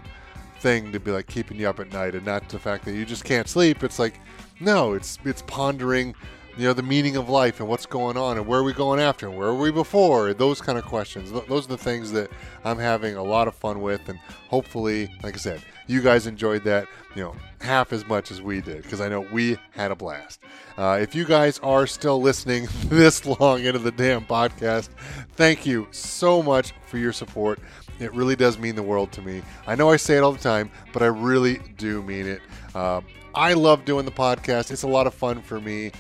[0.60, 3.04] thing to be like keeping you up at night and not the fact that you
[3.04, 3.82] just can't sleep.
[3.82, 4.20] It's like
[4.60, 6.14] no it's it's pondering
[6.56, 9.00] you know the meaning of life and what's going on and where are we going
[9.00, 10.32] after and where were we before?
[10.34, 11.32] Those kind of questions.
[11.48, 12.30] Those are the things that
[12.64, 14.18] i'm having a lot of fun with and
[14.48, 18.60] hopefully like i said you guys enjoyed that you know half as much as we
[18.60, 20.40] did because i know we had a blast.
[20.76, 24.88] Uh, if you guys are still listening this long into the damn podcast
[25.36, 27.58] thank you so much for your support.
[28.00, 29.42] It really does mean the world to me.
[29.66, 32.40] I know i say it all the time but i really do mean it.
[32.74, 34.70] Um, i love doing the podcast.
[34.70, 35.92] It's a lot of fun for me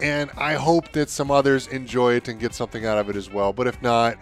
[0.00, 3.30] and I hope that some others enjoy it and get something out of it as
[3.30, 3.52] well.
[3.52, 4.16] But if not,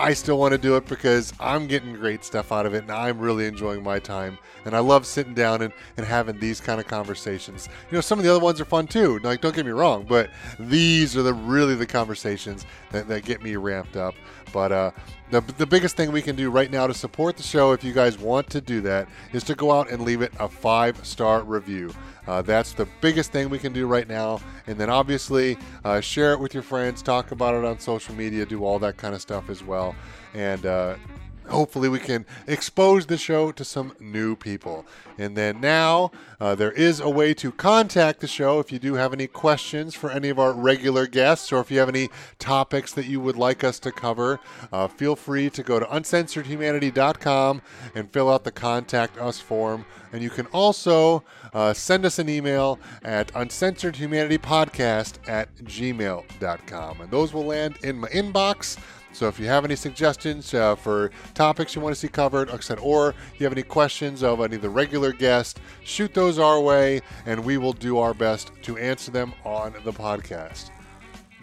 [0.00, 2.92] I still want to do it because I'm getting great stuff out of it and
[2.92, 4.38] I'm really enjoying my time.
[4.64, 7.68] And I love sitting down and, and having these kind of conversations.
[7.90, 9.18] You know, some of the other ones are fun too.
[9.24, 10.30] Like, don't get me wrong, but
[10.60, 14.14] these are the really the conversations that, that get me ramped up.
[14.52, 14.90] But uh,
[15.30, 17.92] the, the biggest thing we can do right now to support the show, if you
[17.92, 21.42] guys want to do that, is to go out and leave it a five star
[21.42, 21.92] review.
[22.26, 24.40] Uh, that's the biggest thing we can do right now.
[24.66, 28.44] And then obviously, uh, share it with your friends, talk about it on social media,
[28.44, 29.94] do all that kind of stuff as well.
[30.34, 30.96] And uh,
[31.48, 34.86] hopefully, we can expose the show to some new people.
[35.18, 38.94] And then now, uh, there is a way to contact the show if you do
[38.94, 42.92] have any questions for any of our regular guests or if you have any topics
[42.92, 44.38] that you would like us to cover.
[44.72, 47.62] Uh, feel free to go to uncensoredhumanity.com
[47.94, 49.84] and fill out the contact us form.
[50.12, 57.00] And you can also uh, send us an email at uncensoredhumanitypodcast at gmail.com.
[57.00, 58.78] And those will land in my inbox.
[59.18, 63.14] So if you have any suggestions uh, for topics you want to see covered, or
[63.36, 67.44] you have any questions of any of the regular guests, shoot those our way, and
[67.44, 70.70] we will do our best to answer them on the podcast.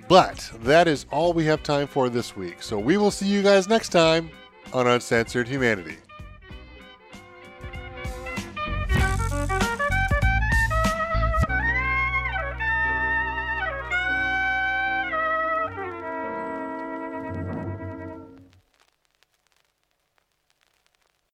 [0.08, 2.64] But that is all we have time for this week.
[2.64, 4.32] So we will see you guys next time
[4.72, 5.98] on Uncensored Humanity.